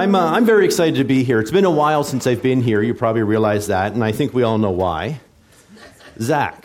I'm, 0.00 0.14
uh, 0.14 0.30
I'm 0.30 0.46
very 0.46 0.64
excited 0.64 0.94
to 0.94 1.04
be 1.04 1.24
here. 1.24 1.40
It's 1.40 1.50
been 1.50 1.66
a 1.66 1.70
while 1.70 2.04
since 2.04 2.26
I've 2.26 2.40
been 2.40 2.62
here. 2.62 2.80
You 2.80 2.94
probably 2.94 3.22
realize 3.22 3.66
that, 3.66 3.92
and 3.92 4.02
I 4.02 4.12
think 4.12 4.32
we 4.32 4.42
all 4.42 4.56
know 4.56 4.70
why. 4.70 5.20
Zach. 6.18 6.64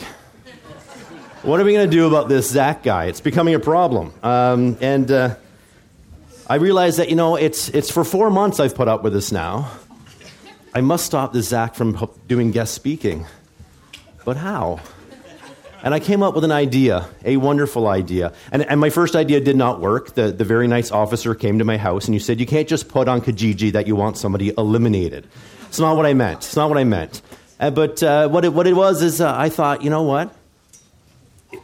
What 1.42 1.60
are 1.60 1.65
we 1.65 1.74
going 1.74 1.86
to 1.86 1.94
do 1.94 2.08
about 2.08 2.29
this 2.29 2.50
Zach 2.50 2.82
guy? 2.82 3.08
It's 3.08 3.19
becoming 3.19 3.54
a 3.54 3.60
problem. 3.60 4.13
Um, 4.24 4.78
and 4.79 5.12
uh, 5.12 5.36
I 6.47 6.56
realize 6.56 6.96
that, 6.96 7.10
you 7.10 7.18
know, 7.18 7.36
it's, 7.36 7.68
it's 7.68 7.92
for 7.92 8.06
four 8.06 8.29
months 8.29 8.62
I've 8.62 8.74
put 8.74 8.87
up 8.87 9.04
with 9.04 9.12
this 9.12 9.33
now. 9.33 9.70
I 10.74 10.79
must 10.79 11.06
stop 11.06 11.33
this 11.33 11.49
Zach 11.49 11.76
from 11.76 12.10
doing 12.29 12.52
guest 12.52 12.74
speaking. 12.74 13.26
But 14.24 14.38
how? 14.38 14.79
And 15.86 15.94
I 15.94 15.99
came 15.99 16.23
up 16.23 16.34
with 16.34 16.44
an 16.44 16.52
idea, 16.52 17.08
a 17.23 17.38
wonderful 17.38 17.88
idea. 17.88 18.34
And, 18.52 18.64
and 18.64 18.80
my 18.80 18.90
first 18.90 19.16
idea 19.16 19.40
did 19.40 19.55
not 19.55 19.80
work. 19.80 20.16
The, 20.16 20.32
the 20.32 20.44
very 20.44 20.68
nice 20.68 20.90
officer 20.90 21.36
came 21.36 21.59
to 21.59 21.64
my 21.64 21.78
house 21.78 22.05
and 22.05 22.16
you 22.16 22.20
said, 22.20 22.40
You 22.40 22.48
can't 22.48 22.68
just 22.68 22.90
put 22.90 23.08
on 23.08 23.22
Kijiji 23.22 23.72
that 23.73 23.86
you 23.86 23.95
want 23.95 24.18
somebody 24.18 24.52
eliminated. 24.58 25.28
It's 25.68 25.80
not 25.80 25.95
what 25.95 26.08
I 26.08 26.16
meant. 26.16 26.40
It's 26.40 26.56
not 26.56 26.70
what 26.70 26.80
I 26.80 26.86
meant. 26.86 27.22
Uh, 27.59 27.70
but 27.70 28.02
uh, 28.02 28.28
what, 28.30 28.44
it, 28.45 28.52
what 28.52 28.66
it 28.66 28.73
was 28.73 29.04
is 29.04 29.22
uh, 29.22 29.32
I 29.38 29.50
thought, 29.50 29.84
you 29.84 29.92
know 29.92 30.02
what? 30.02 30.36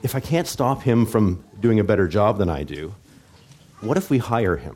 If 0.04 0.14
I 0.14 0.20
can't 0.20 0.48
stop 0.48 0.84
him 0.84 1.08
from 1.08 1.44
doing 1.60 1.80
a 1.80 1.84
better 1.84 2.08
job 2.08 2.38
than 2.38 2.48
I 2.48 2.62
do, 2.62 2.94
what 3.80 3.98
if 3.98 4.12
we 4.12 4.20
hire 4.20 4.56
him? 4.56 4.76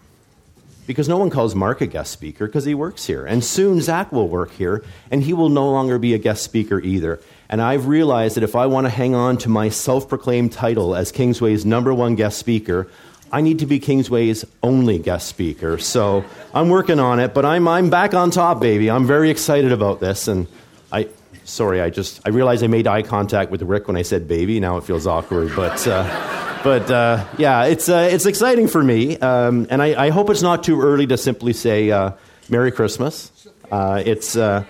Because 0.88 1.08
no 1.08 1.18
one 1.20 1.30
calls 1.30 1.54
Mark 1.54 1.82
a 1.82 1.88
guest 1.88 2.12
speaker 2.12 2.48
because 2.48 2.66
he 2.66 2.74
works 2.74 3.06
here. 3.06 3.26
And 3.26 3.44
soon 3.44 3.80
Zach 3.80 4.12
will 4.12 4.28
work 4.28 4.54
here, 4.54 4.84
and 5.12 5.22
he 5.22 5.34
will 5.34 5.50
no 5.50 5.70
longer 5.70 6.00
be 6.00 6.16
a 6.16 6.18
guest 6.18 6.44
speaker 6.44 6.80
either. 6.80 7.20
And 7.50 7.62
I've 7.62 7.88
realized 7.88 8.36
that 8.38 8.44
if 8.44 8.56
I 8.56 8.66
want 8.66 8.86
to 8.86 8.90
hang 8.90 9.14
on 9.16 9.38
to 9.40 9.50
my 9.50 9.70
self 9.70 10.10
proclaimed 10.10 10.52
title 10.52 10.96
as 10.96 11.12
Kingsway's 11.12 11.66
number 11.66 11.94
one 11.94 12.16
guest 12.16 12.38
speaker, 12.38 12.88
I 13.32 13.42
need 13.42 13.60
to 13.60 13.66
be 13.66 13.80
Kingsway's 13.80 14.46
only 14.64 15.00
guest 15.00 15.28
speaker. 15.28 15.78
So 15.78 16.24
I'm 16.54 16.70
working 16.70 17.00
on 17.00 17.20
it, 17.20 17.34
but 17.34 17.46
I'm, 17.46 17.68
I'm 17.68 17.90
back 17.90 18.14
on 18.14 18.32
top, 18.32 18.60
baby. 18.60 18.90
I'm 18.90 19.06
very 19.06 19.30
excited 19.30 19.72
about 19.72 20.00
this. 20.00 20.28
And 20.28 20.48
I, 20.92 21.10
sorry, 21.44 21.82
I 21.82 21.90
just, 21.90 22.22
I 22.26 22.30
realized 22.30 22.64
I 22.64 22.68
made 22.68 22.88
eye 22.88 23.02
contact 23.02 23.52
with 23.52 23.62
Rick 23.62 23.88
when 23.88 23.98
I 23.98 24.04
said 24.04 24.28
baby. 24.28 24.60
Now 24.60 24.78
it 24.78 24.84
feels 24.84 25.06
awkward, 25.06 25.56
but, 25.56 25.86
uh, 25.88 26.62
but 26.64 26.90
uh, 26.90 27.26
yeah, 27.38 27.66
it's, 27.66 27.90
uh, 27.90 28.08
it's 28.12 28.26
exciting 28.26 28.68
for 28.68 28.84
me. 28.84 29.18
Um, 29.18 29.68
and 29.70 29.82
I, 29.82 30.06
I, 30.06 30.10
hope 30.10 30.30
it's 30.30 30.42
not 30.42 30.64
too 30.64 30.82
early 30.82 31.08
to 31.08 31.18
simply 31.18 31.54
say 31.54 31.92
uh, 31.92 32.12
Merry 32.50 32.72
Christmas. 32.72 33.32
Uh, 33.72 34.02
it's, 34.06 34.36
uh, 34.36 34.64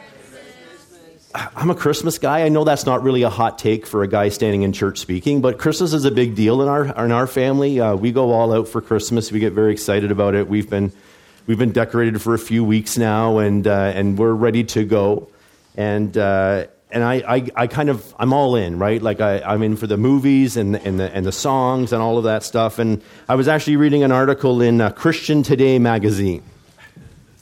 I'm 1.55 1.69
a 1.69 1.75
Christmas 1.75 2.17
guy. 2.17 2.43
I 2.43 2.49
know 2.49 2.63
that's 2.63 2.85
not 2.85 3.03
really 3.03 3.23
a 3.23 3.29
hot 3.29 3.59
take 3.59 3.85
for 3.85 4.03
a 4.03 4.07
guy 4.07 4.29
standing 4.29 4.61
in 4.61 4.71
church 4.71 4.99
speaking, 4.99 5.41
but 5.41 5.57
Christmas 5.57 5.93
is 5.93 6.05
a 6.05 6.11
big 6.11 6.35
deal 6.35 6.61
in 6.61 6.67
our 6.67 6.85
in 7.03 7.11
our 7.11 7.27
family. 7.27 7.79
Uh, 7.79 7.95
we 7.95 8.11
go 8.11 8.31
all 8.31 8.53
out 8.53 8.67
for 8.67 8.81
Christmas. 8.81 9.31
We 9.31 9.39
get 9.39 9.53
very 9.53 9.73
excited 9.73 10.11
about 10.11 10.35
it. 10.35 10.47
We've 10.47 10.69
been 10.69 10.93
we've 11.45 11.57
been 11.57 11.73
decorated 11.73 12.21
for 12.21 12.33
a 12.33 12.39
few 12.39 12.63
weeks 12.63 12.97
now, 12.97 13.39
and 13.39 13.67
uh, 13.67 13.91
and 13.93 14.17
we're 14.17 14.33
ready 14.33 14.63
to 14.65 14.85
go. 14.85 15.27
And 15.75 16.17
uh, 16.17 16.67
and 16.89 17.03
I, 17.03 17.15
I, 17.15 17.47
I, 17.55 17.67
kind 17.67 17.89
of 17.89 18.15
I'm 18.17 18.31
all 18.31 18.55
in, 18.55 18.79
right? 18.79 19.01
Like 19.01 19.19
I, 19.19 19.39
I'm 19.39 19.61
in 19.63 19.75
for 19.75 19.87
the 19.87 19.97
movies 19.97 20.55
and 20.55 20.77
and 20.77 20.97
the 20.99 21.13
and 21.13 21.25
the 21.25 21.33
songs 21.33 21.91
and 21.91 22.01
all 22.01 22.17
of 22.17 22.23
that 22.23 22.43
stuff. 22.43 22.79
And 22.79 23.01
I 23.27 23.35
was 23.35 23.49
actually 23.49 23.75
reading 23.75 24.03
an 24.03 24.13
article 24.13 24.61
in 24.61 24.79
uh, 24.79 24.91
Christian 24.91 25.43
Today 25.43 25.79
magazine. 25.79 26.43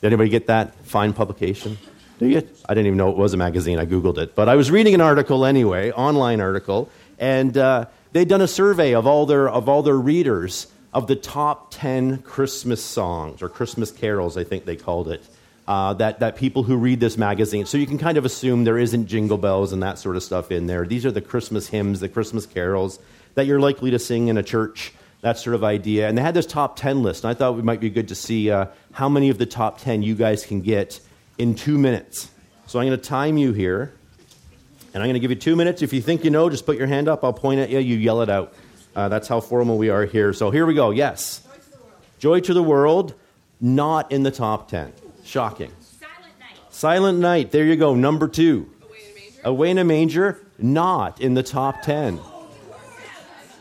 Did 0.02 0.08
anybody 0.08 0.30
get 0.30 0.48
that 0.48 0.74
fine 0.86 1.14
publication? 1.14 1.78
Do 2.20 2.28
you? 2.28 2.48
I 2.68 2.74
didn't 2.74 2.88
even 2.88 2.98
know 2.98 3.10
it 3.10 3.18
was 3.18 3.34
a 3.34 3.38
magazine. 3.38 3.80
I 3.80 3.86
Googled 3.86 4.18
it. 4.18 4.36
But 4.36 4.48
I 4.48 4.56
was 4.56 4.70
reading 4.70 4.94
an 4.94 5.02
article 5.02 5.46
anyway, 5.46 5.92
online 5.92 6.42
article, 6.42 6.90
and 7.20 7.58
uh, 7.58 7.86
they'd 8.12 8.28
done 8.28 8.42
a 8.42 8.48
survey 8.48 8.94
of 8.94 9.08
all, 9.08 9.26
their, 9.26 9.50
of 9.50 9.68
all 9.68 9.84
their 9.84 9.98
readers 9.98 10.68
of 10.94 11.08
the 11.08 11.16
top 11.16 11.72
10 11.72 12.20
Christmas 12.20 12.84
songs, 12.84 13.42
or 13.42 13.50
Christmas 13.50 13.92
carols, 13.92 14.38
I 14.38 14.44
think 14.44 14.66
they 14.66 14.76
called 14.76 15.10
it, 15.10 15.24
uh, 15.68 15.94
that, 15.96 16.20
that 16.20 16.36
people 16.36 16.64
who 16.64 16.78
read 16.78 17.00
this 17.00 17.18
magazine. 17.18 17.66
So 17.66 17.78
you 17.78 17.88
can 17.88 17.98
kind 17.98 18.18
of 18.18 18.26
assume 18.26 18.64
there 18.64 18.78
isn't 18.78 19.08
jingle 19.08 19.40
bells 19.40 19.74
and 19.74 19.82
that 19.82 19.98
sort 19.98 20.16
of 20.16 20.24
stuff 20.24 20.52
in 20.52 20.68
there. 20.68 20.86
These 20.86 21.06
are 21.06 21.12
the 21.12 21.22
Christmas 21.22 21.68
hymns, 21.68 22.00
the 22.00 22.10
Christmas 22.10 22.46
carols 22.46 23.00
that 23.34 23.48
you're 23.48 23.60
likely 23.60 23.90
to 23.92 24.00
sing 24.00 24.28
in 24.28 24.38
a 24.38 24.44
church, 24.44 24.94
that 25.22 25.40
sort 25.40 25.56
of 25.56 25.64
idea. 25.64 26.08
And 26.08 26.16
they 26.16 26.22
had 26.22 26.36
this 26.36 26.46
top 26.46 26.76
10 26.76 27.02
list, 27.02 27.24
and 27.24 27.32
I 27.32 27.34
thought 27.34 27.58
it 27.58 27.66
might 27.66 27.80
be 27.80 27.90
good 27.90 28.10
to 28.10 28.16
see 28.16 28.52
uh, 28.52 28.68
how 28.92 29.10
many 29.10 29.30
of 29.32 29.40
the 29.40 29.48
top 29.48 29.82
10 29.82 30.04
you 30.04 30.14
guys 30.14 30.46
can 30.46 30.62
get 30.62 31.00
in 31.38 31.56
two 31.56 31.78
minutes. 31.78 32.30
So 32.68 32.80
I'm 32.80 32.88
going 32.88 33.00
to 33.00 33.06
time 33.06 33.38
you 33.38 33.54
here, 33.54 33.94
and 34.94 35.04
I'm 35.04 35.08
going 35.08 35.14
to 35.16 35.20
give 35.20 35.32
you 35.32 35.38
two 35.38 35.56
minutes. 35.56 35.82
If 35.82 35.94
you 35.94 36.02
think 36.02 36.24
you 36.24 36.32
know, 36.32 36.50
just 36.50 36.66
put 36.66 36.78
your 36.78 36.88
hand 36.88 37.08
up. 37.08 37.24
I'll 37.24 37.34
point 37.34 37.60
at 37.60 37.70
you. 37.70 37.80
You 37.80 37.98
yell 37.98 38.22
it 38.22 38.30
out. 38.30 38.54
Uh, 38.96 39.10
that's 39.10 39.28
how 39.28 39.40
formal 39.40 39.78
we 39.78 39.90
are 39.90 40.06
here. 40.06 40.34
So 40.34 40.52
here 40.52 40.66
we 40.66 40.74
go. 40.74 40.92
Yes. 40.92 41.46
Joy 42.20 42.40
to 42.42 42.54
the 42.54 42.64
world, 42.64 43.14
not 43.60 44.12
in 44.12 44.24
the 44.24 44.32
top 44.32 44.70
10. 44.70 44.94
Shocking. 45.24 45.72
Silent 45.82 46.40
Night. 46.40 46.58
Silent 46.70 47.20
Night. 47.20 47.52
There 47.52 47.66
you 47.66 47.76
go. 47.76 47.96
Number 47.96 48.28
two. 48.28 48.70
Away 49.44 49.72
in 49.72 49.78
a 49.78 49.84
manger, 49.84 50.40
not 50.58 51.20
in 51.20 51.34
the 51.34 51.44
top 51.44 51.82
10. 51.82 52.20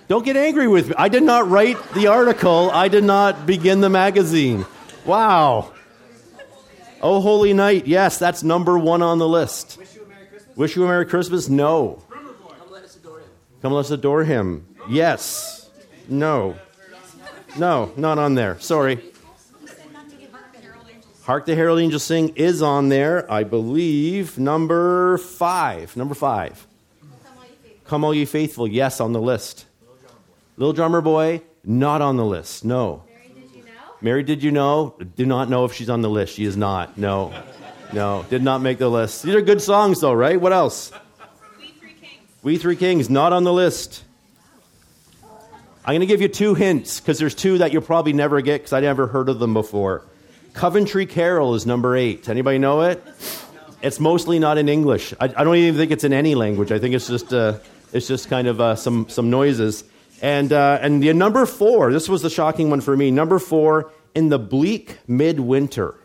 Don't 0.06 0.24
get 0.24 0.36
angry 0.36 0.68
with 0.68 0.90
me. 0.90 0.94
I 0.96 1.08
did 1.08 1.22
not 1.22 1.48
write 1.48 1.76
the 1.94 2.08
article, 2.08 2.70
I 2.70 2.88
did 2.88 3.02
not 3.02 3.46
begin 3.46 3.80
the 3.80 3.88
magazine. 3.88 4.64
Wow. 5.04 5.72
Oh, 7.02 7.20
Holy 7.20 7.52
Night, 7.52 7.86
yes, 7.86 8.18
that's 8.18 8.42
number 8.44 8.78
one 8.78 9.02
on 9.02 9.18
the 9.18 9.28
list. 9.28 9.76
Wish 9.76 9.94
you 9.96 10.02
a 10.02 10.06
Merry 10.06 10.26
Christmas? 10.26 10.56
Wish 10.56 10.76
you 10.76 10.84
a 10.84 10.86
Merry 10.86 11.06
Christmas? 11.06 11.48
No. 11.48 12.02
Come 12.08 12.70
let 12.70 12.84
us 12.84 12.96
adore 12.96 13.18
him. 13.18 13.28
Come 13.60 13.72
let's 13.72 13.90
adore 13.90 14.24
him. 14.24 14.66
Yes. 14.88 15.68
No. 16.08 16.56
No, 17.58 17.92
not 17.96 18.18
on 18.18 18.34
there. 18.34 18.58
Sorry. 18.60 19.02
Hark 21.24 21.46
the 21.46 21.54
Herald 21.54 21.78
Angels 21.80 22.02
Sing 22.02 22.30
is 22.36 22.62
on 22.62 22.88
there, 22.88 23.30
I 23.30 23.44
believe. 23.44 24.38
Number 24.38 25.18
five. 25.18 25.96
Number 25.96 26.14
five. 26.14 26.66
Come 27.84 28.04
All 28.04 28.14
Ye 28.14 28.24
Faithful, 28.24 28.66
yes, 28.66 29.00
on 29.00 29.12
the 29.12 29.20
list. 29.20 29.66
Little 30.56 30.72
Drummer 30.72 31.00
Boy, 31.00 31.42
not 31.64 32.00
on 32.00 32.16
the 32.16 32.24
list. 32.24 32.64
No. 32.64 33.04
Mary, 34.02 34.24
did 34.24 34.42
you 34.42 34.50
know? 34.50 34.96
Do 35.16 35.24
not 35.24 35.48
know 35.48 35.64
if 35.64 35.72
she's 35.72 35.88
on 35.88 36.02
the 36.02 36.10
list. 36.10 36.34
She 36.34 36.44
is 36.44 36.56
not. 36.56 36.98
No. 36.98 37.32
No. 37.92 38.26
Did 38.28 38.42
not 38.42 38.60
make 38.60 38.78
the 38.78 38.88
list. 38.88 39.22
These 39.22 39.36
are 39.36 39.40
good 39.40 39.62
songs, 39.62 40.00
though, 40.00 40.12
right? 40.12 40.40
What 40.40 40.52
else? 40.52 40.90
We 41.58 41.68
Three 41.68 41.92
Kings. 41.92 42.20
We 42.42 42.58
Three 42.58 42.76
Kings, 42.76 43.08
not 43.08 43.32
on 43.32 43.44
the 43.44 43.52
list. 43.52 44.02
I'm 45.84 45.92
going 45.92 46.00
to 46.00 46.06
give 46.06 46.20
you 46.20 46.28
two 46.28 46.54
hints 46.54 47.00
because 47.00 47.18
there's 47.18 47.34
two 47.34 47.58
that 47.58 47.72
you'll 47.72 47.82
probably 47.82 48.12
never 48.12 48.40
get 48.40 48.60
because 48.60 48.72
I 48.72 48.80
never 48.80 49.06
heard 49.06 49.28
of 49.28 49.38
them 49.38 49.54
before. 49.54 50.04
Coventry 50.52 51.06
Carol 51.06 51.54
is 51.54 51.64
number 51.64 51.96
eight. 51.96 52.28
Anybody 52.28 52.58
know 52.58 52.82
it? 52.82 53.02
It's 53.82 53.98
mostly 53.98 54.38
not 54.38 54.58
in 54.58 54.68
English. 54.68 55.14
I, 55.20 55.24
I 55.24 55.44
don't 55.44 55.56
even 55.56 55.76
think 55.76 55.90
it's 55.90 56.04
in 56.04 56.12
any 56.12 56.34
language. 56.34 56.70
I 56.70 56.78
think 56.78 56.94
it's 56.94 57.08
just, 57.08 57.32
uh, 57.32 57.58
it's 57.92 58.06
just 58.06 58.28
kind 58.28 58.46
of 58.46 58.60
uh, 58.60 58.76
some, 58.76 59.08
some 59.08 59.30
noises. 59.30 59.84
And, 60.22 60.52
uh, 60.52 60.78
and 60.80 61.02
the 61.02 61.12
number 61.12 61.44
four, 61.44 61.92
this 61.92 62.08
was 62.08 62.22
the 62.22 62.30
shocking 62.30 62.70
one 62.70 62.80
for 62.80 62.96
me. 62.96 63.10
Number 63.10 63.40
four, 63.40 63.90
in 64.14 64.28
the 64.28 64.38
bleak 64.38 64.98
midwinter. 65.08 65.96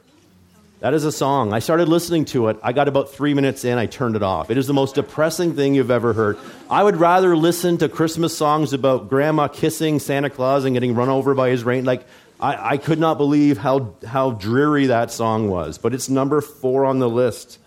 That 0.79 0.93
is 0.93 1.05
a 1.05 1.11
song. 1.11 1.53
I 1.53 1.59
started 1.59 1.87
listening 1.87 2.25
to 2.25 2.49
it. 2.49 2.57
I 2.61 2.71
got 2.71 2.87
about 2.87 3.11
three 3.11 3.33
minutes 3.33 3.63
in, 3.63 3.77
I 3.77 3.85
turned 3.85 4.15
it 4.15 4.23
off. 4.23 4.51
It 4.51 4.57
is 4.57 4.67
the 4.67 4.73
most 4.73 4.95
depressing 4.95 5.55
thing 5.55 5.75
you've 5.75 5.91
ever 5.91 6.13
heard. 6.13 6.37
I 6.69 6.83
would 6.83 6.97
rather 6.97 7.35
listen 7.35 7.77
to 7.79 7.89
Christmas 7.89 8.35
songs 8.35 8.73
about 8.73 9.09
grandma 9.09 9.47
kissing 9.47 9.99
Santa 9.99 10.29
Claus 10.29 10.65
and 10.65 10.75
getting 10.75 10.93
run 10.95 11.09
over 11.09 11.33
by 11.33 11.49
his 11.49 11.63
rain. 11.63 11.85
Like, 11.85 12.05
I, 12.39 12.73
I 12.73 12.77
could 12.77 12.99
not 12.99 13.17
believe 13.17 13.57
how, 13.57 13.95
how 14.05 14.31
dreary 14.31 14.87
that 14.87 15.11
song 15.11 15.49
was. 15.49 15.79
But 15.79 15.95
it's 15.95 16.09
number 16.09 16.41
four 16.41 16.85
on 16.85 16.99
the 16.99 17.09
list. 17.09 17.57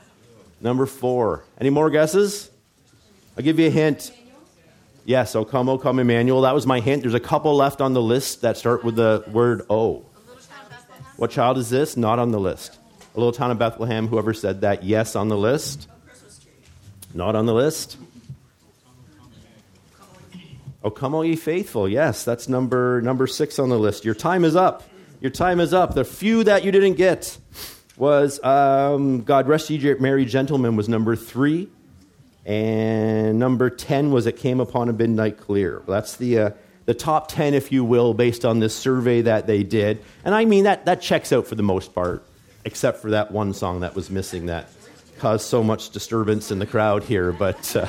Number 0.60 0.86
four. 0.86 1.44
Any 1.60 1.70
more 1.70 1.90
guesses? 1.90 2.48
I'll 3.36 3.42
give 3.42 3.58
you 3.58 3.66
a 3.66 3.70
hint. 3.70 4.12
Yes, 5.10 5.34
O 5.34 5.44
come, 5.44 5.68
O 5.68 5.76
come, 5.76 5.98
Emmanuel. 5.98 6.42
That 6.42 6.54
was 6.54 6.68
my 6.68 6.78
hint. 6.78 7.02
There's 7.02 7.14
a 7.14 7.18
couple 7.18 7.56
left 7.56 7.80
on 7.80 7.94
the 7.94 8.00
list 8.00 8.42
that 8.42 8.56
start 8.56 8.84
with 8.84 8.94
the 8.94 9.24
word 9.32 9.62
O. 9.68 10.04
What 11.16 11.32
child 11.32 11.58
is 11.58 11.68
this? 11.68 11.96
Not 11.96 12.20
on 12.20 12.30
the 12.30 12.38
list. 12.38 12.78
A 13.16 13.18
little 13.18 13.32
town 13.32 13.50
of 13.50 13.58
Bethlehem. 13.58 14.06
Whoever 14.06 14.32
said 14.32 14.60
that? 14.60 14.84
Yes, 14.84 15.16
on 15.16 15.26
the 15.26 15.36
list. 15.36 15.88
Not 17.12 17.34
on 17.34 17.46
the 17.46 17.52
list. 17.52 17.96
Oh, 20.84 20.90
come 20.90 21.12
all 21.16 21.24
ye 21.24 21.34
faithful. 21.34 21.88
Yes, 21.88 22.24
that's 22.24 22.48
number 22.48 23.02
number 23.02 23.26
six 23.26 23.58
on 23.58 23.68
the 23.68 23.80
list. 23.80 24.04
Your 24.04 24.14
time 24.14 24.44
is 24.44 24.54
up. 24.54 24.84
Your 25.20 25.32
time 25.32 25.58
is 25.58 25.74
up. 25.74 25.94
The 25.94 26.04
few 26.04 26.44
that 26.44 26.62
you 26.62 26.70
didn't 26.70 26.94
get 26.94 27.36
was 27.96 28.40
um, 28.44 29.22
God 29.22 29.48
Rest 29.48 29.70
Ye 29.70 29.94
Merry 29.94 30.24
Gentlemen 30.24 30.76
was 30.76 30.88
number 30.88 31.16
three. 31.16 31.68
And 32.50 33.38
number 33.38 33.70
10 33.70 34.10
was 34.10 34.26
It 34.26 34.36
Came 34.36 34.58
Upon 34.58 34.88
a 34.88 34.92
Midnight 34.92 35.38
Clear. 35.38 35.82
That's 35.86 36.16
the, 36.16 36.38
uh, 36.40 36.50
the 36.84 36.94
top 36.94 37.28
10, 37.28 37.54
if 37.54 37.70
you 37.70 37.84
will, 37.84 38.12
based 38.12 38.44
on 38.44 38.58
this 38.58 38.74
survey 38.74 39.22
that 39.22 39.46
they 39.46 39.62
did. 39.62 40.02
And 40.24 40.34
I 40.34 40.46
mean, 40.46 40.64
that, 40.64 40.84
that 40.86 41.00
checks 41.00 41.32
out 41.32 41.46
for 41.46 41.54
the 41.54 41.62
most 41.62 41.94
part, 41.94 42.26
except 42.64 43.02
for 43.02 43.10
that 43.10 43.30
one 43.30 43.54
song 43.54 43.80
that 43.80 43.94
was 43.94 44.10
missing 44.10 44.46
that 44.46 44.68
caused 45.20 45.46
so 45.46 45.62
much 45.62 45.90
disturbance 45.90 46.50
in 46.50 46.58
the 46.58 46.66
crowd 46.66 47.04
here. 47.04 47.30
But 47.30 47.76
uh, 47.76 47.86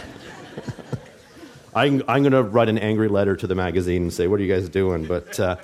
I'm, 1.73 2.03
I'm 2.07 2.21
going 2.21 2.33
to 2.33 2.43
write 2.43 2.69
an 2.69 2.77
angry 2.77 3.07
letter 3.07 3.35
to 3.35 3.47
the 3.47 3.55
magazine 3.55 4.03
and 4.03 4.13
say, 4.13 4.27
What 4.27 4.39
are 4.39 4.43
you 4.43 4.53
guys 4.53 4.69
doing? 4.69 5.05
But 5.05 5.39
uh, 5.39 5.55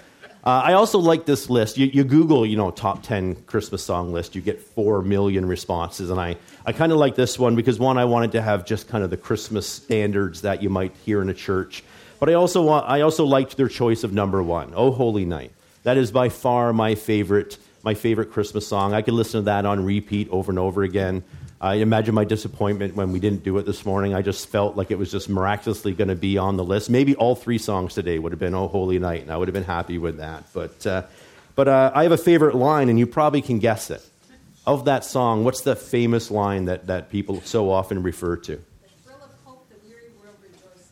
Uh, 0.47 0.61
I 0.63 0.73
also 0.73 0.99
like 0.99 1.25
this 1.25 1.49
list. 1.49 1.77
You, 1.77 1.87
you, 1.87 2.05
Google, 2.05 2.45
you 2.45 2.55
know, 2.55 2.71
top 2.71 3.03
10 3.03 3.35
Christmas 3.47 3.83
song 3.83 4.13
list, 4.13 4.33
you 4.33 4.41
get 4.41 4.61
4 4.61 5.01
million 5.01 5.45
responses. 5.45 6.09
And 6.09 6.21
I, 6.21 6.37
I 6.65 6.71
kind 6.71 6.93
of 6.93 6.97
like 6.97 7.15
this 7.15 7.37
one 7.37 7.57
because, 7.57 7.79
one, 7.79 7.97
I 7.97 8.05
wanted 8.05 8.31
to 8.31 8.41
have 8.41 8.65
just 8.65 8.87
kind 8.87 9.03
of 9.03 9.09
the 9.09 9.17
Christmas 9.17 9.67
standards 9.67 10.43
that 10.43 10.63
you 10.63 10.69
might 10.69 10.95
hear 11.03 11.21
in 11.21 11.27
a 11.27 11.33
church. 11.33 11.83
But 12.17 12.29
I 12.29 12.35
also, 12.35 12.61
want, 12.61 12.89
I 12.89 13.01
also 13.01 13.25
liked 13.25 13.57
their 13.57 13.67
choice 13.67 14.05
of 14.05 14.13
number 14.13 14.41
one, 14.41 14.71
Oh 14.73 14.91
Holy 14.91 15.25
Night. 15.25 15.51
That 15.83 15.97
is 15.97 16.13
by 16.13 16.29
far 16.29 16.71
my 16.71 16.95
favorite, 16.95 17.57
my 17.87 17.93
favorite 17.93 18.31
Christmas 18.31 18.67
song. 18.67 18.93
I 18.93 19.01
could 19.01 19.13
listen 19.13 19.39
to 19.39 19.45
that 19.45 19.65
on 19.65 19.85
repeat 19.85 20.27
over 20.29 20.51
and 20.51 20.59
over 20.59 20.83
again. 20.83 21.23
I 21.61 21.75
imagine 21.75 22.13
my 22.13 22.25
disappointment 22.25 22.97
when 22.97 23.13
we 23.13 23.21
didn't 23.21 23.45
do 23.45 23.57
it 23.59 23.65
this 23.65 23.85
morning. 23.85 24.13
I 24.13 24.21
just 24.21 24.49
felt 24.49 24.75
like 24.75 24.91
it 24.91 24.97
was 24.97 25.09
just 25.09 25.29
miraculously 25.29 25.93
going 25.93 26.09
to 26.09 26.15
be 26.15 26.37
on 26.37 26.57
the 26.57 26.65
list. 26.65 26.89
Maybe 26.89 27.15
all 27.15 27.33
three 27.33 27.57
songs 27.57 27.93
today 27.93 28.19
would 28.19 28.33
have 28.33 28.39
been 28.39 28.53
"Oh 28.53 28.67
Holy 28.67 28.99
Night," 28.99 29.21
and 29.21 29.31
I 29.31 29.37
would 29.37 29.47
have 29.47 29.53
been 29.53 29.63
happy 29.63 29.97
with 29.97 30.17
that. 30.17 30.43
But, 30.51 30.85
uh, 30.85 31.03
but 31.55 31.69
uh, 31.69 31.93
I 31.95 32.03
have 32.03 32.11
a 32.11 32.17
favorite 32.17 32.55
line, 32.55 32.89
and 32.89 32.99
you 32.99 33.07
probably 33.07 33.41
can 33.41 33.57
guess 33.59 33.89
it. 33.89 34.05
Of 34.65 34.83
that 34.83 35.05
song, 35.05 35.45
what's 35.45 35.61
the 35.61 35.77
famous 35.77 36.29
line 36.29 36.65
that, 36.65 36.87
that 36.87 37.09
people 37.09 37.39
so 37.39 37.71
often 37.71 38.03
refer 38.03 38.35
to? 38.35 38.61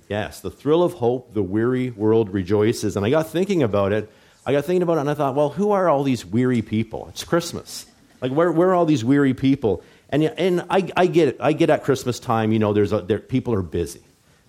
Yes, 0.08 0.40
the 0.40 0.52
thrill 0.52 0.82
of 0.82 0.94
hope, 0.94 1.34
the 1.34 1.44
weary 1.44 1.90
world 1.90 2.30
rejoices. 2.30 2.96
And 2.96 3.06
I 3.06 3.10
got 3.10 3.28
thinking 3.28 3.64
about 3.64 3.92
it. 3.92 4.10
I 4.46 4.52
got 4.52 4.66
thinking 4.66 4.84
about 4.84 4.98
it, 4.98 5.02
and 5.02 5.10
I 5.10 5.16
thought, 5.16 5.36
well, 5.36 5.50
who 5.50 5.72
are 5.72 5.90
all 5.90 6.04
these 6.04 6.26
weary 6.26 6.62
people? 6.62 7.08
It's 7.10 7.24
Christmas. 7.24 7.86
Like, 8.22 8.32
where, 8.32 8.52
where 8.52 8.70
are 8.70 8.76
all 8.76 8.86
these 8.86 9.04
weary 9.04 9.34
people? 9.34 9.84
And, 10.10 10.24
and 10.24 10.66
I, 10.70 10.90
I 10.96 11.08
get 11.08 11.30
it. 11.30 11.38
I 11.40 11.54
get 11.54 11.70
at 11.70 11.84
Christmas 11.84 12.20
time, 12.20 12.52
you 12.52 12.60
know, 12.60 12.74
there's 12.74 12.94
a, 12.94 13.02
there, 13.02 13.20
people 13.20 13.54
are 13.54 13.64
busy. 13.64 14.02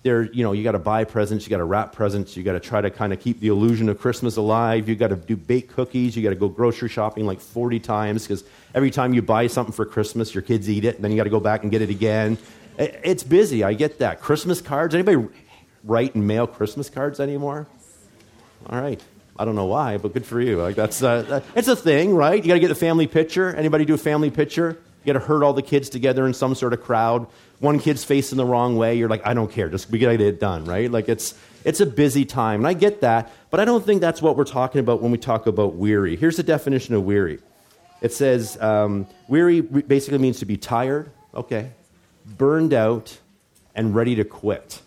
They're, 0.03 0.23
you 0.31 0.43
know, 0.43 0.51
you 0.51 0.63
got 0.63 0.73
to 0.73 0.79
buy 0.79 1.03
presents, 1.03 1.45
you 1.45 1.49
got 1.49 1.57
to 1.57 1.65
wrap 1.65 1.91
presents, 1.91 2.37
you 2.37 2.43
got 2.43 2.53
to 2.53 2.59
try 2.59 2.79
to 2.79 2.91
kind 2.91 3.11
of 3.11 3.19
keep 3.19 3.39
the 3.39 3.47
illusion 3.47 3.89
of 3.89 3.99
Christmas 3.99 4.37
alive. 4.37 4.87
You 4.87 4.95
got 4.95 5.07
to 5.07 5.15
do 5.15 5.35
bake 5.35 5.69
cookies, 5.73 6.15
you 6.15 6.21
got 6.21 6.29
to 6.29 6.35
go 6.35 6.47
grocery 6.47 6.89
shopping 6.89 7.25
like 7.25 7.41
40 7.41 7.79
times 7.79 8.23
because 8.23 8.43
every 8.75 8.91
time 8.91 9.13
you 9.13 9.21
buy 9.23 9.47
something 9.47 9.73
for 9.73 9.85
Christmas, 9.85 10.33
your 10.33 10.43
kids 10.43 10.69
eat 10.69 10.85
it, 10.85 10.95
and 10.95 11.03
then 11.03 11.11
you 11.11 11.17
got 11.17 11.23
to 11.23 11.31
go 11.31 11.39
back 11.39 11.63
and 11.63 11.71
get 11.71 11.81
it 11.81 11.89
again. 11.89 12.37
It's 12.77 13.23
busy. 13.23 13.63
I 13.63 13.73
get 13.73 13.99
that. 13.99 14.21
Christmas 14.21 14.61
cards. 14.61 14.93
Anybody 14.93 15.27
write 15.83 16.13
and 16.13 16.27
mail 16.27 16.45
Christmas 16.45 16.89
cards 16.89 17.19
anymore? 17.19 17.67
All 18.67 18.79
right. 18.79 19.01
I 19.39 19.45
don't 19.45 19.55
know 19.55 19.65
why, 19.65 19.97
but 19.97 20.13
good 20.13 20.25
for 20.25 20.41
you. 20.41 20.61
Like 20.61 20.75
that's 20.75 21.03
uh, 21.03 21.41
it's 21.55 21.67
a 21.67 21.75
thing, 21.75 22.15
right? 22.15 22.41
You 22.43 22.47
got 22.47 22.55
to 22.55 22.59
get 22.59 22.69
the 22.69 22.75
family 22.75 23.07
picture. 23.07 23.55
Anybody 23.55 23.85
do 23.85 23.93
a 23.93 23.97
family 23.97 24.31
picture? 24.31 24.77
You 25.03 25.13
got 25.13 25.19
to 25.19 25.25
herd 25.25 25.43
all 25.43 25.53
the 25.53 25.61
kids 25.61 25.89
together 25.89 26.25
in 26.25 26.33
some 26.33 26.55
sort 26.55 26.73
of 26.73 26.81
crowd. 26.81 27.27
One 27.59 27.79
kid's 27.79 28.03
facing 28.03 28.37
the 28.37 28.45
wrong 28.45 28.77
way. 28.77 28.97
You're 28.97 29.09
like, 29.09 29.25
I 29.25 29.33
don't 29.33 29.51
care. 29.51 29.69
Just 29.69 29.89
we 29.89 29.99
got 29.99 30.09
to 30.09 30.17
get 30.17 30.27
it 30.27 30.39
done, 30.39 30.65
right? 30.65 30.91
Like 30.91 31.07
it's 31.07 31.35
it's 31.63 31.79
a 31.79 31.85
busy 31.85 32.25
time, 32.25 32.61
and 32.61 32.67
I 32.67 32.73
get 32.73 33.01
that, 33.01 33.31
but 33.49 33.59
I 33.59 33.65
don't 33.65 33.85
think 33.85 34.01
that's 34.01 34.21
what 34.21 34.37
we're 34.37 34.45
talking 34.45 34.79
about 34.79 35.01
when 35.01 35.11
we 35.11 35.17
talk 35.17 35.47
about 35.47 35.75
weary. 35.75 36.15
Here's 36.15 36.37
the 36.37 36.43
definition 36.43 36.95
of 36.95 37.03
weary. 37.03 37.39
It 38.01 38.13
says 38.13 38.61
um, 38.61 39.07
weary 39.27 39.61
basically 39.61 40.19
means 40.19 40.39
to 40.39 40.45
be 40.45 40.57
tired, 40.57 41.11
okay, 41.33 41.71
burned 42.25 42.73
out, 42.73 43.17
and 43.75 43.95
ready 43.95 44.15
to 44.15 44.23
quit. 44.23 44.81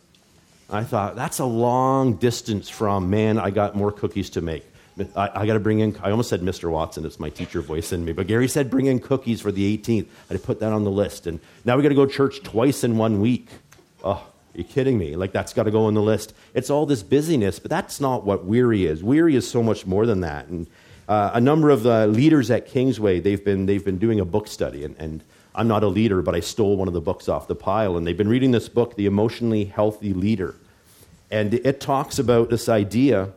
I 0.73 0.85
thought 0.85 1.17
that's 1.17 1.41
a 1.41 1.45
long 1.45 2.15
distance 2.15 2.69
from 2.69 3.11
man. 3.11 3.39
I 3.39 3.51
got 3.51 3.75
more 3.75 3.91
cookies 3.91 4.31
to 4.31 4.41
make. 4.41 4.65
I, 5.17 5.31
I 5.35 5.47
got 5.47 5.55
to 5.55 5.61
bring 5.61 5.81
in, 5.81 5.97
I 6.03 6.11
almost 6.11 6.29
said 6.29 6.43
Mr. 6.43 6.71
Watson, 6.71 7.05
it's 7.07 7.19
my 7.19 7.31
teacher 7.31 7.61
voice 7.61 7.93
in 7.93 8.05
me, 8.05 8.13
but 8.13 8.27
Gary 8.27 8.49
said 8.49 8.71
bring 8.71 8.87
in 8.87 9.01
cookies 9.01 9.41
for 9.41 9.51
the 9.51 9.79
18th. 9.79 10.07
I 10.31 10.37
put 10.37 10.61
that 10.61 10.73
on 10.73 10.85
the 10.85 10.91
list. 10.91 11.27
And 11.27 11.41
now 11.65 11.77
we 11.77 11.83
got 11.83 11.89
to 11.89 11.95
go 11.95 12.07
church 12.07 12.43
twice 12.43 12.85
in 12.85 12.99
one 12.99 13.21
week. 13.21 13.49
Oh, 14.05 14.25
you 14.55 14.65
kidding 14.65 14.99
me? 14.99 15.17
Like 15.17 15.33
that's 15.33 15.53
got 15.53 15.65
to 15.65 15.71
go 15.71 15.87
on 15.87 15.95
the 15.95 16.03
list. 16.03 16.35
It's 16.55 16.71
all 16.71 16.87
this 16.87 17.03
busyness, 17.03 17.59
but 17.59 17.71
that's 17.71 18.01
not 18.01 18.25
what 18.25 18.45
weary 18.45 18.87
is. 18.87 19.03
Weary 19.03 19.37
is 19.37 19.49
so 19.49 19.63
much 19.63 19.87
more 19.87 20.07
than 20.07 20.21
that. 20.21 20.47
And 20.47 20.67
uh, 21.09 21.31
a 21.35 21.41
number 21.41 21.71
of 21.71 21.83
the 21.83 22.07
leaders 22.07 22.51
at 22.51 22.67
Kingsway, 22.67 23.21
they've 23.21 23.45
been, 23.45 23.67
they've 23.67 23.85
been 23.85 23.99
doing 23.99 24.21
a 24.21 24.25
book 24.25 24.47
study. 24.47 24.85
And, 24.85 24.97
and 24.99 25.25
I'm 25.55 25.69
not 25.69 25.83
a 25.83 25.89
leader, 25.89 26.23
but 26.23 26.35
I 26.35 26.41
stole 26.41 26.77
one 26.77 26.89
of 26.89 26.95
the 26.95 27.01
books 27.01 27.29
off 27.29 27.49
the 27.49 27.55
pile. 27.55 27.97
And 27.97 28.07
they've 28.07 28.17
been 28.17 28.29
reading 28.29 28.51
this 28.51 28.69
book, 28.69 28.97
The 28.97 29.07
Emotionally 29.07 29.65
Healthy 29.65 30.13
Leader. 30.15 30.55
And 31.31 31.55
it 31.55 31.81
talks 31.81 32.19
about 32.19 32.51
this 32.51 32.69
idea 32.69 33.33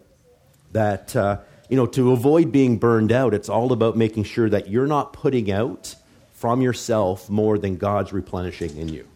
that 0.72 1.16
uh, 1.16 1.40
you 1.70 1.78
know, 1.78 1.86
to 1.88 2.12
avoid 2.12 2.52
being 2.52 2.78
burned 2.78 3.12
out, 3.12 3.34
it's 3.34 3.50
all 3.50 3.72
about 3.72 3.98
making 3.98 4.26
sure 4.26 4.50
that 4.50 4.70
you're 4.70 4.88
not 4.88 5.14
putting 5.14 5.52
out 5.52 5.96
from 6.34 6.62
yourself 6.62 7.30
more 7.30 7.58
than 7.58 7.78
God's 7.78 8.14
replenishing 8.14 8.78
in 8.78 8.90
you. 8.90 9.08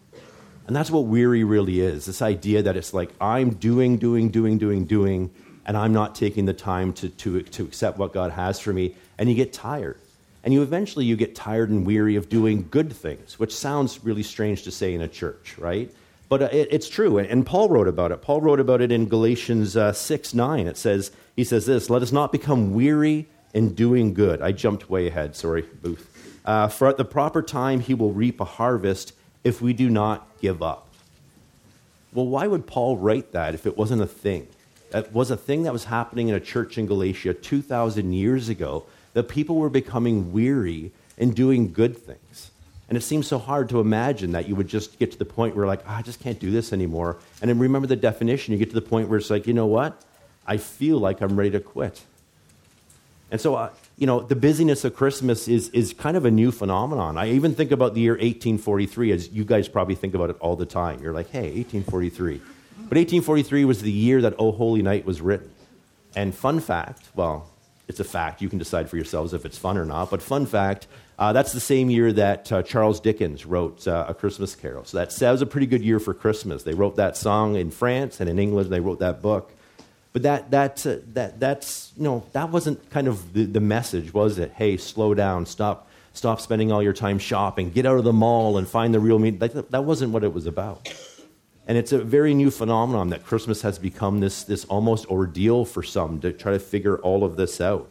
And 0.66 0.74
that's 0.74 0.90
what 0.90 1.04
weary 1.04 1.44
really 1.44 1.80
is 1.80 2.04
this 2.04 2.20
idea 2.20 2.62
that 2.62 2.76
it's 2.76 2.92
like, 2.92 3.10
I'm 3.20 3.50
doing, 3.50 3.96
doing, 3.96 4.30
doing, 4.30 4.58
doing, 4.58 4.86
doing, 4.86 5.30
and 5.66 5.76
I'm 5.76 5.92
not 5.92 6.14
taking 6.14 6.46
the 6.46 6.52
time 6.52 6.92
to, 6.94 7.08
to, 7.08 7.42
to 7.42 7.64
accept 7.64 7.96
what 7.96 8.12
God 8.12 8.32
has 8.32 8.58
for 8.58 8.72
me. 8.72 8.96
And 9.18 9.28
you 9.28 9.34
get 9.34 9.52
tired. 9.52 9.98
And 10.48 10.54
you 10.54 10.62
eventually 10.62 11.04
you 11.04 11.14
get 11.14 11.34
tired 11.34 11.68
and 11.68 11.84
weary 11.84 12.16
of 12.16 12.30
doing 12.30 12.68
good 12.70 12.90
things, 12.90 13.38
which 13.38 13.54
sounds 13.54 14.02
really 14.02 14.22
strange 14.22 14.62
to 14.62 14.70
say 14.70 14.94
in 14.94 15.02
a 15.02 15.06
church, 15.06 15.58
right? 15.58 15.94
But 16.30 16.40
uh, 16.40 16.48
it, 16.50 16.68
it's 16.70 16.88
true. 16.88 17.18
And 17.18 17.44
Paul 17.44 17.68
wrote 17.68 17.86
about 17.86 18.12
it. 18.12 18.22
Paul 18.22 18.40
wrote 18.40 18.58
about 18.58 18.80
it 18.80 18.90
in 18.90 19.10
Galatians 19.10 19.76
uh, 19.76 19.92
6 19.92 20.32
9. 20.32 20.66
It 20.66 20.78
says, 20.78 21.10
he 21.36 21.44
says 21.44 21.66
this 21.66 21.90
Let 21.90 22.00
us 22.00 22.12
not 22.12 22.32
become 22.32 22.72
weary 22.72 23.26
in 23.52 23.74
doing 23.74 24.14
good. 24.14 24.40
I 24.40 24.52
jumped 24.52 24.88
way 24.88 25.06
ahead. 25.06 25.36
Sorry, 25.36 25.66
Booth. 25.82 26.40
Uh, 26.46 26.68
for 26.68 26.88
at 26.88 26.96
the 26.96 27.04
proper 27.04 27.42
time, 27.42 27.80
he 27.80 27.92
will 27.92 28.14
reap 28.14 28.40
a 28.40 28.46
harvest 28.46 29.12
if 29.44 29.60
we 29.60 29.74
do 29.74 29.90
not 29.90 30.26
give 30.40 30.62
up. 30.62 30.88
Well, 32.14 32.26
why 32.26 32.46
would 32.46 32.66
Paul 32.66 32.96
write 32.96 33.32
that 33.32 33.52
if 33.52 33.66
it 33.66 33.76
wasn't 33.76 34.00
a 34.00 34.06
thing? 34.06 34.48
That 34.92 35.12
was 35.12 35.30
a 35.30 35.36
thing 35.36 35.64
that 35.64 35.74
was 35.74 35.84
happening 35.84 36.28
in 36.28 36.34
a 36.34 36.40
church 36.40 36.78
in 36.78 36.86
Galatia 36.86 37.34
2,000 37.34 38.14
years 38.14 38.48
ago, 38.48 38.86
that 39.18 39.28
people 39.28 39.56
were 39.56 39.68
becoming 39.68 40.32
weary 40.32 40.92
in 41.16 41.32
doing 41.32 41.72
good 41.72 41.96
things. 41.96 42.52
And 42.88 42.96
it 42.96 43.00
seems 43.00 43.26
so 43.26 43.36
hard 43.36 43.68
to 43.70 43.80
imagine 43.80 44.30
that 44.30 44.48
you 44.48 44.54
would 44.54 44.68
just 44.68 44.96
get 45.00 45.10
to 45.10 45.18
the 45.18 45.24
point 45.24 45.56
where, 45.56 45.66
like, 45.66 45.80
oh, 45.88 45.90
I 45.92 46.02
just 46.02 46.20
can't 46.20 46.38
do 46.38 46.52
this 46.52 46.72
anymore. 46.72 47.16
And 47.42 47.48
then 47.48 47.58
remember 47.58 47.88
the 47.88 47.96
definition. 47.96 48.52
You 48.52 48.58
get 48.58 48.68
to 48.68 48.76
the 48.76 48.80
point 48.80 49.08
where 49.08 49.18
it's 49.18 49.28
like, 49.28 49.48
you 49.48 49.52
know 49.54 49.66
what? 49.66 50.00
I 50.46 50.56
feel 50.56 50.98
like 50.98 51.20
I'm 51.20 51.36
ready 51.36 51.50
to 51.50 51.58
quit. 51.58 52.00
And 53.32 53.40
so, 53.40 53.56
uh, 53.56 53.70
you 53.96 54.06
know, 54.06 54.20
the 54.20 54.36
busyness 54.36 54.84
of 54.84 54.94
Christmas 54.94 55.48
is, 55.48 55.68
is 55.70 55.92
kind 55.92 56.16
of 56.16 56.24
a 56.24 56.30
new 56.30 56.52
phenomenon. 56.52 57.18
I 57.18 57.32
even 57.32 57.56
think 57.56 57.72
about 57.72 57.94
the 57.94 58.00
year 58.00 58.12
1843, 58.12 59.10
as 59.10 59.28
you 59.30 59.44
guys 59.44 59.68
probably 59.68 59.96
think 59.96 60.14
about 60.14 60.30
it 60.30 60.36
all 60.38 60.54
the 60.54 60.64
time. 60.64 61.02
You're 61.02 61.12
like, 61.12 61.28
hey, 61.30 61.50
1843. 61.56 62.38
But 62.38 62.96
1843 62.96 63.64
was 63.64 63.82
the 63.82 63.90
year 63.90 64.22
that 64.22 64.34
O 64.38 64.52
Holy 64.52 64.80
Night 64.80 65.04
was 65.04 65.20
written. 65.20 65.50
And 66.14 66.32
fun 66.32 66.60
fact, 66.60 67.08
well, 67.16 67.50
it's 67.88 68.00
a 68.00 68.04
fact. 68.04 68.42
You 68.42 68.48
can 68.48 68.58
decide 68.58 68.88
for 68.88 68.96
yourselves 68.96 69.32
if 69.32 69.44
it's 69.44 69.58
fun 69.58 69.78
or 69.78 69.84
not. 69.84 70.10
But 70.10 70.22
fun 70.22 70.46
fact, 70.46 70.86
uh, 71.18 71.32
that's 71.32 71.52
the 71.52 71.60
same 71.60 71.90
year 71.90 72.12
that 72.12 72.52
uh, 72.52 72.62
Charles 72.62 73.00
Dickens 73.00 73.46
wrote 73.46 73.88
uh, 73.88 74.04
A 74.08 74.14
Christmas 74.14 74.54
Carol. 74.54 74.84
So 74.84 74.98
that, 74.98 75.10
that 75.10 75.32
was 75.32 75.42
a 75.42 75.46
pretty 75.46 75.66
good 75.66 75.82
year 75.82 75.98
for 75.98 76.14
Christmas. 76.14 76.62
They 76.62 76.74
wrote 76.74 76.96
that 76.96 77.16
song 77.16 77.56
in 77.56 77.70
France 77.70 78.20
and 78.20 78.28
in 78.28 78.38
England. 78.38 78.70
They 78.70 78.80
wrote 78.80 78.98
that 79.00 79.22
book. 79.22 79.52
But 80.12 80.22
that, 80.22 80.50
that, 80.50 80.86
uh, 80.86 80.96
that, 81.14 81.40
that's, 81.40 81.92
you 81.96 82.04
know, 82.04 82.24
that 82.32 82.50
wasn't 82.50 82.90
kind 82.90 83.08
of 83.08 83.32
the, 83.32 83.44
the 83.44 83.60
message, 83.60 84.12
was 84.12 84.38
it? 84.38 84.52
Hey, 84.54 84.76
slow 84.76 85.14
down, 85.14 85.46
stop, 85.46 85.88
stop 86.12 86.40
spending 86.40 86.70
all 86.70 86.82
your 86.82 86.92
time 86.92 87.18
shopping, 87.18 87.70
get 87.70 87.86
out 87.86 87.98
of 87.98 88.04
the 88.04 88.12
mall 88.12 88.58
and 88.58 88.68
find 88.68 88.92
the 88.92 89.00
real 89.00 89.18
meaning. 89.18 89.38
That, 89.38 89.70
that 89.70 89.84
wasn't 89.84 90.12
what 90.12 90.24
it 90.24 90.32
was 90.32 90.46
about. 90.46 90.88
And 91.68 91.76
it's 91.76 91.92
a 91.92 91.98
very 91.98 92.32
new 92.32 92.50
phenomenon 92.50 93.10
that 93.10 93.26
Christmas 93.26 93.60
has 93.60 93.78
become 93.78 94.20
this, 94.20 94.42
this 94.42 94.64
almost 94.64 95.06
ordeal 95.10 95.66
for 95.66 95.82
some 95.82 96.18
to 96.22 96.32
try 96.32 96.52
to 96.52 96.58
figure 96.58 96.96
all 96.96 97.24
of 97.24 97.36
this 97.36 97.60
out. 97.60 97.90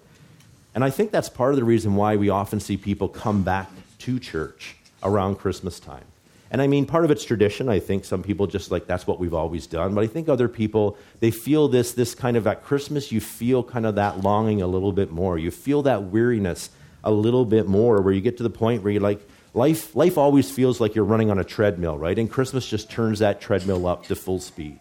And 0.74 0.84
I 0.84 0.90
think 0.90 1.12
that's 1.12 1.30
part 1.30 1.54
of 1.54 1.58
the 1.58 1.64
reason 1.64 1.96
why 1.96 2.16
we 2.16 2.30
often 2.30 2.60
see 2.60 2.76
people 2.76 3.08
come 3.08 3.44
back 3.44 3.70
to 4.00 4.20
church 4.20 4.76
around 5.04 5.36
Christmas 5.36 5.80
time. 5.80 6.06
And 6.50 6.60
I 6.60 6.66
mean, 6.66 6.88
part 6.88 7.06
of 7.06 7.12
it's 7.12 7.24
tradition. 7.24 7.70
I 7.70 7.80
think 7.80 8.04
some 8.04 8.24
people 8.24 8.48
just 8.48 8.72
like 8.72 8.88
that's 8.88 9.06
what 9.06 9.20
we've 9.20 9.34
always 9.34 9.68
done. 9.68 9.94
But 9.94 10.04
I 10.04 10.08
think 10.08 10.28
other 10.28 10.48
people, 10.48 10.98
they 11.20 11.30
feel 11.30 11.68
this, 11.68 11.92
this 11.92 12.16
kind 12.16 12.36
of 12.36 12.48
at 12.48 12.64
Christmas, 12.64 13.12
you 13.12 13.20
feel 13.20 13.64
kind 13.64 13.86
of 13.86 13.96
that 13.96 14.22
longing 14.22 14.62
a 14.62 14.68
little 14.68 14.92
bit 14.92 15.12
more. 15.12 15.38
You 15.38 15.52
feel 15.52 15.84
that 15.84 16.04
weariness 16.04 16.72
a 17.04 17.12
little 17.12 17.46
bit 17.46 17.68
more, 17.68 18.02
where 18.02 18.14
you 18.14 18.22
get 18.22 18.38
to 18.38 18.44
the 18.44 18.50
point 18.50 18.82
where 18.82 18.92
you're 18.92 19.02
like, 19.02 19.22
life, 19.58 19.96
life 19.96 20.18
always 20.18 20.50
feels 20.50 20.80
like 20.80 20.96
you're 20.96 21.04
running 21.04 21.32
on 21.32 21.40
a 21.40 21.44
treadmill, 21.44 21.98
right? 21.98 22.18
And 22.18 22.32
Christmas 22.32 22.66
just 22.66 22.90
turns 22.90 23.20
that 23.20 23.42
treadmill 23.42 23.88
up 23.88 24.06
to 24.06 24.16
full 24.16 24.40
speed. 24.40 24.80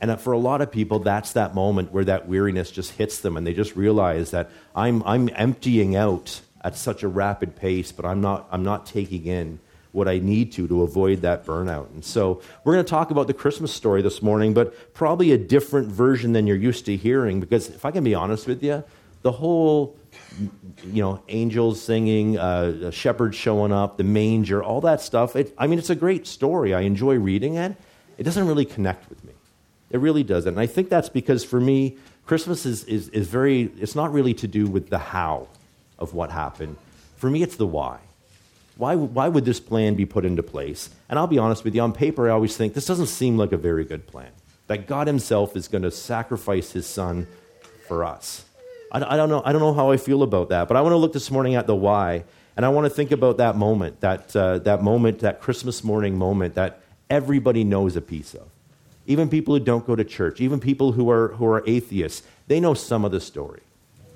And 0.00 0.20
for 0.20 0.32
a 0.32 0.38
lot 0.38 0.60
of 0.60 0.72
people, 0.72 0.98
that's 0.98 1.32
that 1.34 1.54
moment 1.54 1.92
where 1.92 2.04
that 2.04 2.26
weariness 2.26 2.70
just 2.70 2.92
hits 2.92 3.20
them 3.20 3.36
and 3.36 3.46
they 3.46 3.54
just 3.54 3.76
realize 3.76 4.32
that 4.32 4.50
I'm, 4.74 5.02
I'm 5.04 5.30
emptying 5.34 5.96
out 5.96 6.40
at 6.62 6.76
such 6.76 7.02
a 7.02 7.08
rapid 7.08 7.56
pace, 7.56 7.92
but 7.92 8.04
I'm 8.04 8.20
not, 8.20 8.48
I'm 8.50 8.64
not 8.64 8.86
taking 8.86 9.26
in 9.26 9.60
what 9.92 10.08
I 10.08 10.18
need 10.18 10.52
to 10.52 10.68
to 10.68 10.82
avoid 10.82 11.22
that 11.22 11.46
burnout. 11.46 11.88
And 11.94 12.04
so 12.04 12.42
we're 12.64 12.74
going 12.74 12.84
to 12.84 12.90
talk 12.90 13.10
about 13.10 13.28
the 13.28 13.34
Christmas 13.34 13.72
story 13.72 14.02
this 14.02 14.20
morning, 14.20 14.52
but 14.52 14.92
probably 14.92 15.32
a 15.32 15.38
different 15.38 15.88
version 15.88 16.32
than 16.32 16.46
you're 16.46 16.56
used 16.56 16.84
to 16.86 16.96
hearing. 16.96 17.40
Because 17.40 17.70
if 17.70 17.84
I 17.86 17.90
can 17.90 18.04
be 18.04 18.14
honest 18.14 18.46
with 18.46 18.62
you, 18.62 18.84
the 19.26 19.32
whole, 19.32 19.98
you 20.84 21.02
know, 21.02 21.20
angels 21.28 21.82
singing, 21.82 22.38
uh, 22.38 22.92
shepherds 22.92 23.36
showing 23.36 23.72
up, 23.72 23.96
the 23.96 24.04
manger, 24.04 24.62
all 24.62 24.80
that 24.82 25.00
stuff, 25.00 25.34
it, 25.34 25.52
I 25.58 25.66
mean, 25.66 25.80
it's 25.80 25.90
a 25.90 25.96
great 25.96 26.28
story. 26.28 26.72
I 26.72 26.82
enjoy 26.82 27.16
reading 27.16 27.56
it. 27.56 27.76
It 28.18 28.22
doesn't 28.22 28.46
really 28.46 28.64
connect 28.64 29.08
with 29.08 29.24
me. 29.24 29.32
It 29.90 29.98
really 29.98 30.22
doesn't. 30.22 30.50
And 30.50 30.60
I 30.60 30.66
think 30.68 30.90
that's 30.90 31.08
because 31.08 31.44
for 31.44 31.58
me, 31.58 31.96
Christmas 32.24 32.64
is, 32.64 32.84
is, 32.84 33.08
is 33.08 33.26
very, 33.26 33.62
it's 33.80 33.96
not 33.96 34.12
really 34.12 34.32
to 34.34 34.46
do 34.46 34.68
with 34.68 34.90
the 34.90 34.98
how 34.98 35.48
of 35.98 36.14
what 36.14 36.30
happened. 36.30 36.76
For 37.16 37.28
me, 37.28 37.42
it's 37.42 37.56
the 37.56 37.66
why. 37.66 37.98
Why, 38.76 38.94
why 38.94 39.26
would 39.26 39.44
this 39.44 39.58
plan 39.58 39.96
be 39.96 40.06
put 40.06 40.24
into 40.24 40.44
place? 40.44 40.88
And 41.08 41.18
I'll 41.18 41.26
be 41.26 41.38
honest 41.38 41.64
with 41.64 41.74
you, 41.74 41.82
on 41.82 41.92
paper, 41.92 42.28
I 42.28 42.32
always 42.32 42.56
think 42.56 42.74
this 42.74 42.86
doesn't 42.86 43.08
seem 43.08 43.36
like 43.36 43.50
a 43.50 43.56
very 43.56 43.84
good 43.84 44.06
plan. 44.06 44.30
That 44.68 44.86
God 44.86 45.08
Himself 45.08 45.56
is 45.56 45.66
going 45.66 45.82
to 45.82 45.90
sacrifice 45.90 46.70
His 46.70 46.86
Son 46.86 47.26
for 47.88 48.04
us. 48.04 48.45
I, 48.96 49.14
I, 49.14 49.16
don't 49.16 49.28
know, 49.28 49.42
I 49.44 49.52
don't 49.52 49.60
know 49.60 49.74
how 49.74 49.90
I 49.90 49.98
feel 49.98 50.22
about 50.22 50.48
that, 50.48 50.68
but 50.68 50.76
I 50.76 50.80
want 50.80 50.92
to 50.94 50.96
look 50.96 51.12
this 51.12 51.30
morning 51.30 51.54
at 51.54 51.66
the 51.66 51.76
why. 51.76 52.24
And 52.56 52.64
I 52.64 52.70
want 52.70 52.86
to 52.86 52.90
think 52.90 53.12
about 53.12 53.36
that 53.36 53.56
moment, 53.56 54.00
that, 54.00 54.34
uh, 54.34 54.58
that 54.60 54.82
moment, 54.82 55.18
that 55.18 55.40
Christmas 55.42 55.84
morning 55.84 56.16
moment 56.16 56.54
that 56.54 56.80
everybody 57.10 57.64
knows 57.64 57.96
a 57.96 58.00
piece 58.00 58.32
of. 58.32 58.48
Even 59.06 59.28
people 59.28 59.54
who 59.54 59.60
don't 59.60 59.86
go 59.86 59.94
to 59.94 60.04
church, 60.04 60.40
even 60.40 60.58
people 60.58 60.92
who 60.92 61.10
are, 61.10 61.28
who 61.28 61.46
are 61.46 61.62
atheists, 61.66 62.26
they 62.46 62.58
know 62.58 62.72
some 62.72 63.04
of 63.04 63.12
the 63.12 63.20
story. 63.20 63.60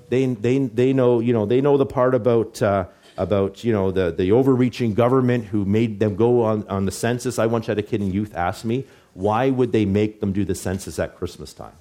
They, 0.09 0.25
they, 0.25 0.57
they, 0.57 0.91
know, 0.91 1.19
you 1.19 1.31
know, 1.31 1.45
they 1.45 1.61
know 1.61 1.77
the 1.77 1.85
part 1.85 2.15
about, 2.15 2.61
uh, 2.61 2.85
about 3.17 3.63
you 3.63 3.71
know, 3.71 3.91
the, 3.91 4.11
the 4.11 4.31
overreaching 4.31 4.95
government 4.95 5.45
who 5.45 5.63
made 5.63 5.99
them 5.99 6.15
go 6.15 6.43
on, 6.43 6.67
on 6.67 6.85
the 6.85 6.91
census. 6.91 7.37
I 7.37 7.45
once 7.45 7.67
had 7.67 7.77
a 7.77 7.83
kid 7.83 8.01
in 8.01 8.11
youth 8.11 8.35
ask 8.35 8.65
me, 8.65 8.85
why 9.13 9.51
would 9.51 9.71
they 9.71 9.85
make 9.85 10.19
them 10.19 10.33
do 10.33 10.43
the 10.43 10.55
census 10.55 10.97
at 10.97 11.15
Christmas 11.15 11.53
time? 11.53 11.75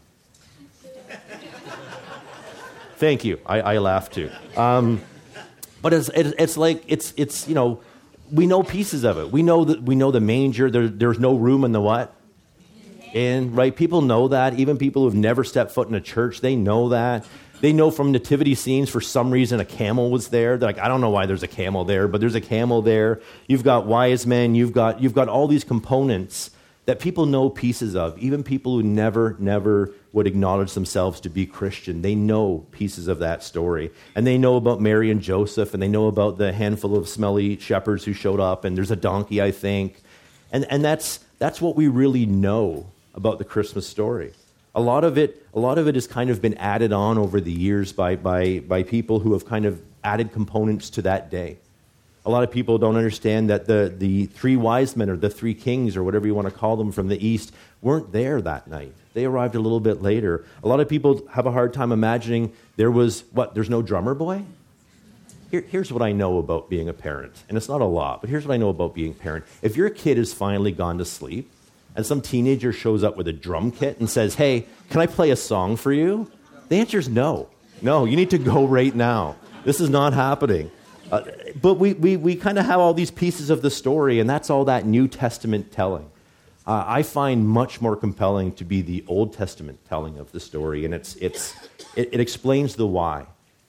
Thank 3.01 3.25
you. 3.25 3.41
I, 3.47 3.61
I 3.63 3.79
laugh 3.79 4.11
too. 4.11 4.31
Um, 4.59 5.01
but 5.81 5.95
it's, 5.95 6.11
it, 6.11 6.35
it's 6.39 6.59
like, 6.59 6.85
it's, 6.87 7.15
it's, 7.17 7.49
you 7.49 7.55
know, 7.55 7.81
we 8.31 8.47
know 8.47 8.63
pieces 8.63 9.05
of 9.05 9.17
it. 9.17 9.33
We 9.33 9.43
know 9.43 9.65
that 9.65 9.83
we 9.83 9.95
know 9.95 10.11
the 10.11 10.21
manger. 10.21 10.71
There, 10.71 10.87
there's 10.87 11.19
no 11.19 11.35
room 11.35 11.65
in 11.65 11.73
the 11.73 11.81
what? 11.81 12.15
And 13.15 13.57
right, 13.57 13.75
people 13.75 14.03
know 14.03 14.29
that. 14.29 14.59
Even 14.59 14.77
people 14.77 15.05
who've 15.05 15.15
never 15.15 15.45
stepped 15.45 15.73
foot 15.73 15.89
in 15.89 15.95
a 15.95 16.01
church, 16.03 16.43
they 16.43 16.57
know 16.57 16.91
that. 16.91 17.27
They 17.63 17.73
know 17.73 17.91
from 17.91 18.13
nativity 18.13 18.55
scenes 18.55 18.91
for 18.91 19.01
some 19.01 19.31
reason 19.31 19.61
a 19.61 19.65
camel 19.65 20.11
was 20.11 20.29
there. 20.29 20.59
They're 20.59 20.69
like, 20.69 20.79
I 20.79 20.87
don't 20.87 21.01
know 21.01 21.11
why 21.11 21.25
there's 21.25 21.43
a 21.43 21.49
camel 21.49 21.87
there, 21.87 22.07
but 22.07 22.21
there's 22.21 22.35
a 22.35 22.41
camel 22.41 22.83
there. 22.83 23.23
You've 23.47 23.65
got 23.65 23.87
wise 23.87 24.27
men. 24.27 24.55
You've 24.55 24.73
got 24.75 25.01
you've 25.01 25.15
got 25.15 25.29
all 25.29 25.49
these 25.49 25.65
components 25.65 26.51
that 26.87 26.99
people 26.99 27.27
know 27.27 27.51
pieces 27.51 27.95
of. 27.95 28.19
Even 28.19 28.43
people 28.43 28.75
who 28.75 28.83
never 28.83 29.37
never 29.39 29.93
would 30.13 30.27
acknowledge 30.27 30.75
themselves 30.75 31.21
to 31.21 31.29
be 31.29 31.47
Christian, 31.47 32.03
they 32.03 32.15
know 32.15 32.67
pieces 32.73 33.07
of 33.07 33.21
that 33.21 33.43
story, 33.43 33.91
and 34.15 34.27
they 34.27 34.39
know 34.39 34.57
about 34.57 34.81
Mary 34.81 35.11
and 35.11 35.21
Joseph, 35.21 35.73
and 35.73 35.83
they 35.83 35.89
know 35.89 36.09
about 36.09 36.39
the 36.39 36.53
handful 36.53 36.97
of 36.97 37.09
smelly 37.09 37.59
shepherds 37.59 38.05
who 38.05 38.13
showed 38.13 38.41
up, 38.41 38.65
and 38.65 38.77
there's 38.77 38.91
a 38.91 38.97
donkey, 38.97 39.41
I 39.41 39.51
think, 39.51 40.03
and 40.53 40.65
and 40.71 40.85
that's 40.85 41.21
that's 41.39 41.61
what 41.61 41.77
we 41.77 41.89
really 41.89 42.27
know 42.27 42.87
about 43.15 43.39
the 43.39 43.45
Christmas 43.45 43.87
story. 43.87 44.33
A 44.75 44.81
lot 44.81 45.05
of 45.05 45.19
it, 45.19 45.45
a 45.53 45.59
lot 45.59 45.79
of 45.79 45.89
it 45.89 45.95
has 45.97 46.07
kind 46.07 46.31
of 46.31 46.41
been 46.41 46.55
added 46.55 46.93
on 46.93 47.19
over 47.19 47.41
the 47.41 47.51
years 47.51 47.93
by, 47.93 48.15
by, 48.15 48.61
by 48.61 48.85
people 48.85 49.19
who 49.19 49.33
have 49.33 49.45
kind 49.45 49.65
of 49.65 49.81
added 50.05 50.33
components 50.33 50.91
to 50.91 51.03
that 51.03 51.31
day. 51.31 51.59
A 52.27 52.31
lot 52.31 52.45
of 52.45 52.51
people 52.51 52.79
don't 52.79 52.97
understand 52.97 53.49
that 53.49 53.67
the, 53.67 53.95
the 53.97 54.27
three 54.27 54.57
wise 54.57 54.95
men 54.97 55.09
or 55.09 55.17
the 55.17 55.31
three 55.31 55.55
kings 55.55 55.97
or 55.97 56.05
whatever 56.05 56.27
you 56.27 56.35
want 56.35 56.49
to 56.49 56.55
call 56.55 56.77
them 56.77 56.93
from 56.93 57.09
the 57.09 57.27
east 57.27 57.53
weren't 57.81 58.13
there 58.13 58.43
that 58.43 58.69
night. 58.69 58.93
They 59.15 59.25
arrived 59.25 59.55
a 59.55 59.61
little 59.61 59.81
bit 59.81 60.03
later. 60.03 60.45
A 60.63 60.69
lot 60.69 60.81
of 60.81 60.89
people 60.89 61.27
have 61.33 61.47
a 61.47 61.51
hard 61.51 61.73
time 61.73 61.93
imagining 61.93 62.53
there 62.77 62.91
was, 62.91 63.25
what, 63.33 63.55
there's 63.55 63.71
no 63.71 63.83
drummer 63.83 64.15
boy? 64.15 64.45
Here, 65.51 65.63
here's 65.63 65.93
what 65.93 66.03
I 66.03 66.13
know 66.13 66.39
about 66.39 66.69
being 66.69 66.89
a 66.89 66.93
parent, 66.93 67.43
and 67.49 67.57
it's 67.57 67.69
not 67.69 67.81
a 67.81 67.87
lot, 67.87 68.21
but 68.21 68.31
here's 68.31 68.47
what 68.47 68.55
I 68.55 68.57
know 68.57 68.69
about 68.69 68.95
being 68.95 69.11
a 69.11 69.15
parent. 69.15 69.45
If 69.63 69.77
your 69.77 69.91
kid 69.91 70.17
has 70.17 70.33
finally 70.33 70.71
gone 70.71 70.99
to 70.99 71.05
sleep, 71.05 71.51
and 71.97 72.07
some 72.07 72.21
teenager 72.21 72.73
shows 72.73 73.03
up 73.03 73.17
with 73.17 73.27
a 73.27 73.33
drum 73.33 73.73
kit 73.73 73.99
and 73.99 74.09
says, 74.09 74.37
Hey, 74.37 74.67
can 74.91 75.01
I 75.01 75.07
play 75.07 75.31
a 75.31 75.37
song 75.37 75.77
for 75.77 75.93
you? 75.93 76.31
The 76.69 76.77
answer 76.77 76.99
is 76.99 77.09
no. 77.09 77.49
No, 77.83 78.05
you 78.05 78.17
need 78.17 78.31
to 78.31 78.39
go 78.39 78.65
right 78.67 78.95
now. 78.95 79.37
This 79.65 79.81
is 79.81 79.91
not 79.91 80.13
happening. 80.13 80.71
Uh, 81.11 81.23
but 81.61 81.75
we, 81.75 81.95
we, 81.95 82.17
we 82.17 82.37
kind 82.37 82.59
of 82.59 82.67
have 82.67 82.79
all 82.79 82.95
these 82.95 83.11
pieces 83.11 83.51
of 83.51 83.63
the 83.63 83.71
story, 83.71 84.21
and 84.21 84.31
that's 84.31 84.51
all 84.51 84.65
that 84.65 84.87
New 84.87 85.09
Testament 85.09 85.73
telling. 85.73 86.11
Uh, 86.67 86.85
I 86.87 87.03
find 87.03 87.49
much 87.49 87.81
more 87.81 87.97
compelling 87.97 88.53
to 88.53 88.65
be 88.65 88.83
the 88.83 89.05
Old 89.09 89.33
Testament 89.33 89.81
telling 89.89 90.19
of 90.19 90.31
the 90.33 90.41
story, 90.41 90.85
and 90.85 90.95
it's, 90.95 91.17
it's, 91.17 91.55
it, 91.97 92.11
it 92.13 92.21
explains 92.21 92.77
the 92.77 92.87
why, 92.87 93.27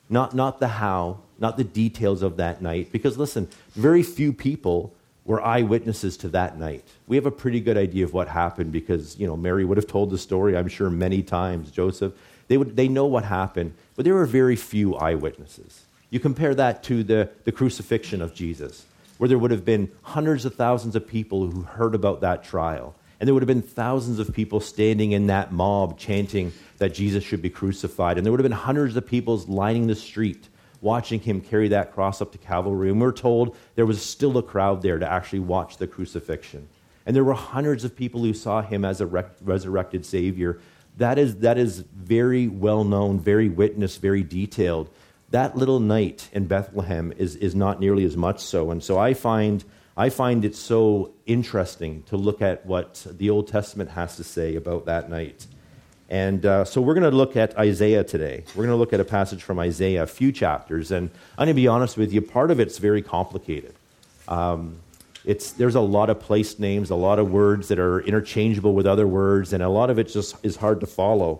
not, 0.09 0.35
not 0.35 0.59
the 0.59 0.67
how, 0.67 1.19
not 1.39 1.57
the 1.57 1.63
details 1.63 2.21
of 2.21 2.37
that 2.37 2.61
night. 2.61 2.91
Because 2.91 3.17
listen, 3.17 3.47
very 3.71 4.03
few 4.03 4.31
people 4.33 4.93
were 5.25 5.41
eyewitnesses 5.43 6.17
to 6.17 6.29
that 6.29 6.59
night. 6.59 6.83
We 7.07 7.15
have 7.15 7.25
a 7.25 7.31
pretty 7.31 7.59
good 7.59 7.77
idea 7.77 8.05
of 8.05 8.13
what 8.13 8.27
happened 8.27 8.71
because, 8.71 9.17
you 9.17 9.25
know, 9.25 9.37
Mary 9.37 9.65
would 9.65 9.77
have 9.77 9.87
told 9.87 10.09
the 10.09 10.17
story, 10.17 10.57
I'm 10.57 10.67
sure, 10.67 10.89
many 10.89 11.23
times. 11.23 11.71
Joseph, 11.71 12.13
they, 12.47 12.57
would, 12.57 12.75
they 12.75 12.87
know 12.87 13.05
what 13.05 13.23
happened, 13.23 13.73
but 13.95 14.05
there 14.05 14.13
were 14.13 14.25
very 14.25 14.55
few 14.55 14.95
eyewitnesses. 14.95 15.85
You 16.11 16.19
compare 16.19 16.53
that 16.53 16.83
to 16.83 17.03
the, 17.03 17.29
the 17.45 17.51
crucifixion 17.51 18.21
of 18.21 18.35
Jesus, 18.35 18.85
where 19.17 19.27
there 19.27 19.39
would 19.39 19.51
have 19.51 19.65
been 19.65 19.91
hundreds 20.03 20.45
of 20.45 20.53
thousands 20.53 20.95
of 20.95 21.07
people 21.07 21.49
who 21.49 21.61
heard 21.61 21.95
about 21.95 22.21
that 22.21 22.43
trial. 22.43 22.93
And 23.19 23.27
there 23.27 23.33
would 23.33 23.43
have 23.43 23.47
been 23.47 23.61
thousands 23.61 24.19
of 24.19 24.33
people 24.33 24.59
standing 24.59 25.13
in 25.13 25.27
that 25.27 25.51
mob 25.51 25.97
chanting 25.97 26.51
that 26.79 26.93
Jesus 26.93 27.23
should 27.23 27.41
be 27.41 27.49
crucified. 27.49 28.17
And 28.17 28.25
there 28.25 28.31
would 28.31 28.39
have 28.39 28.49
been 28.49 28.51
hundreds 28.51 28.95
of 28.97 29.07
people 29.07 29.37
lining 29.47 29.87
the 29.87 29.95
street 29.95 30.49
watching 30.81 31.19
him 31.19 31.39
carry 31.39 31.69
that 31.69 31.93
cross 31.93 32.21
up 32.21 32.31
to 32.31 32.37
Calvary. 32.39 32.89
And 32.89 32.99
we're 32.99 33.11
told 33.11 33.55
there 33.75 33.85
was 33.85 34.03
still 34.03 34.37
a 34.37 34.43
crowd 34.43 34.81
there 34.81 34.99
to 34.99 35.09
actually 35.09 35.39
watch 35.39 35.77
the 35.77 35.87
crucifixion. 35.87 36.67
And 37.05 37.15
there 37.15 37.23
were 37.23 37.33
hundreds 37.33 37.83
of 37.83 37.95
people 37.95 38.21
who 38.21 38.33
saw 38.33 38.61
him 38.61 38.83
as 38.83 38.99
a 38.99 39.05
resurrected 39.05 40.05
Savior. 40.05 40.59
That 40.97 41.17
is, 41.17 41.37
that 41.37 41.57
is 41.57 41.79
very 41.95 42.47
well 42.47 42.83
known, 42.83 43.19
very 43.19 43.49
witnessed, 43.49 44.01
very 44.01 44.23
detailed. 44.23 44.89
That 45.31 45.57
little 45.57 45.79
night 45.79 46.29
in 46.33 46.47
Bethlehem 46.47 47.13
is, 47.17 47.35
is 47.37 47.55
not 47.55 47.79
nearly 47.79 48.03
as 48.03 48.15
much 48.15 48.39
so. 48.39 48.69
And 48.71 48.83
so 48.83 48.97
I 48.97 49.13
find, 49.13 49.63
I 49.95 50.09
find 50.09 50.43
it 50.45 50.55
so 50.55 51.13
interesting 51.25 52.03
to 52.03 52.17
look 52.17 52.41
at 52.41 52.65
what 52.65 53.05
the 53.09 53.29
Old 53.29 53.47
Testament 53.47 53.91
has 53.91 54.17
to 54.17 54.23
say 54.23 54.55
about 54.55 54.85
that 54.85 55.09
night. 55.09 55.47
And 56.09 56.45
uh, 56.45 56.65
so 56.65 56.81
we're 56.81 56.93
going 56.93 57.09
to 57.09 57.15
look 57.15 57.37
at 57.37 57.57
Isaiah 57.57 58.03
today. 58.03 58.43
We're 58.49 58.65
going 58.65 58.75
to 58.75 58.79
look 58.79 58.91
at 58.91 58.99
a 58.99 59.05
passage 59.05 59.41
from 59.41 59.57
Isaiah, 59.59 60.03
a 60.03 60.07
few 60.07 60.33
chapters. 60.33 60.91
And 60.91 61.09
I'm 61.37 61.45
going 61.45 61.55
to 61.55 61.61
be 61.61 61.67
honest 61.69 61.95
with 61.95 62.11
you, 62.11 62.21
part 62.21 62.51
of 62.51 62.59
it's 62.59 62.77
very 62.77 63.01
complicated. 63.01 63.73
Um, 64.27 64.79
it's, 65.23 65.53
there's 65.53 65.75
a 65.75 65.81
lot 65.81 66.09
of 66.09 66.19
place 66.19 66.59
names, 66.59 66.89
a 66.89 66.95
lot 66.95 67.19
of 67.19 67.31
words 67.31 67.69
that 67.69 67.79
are 67.79 68.01
interchangeable 68.01 68.73
with 68.73 68.87
other 68.87 69.07
words, 69.07 69.53
and 69.53 69.63
a 69.63 69.69
lot 69.69 69.89
of 69.89 69.99
it 69.99 70.09
just 70.09 70.35
is 70.43 70.57
hard 70.57 70.81
to 70.81 70.87
follow. 70.87 71.39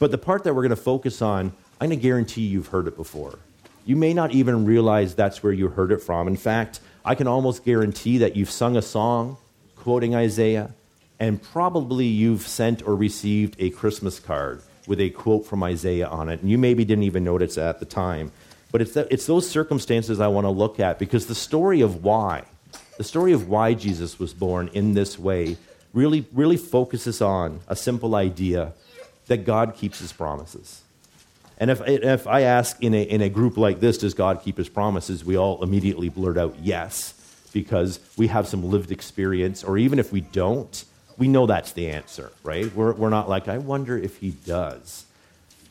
But 0.00 0.10
the 0.10 0.18
part 0.18 0.42
that 0.44 0.54
we're 0.54 0.62
going 0.62 0.70
to 0.70 0.76
focus 0.76 1.22
on, 1.22 1.52
I'm 1.80 1.88
going 1.88 1.98
to 1.98 2.02
guarantee 2.02 2.42
you've 2.42 2.68
heard 2.68 2.88
it 2.88 2.96
before. 2.96 3.38
You 3.84 3.96
may 3.96 4.12
not 4.12 4.32
even 4.32 4.64
realize 4.64 5.14
that's 5.14 5.42
where 5.42 5.52
you 5.52 5.68
heard 5.68 5.92
it 5.92 6.02
from. 6.02 6.26
In 6.26 6.36
fact, 6.36 6.80
I 7.04 7.14
can 7.14 7.26
almost 7.26 7.64
guarantee 7.64 8.18
that 8.18 8.36
you've 8.36 8.50
sung 8.50 8.76
a 8.76 8.82
song 8.82 9.36
quoting 9.76 10.14
Isaiah 10.14 10.74
and 11.20 11.42
probably 11.42 12.06
you've 12.06 12.46
sent 12.46 12.86
or 12.86 12.94
received 12.94 13.56
a 13.58 13.70
Christmas 13.70 14.18
card 14.18 14.62
with 14.86 15.00
a 15.00 15.10
quote 15.10 15.46
from 15.46 15.62
Isaiah 15.62 16.08
on 16.08 16.28
it, 16.28 16.40
and 16.40 16.50
you 16.50 16.58
maybe 16.58 16.84
didn't 16.84 17.04
even 17.04 17.24
notice 17.24 17.58
at 17.58 17.78
the 17.78 17.86
time. 17.86 18.32
But 18.70 18.82
it's, 18.82 18.96
it's 18.96 19.26
those 19.26 19.48
circumstances 19.48 20.20
I 20.20 20.28
want 20.28 20.44
to 20.44 20.50
look 20.50 20.80
at 20.80 20.98
because 20.98 21.26
the 21.26 21.34
story 21.34 21.80
of 21.80 22.04
why, 22.04 22.44
the 22.96 23.04
story 23.04 23.32
of 23.32 23.48
why 23.48 23.74
Jesus 23.74 24.18
was 24.18 24.34
born 24.34 24.68
in 24.72 24.94
this 24.94 25.18
way, 25.18 25.56
really, 25.92 26.26
really 26.32 26.56
focuses 26.56 27.20
on 27.20 27.60
a 27.68 27.76
simple 27.76 28.14
idea 28.14 28.72
that 29.26 29.44
God 29.44 29.74
keeps 29.74 29.98
his 29.98 30.12
promises. 30.12 30.82
And 31.58 31.70
if, 31.70 31.80
if 31.86 32.26
I 32.26 32.42
ask 32.42 32.82
in 32.82 32.94
a, 32.94 33.02
in 33.02 33.20
a 33.20 33.28
group 33.28 33.56
like 33.56 33.80
this, 33.80 33.98
does 33.98 34.14
God 34.14 34.42
keep 34.42 34.56
his 34.56 34.68
promises? 34.68 35.24
We 35.24 35.36
all 35.36 35.62
immediately 35.62 36.08
blurt 36.08 36.38
out 36.38 36.56
yes, 36.60 37.14
because 37.52 37.98
we 38.16 38.28
have 38.28 38.46
some 38.46 38.70
lived 38.70 38.92
experience, 38.92 39.64
or 39.64 39.76
even 39.76 39.98
if 39.98 40.12
we 40.12 40.20
don't, 40.20 40.84
we 41.16 41.26
know 41.26 41.46
that's 41.46 41.72
the 41.72 41.90
answer, 41.90 42.30
right? 42.44 42.72
We're, 42.74 42.92
we're 42.92 43.10
not 43.10 43.28
like, 43.28 43.48
I 43.48 43.58
wonder 43.58 43.98
if 43.98 44.18
he 44.18 44.30
does. 44.30 45.04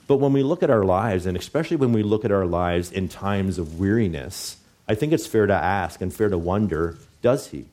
But 0.08 0.18
when 0.18 0.34
we 0.34 0.44
look 0.44 0.62
at 0.62 0.70
our 0.70 0.84
lives, 0.84 1.26
and 1.26 1.38
especially 1.38 1.78
when 1.78 1.94
we 1.94 2.04
look 2.04 2.26
at 2.26 2.32
our 2.32 2.46
lives 2.46 2.92
in 2.92 3.08
times 3.08 3.58
of 3.58 3.80
weariness, 3.80 4.58
I 4.88 4.96
think 4.96 5.14
it's 5.14 5.28
fair 5.28 5.48
to 5.48 5.54
ask 5.54 6.02
and 6.02 6.14
fair 6.14 6.30
to 6.30 6.38
wonder 6.38 6.98
does 7.22 7.48
he? 7.48 7.66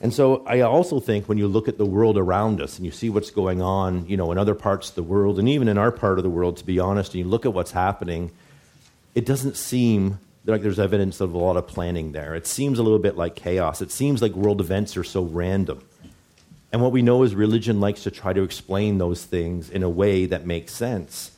And 0.00 0.12
so 0.12 0.44
I 0.46 0.60
also 0.60 1.00
think 1.00 1.28
when 1.28 1.38
you 1.38 1.48
look 1.48 1.68
at 1.68 1.78
the 1.78 1.86
world 1.86 2.18
around 2.18 2.60
us 2.60 2.76
and 2.76 2.84
you 2.84 2.92
see 2.92 3.08
what's 3.08 3.30
going 3.30 3.62
on, 3.62 4.06
you 4.06 4.16
know, 4.16 4.32
in 4.32 4.38
other 4.38 4.54
parts 4.54 4.90
of 4.90 4.94
the 4.96 5.02
world 5.02 5.38
and 5.38 5.48
even 5.48 5.68
in 5.68 5.78
our 5.78 5.92
part 5.92 6.18
of 6.18 6.24
the 6.24 6.30
world, 6.30 6.56
to 6.58 6.64
be 6.66 6.78
honest, 6.78 7.14
and 7.14 7.24
you 7.24 7.28
look 7.28 7.46
at 7.46 7.54
what's 7.54 7.70
happening, 7.70 8.30
it 9.14 9.24
doesn't 9.24 9.56
seem 9.56 10.18
like 10.44 10.62
there's 10.62 10.78
evidence 10.78 11.20
of 11.20 11.32
a 11.32 11.38
lot 11.38 11.56
of 11.56 11.66
planning 11.66 12.12
there. 12.12 12.34
It 12.34 12.46
seems 12.46 12.78
a 12.78 12.82
little 12.82 12.98
bit 12.98 13.16
like 13.16 13.34
chaos. 13.34 13.80
It 13.80 13.90
seems 13.90 14.20
like 14.20 14.32
world 14.32 14.60
events 14.60 14.96
are 14.96 15.04
so 15.04 15.22
random. 15.22 15.82
And 16.70 16.82
what 16.82 16.92
we 16.92 17.02
know 17.02 17.22
is 17.22 17.34
religion 17.34 17.80
likes 17.80 18.02
to 18.02 18.10
try 18.10 18.32
to 18.32 18.42
explain 18.42 18.98
those 18.98 19.24
things 19.24 19.70
in 19.70 19.82
a 19.82 19.88
way 19.88 20.26
that 20.26 20.44
makes 20.44 20.74
sense. 20.74 21.30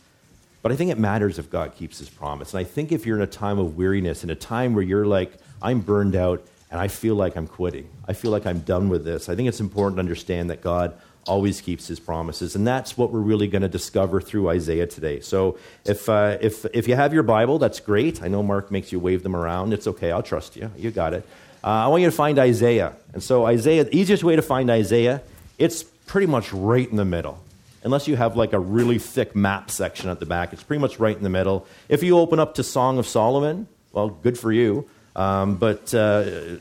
But 0.62 0.72
I 0.72 0.76
think 0.76 0.90
it 0.90 0.98
matters 0.98 1.38
if 1.38 1.50
God 1.50 1.76
keeps 1.76 1.98
his 1.98 2.08
promise. 2.08 2.52
And 2.52 2.60
I 2.60 2.64
think 2.64 2.90
if 2.90 3.06
you're 3.06 3.16
in 3.16 3.22
a 3.22 3.28
time 3.28 3.58
of 3.58 3.76
weariness, 3.76 4.24
in 4.24 4.30
a 4.30 4.34
time 4.34 4.74
where 4.74 4.82
you're 4.82 5.06
like, 5.06 5.34
I'm 5.62 5.80
burned 5.80 6.16
out 6.16 6.44
and 6.70 6.80
I 6.80 6.88
feel 6.88 7.14
like 7.14 7.36
I'm 7.36 7.46
quitting, 7.46 7.88
I 8.08 8.12
feel 8.12 8.30
like 8.30 8.46
I'm 8.46 8.60
done 8.60 8.88
with 8.88 9.04
this, 9.04 9.28
I 9.28 9.36
think 9.36 9.48
it's 9.48 9.60
important 9.60 9.96
to 9.96 10.00
understand 10.00 10.50
that 10.50 10.60
God 10.60 10.98
always 11.26 11.60
keeps 11.60 11.86
his 11.88 11.98
promises. 11.98 12.54
And 12.54 12.66
that's 12.66 12.96
what 12.96 13.12
we're 13.12 13.20
really 13.20 13.48
going 13.48 13.62
to 13.62 13.68
discover 13.68 14.20
through 14.20 14.48
Isaiah 14.48 14.86
today. 14.86 15.20
So 15.20 15.58
if, 15.84 16.08
uh, 16.08 16.38
if, 16.40 16.64
if 16.66 16.88
you 16.88 16.94
have 16.94 17.12
your 17.12 17.24
Bible, 17.24 17.58
that's 17.58 17.80
great. 17.80 18.22
I 18.22 18.28
know 18.28 18.42
Mark 18.42 18.70
makes 18.70 18.92
you 18.92 19.00
wave 19.00 19.22
them 19.22 19.34
around. 19.34 19.72
It's 19.72 19.86
okay. 19.86 20.12
I'll 20.12 20.22
trust 20.22 20.56
you. 20.56 20.70
You 20.76 20.90
got 20.90 21.14
it. 21.14 21.26
Uh, 21.64 21.68
I 21.68 21.88
want 21.88 22.02
you 22.02 22.10
to 22.10 22.16
find 22.16 22.38
Isaiah. 22.38 22.92
And 23.12 23.22
so, 23.22 23.44
Isaiah, 23.44 23.84
the 23.84 23.96
easiest 23.96 24.22
way 24.22 24.36
to 24.36 24.42
find 24.42 24.70
Isaiah, 24.70 25.22
it's 25.58 25.82
pretty 25.82 26.28
much 26.28 26.52
right 26.52 26.88
in 26.88 26.96
the 26.96 27.04
middle. 27.04 27.42
Unless 27.82 28.08
you 28.08 28.16
have 28.16 28.36
like 28.36 28.52
a 28.52 28.58
really 28.58 28.98
thick 28.98 29.34
map 29.34 29.70
section 29.70 30.08
at 30.08 30.20
the 30.20 30.26
back, 30.26 30.52
it's 30.52 30.62
pretty 30.62 30.80
much 30.80 30.98
right 31.00 31.16
in 31.16 31.22
the 31.22 31.30
middle. 31.30 31.66
If 31.88 32.02
you 32.02 32.18
open 32.18 32.38
up 32.38 32.54
to 32.54 32.62
Song 32.62 32.98
of 32.98 33.06
Solomon, 33.06 33.66
well, 33.92 34.10
good 34.10 34.38
for 34.38 34.52
you. 34.52 34.88
Um, 35.16 35.56
but 35.56 35.92
uh, 35.94 36.58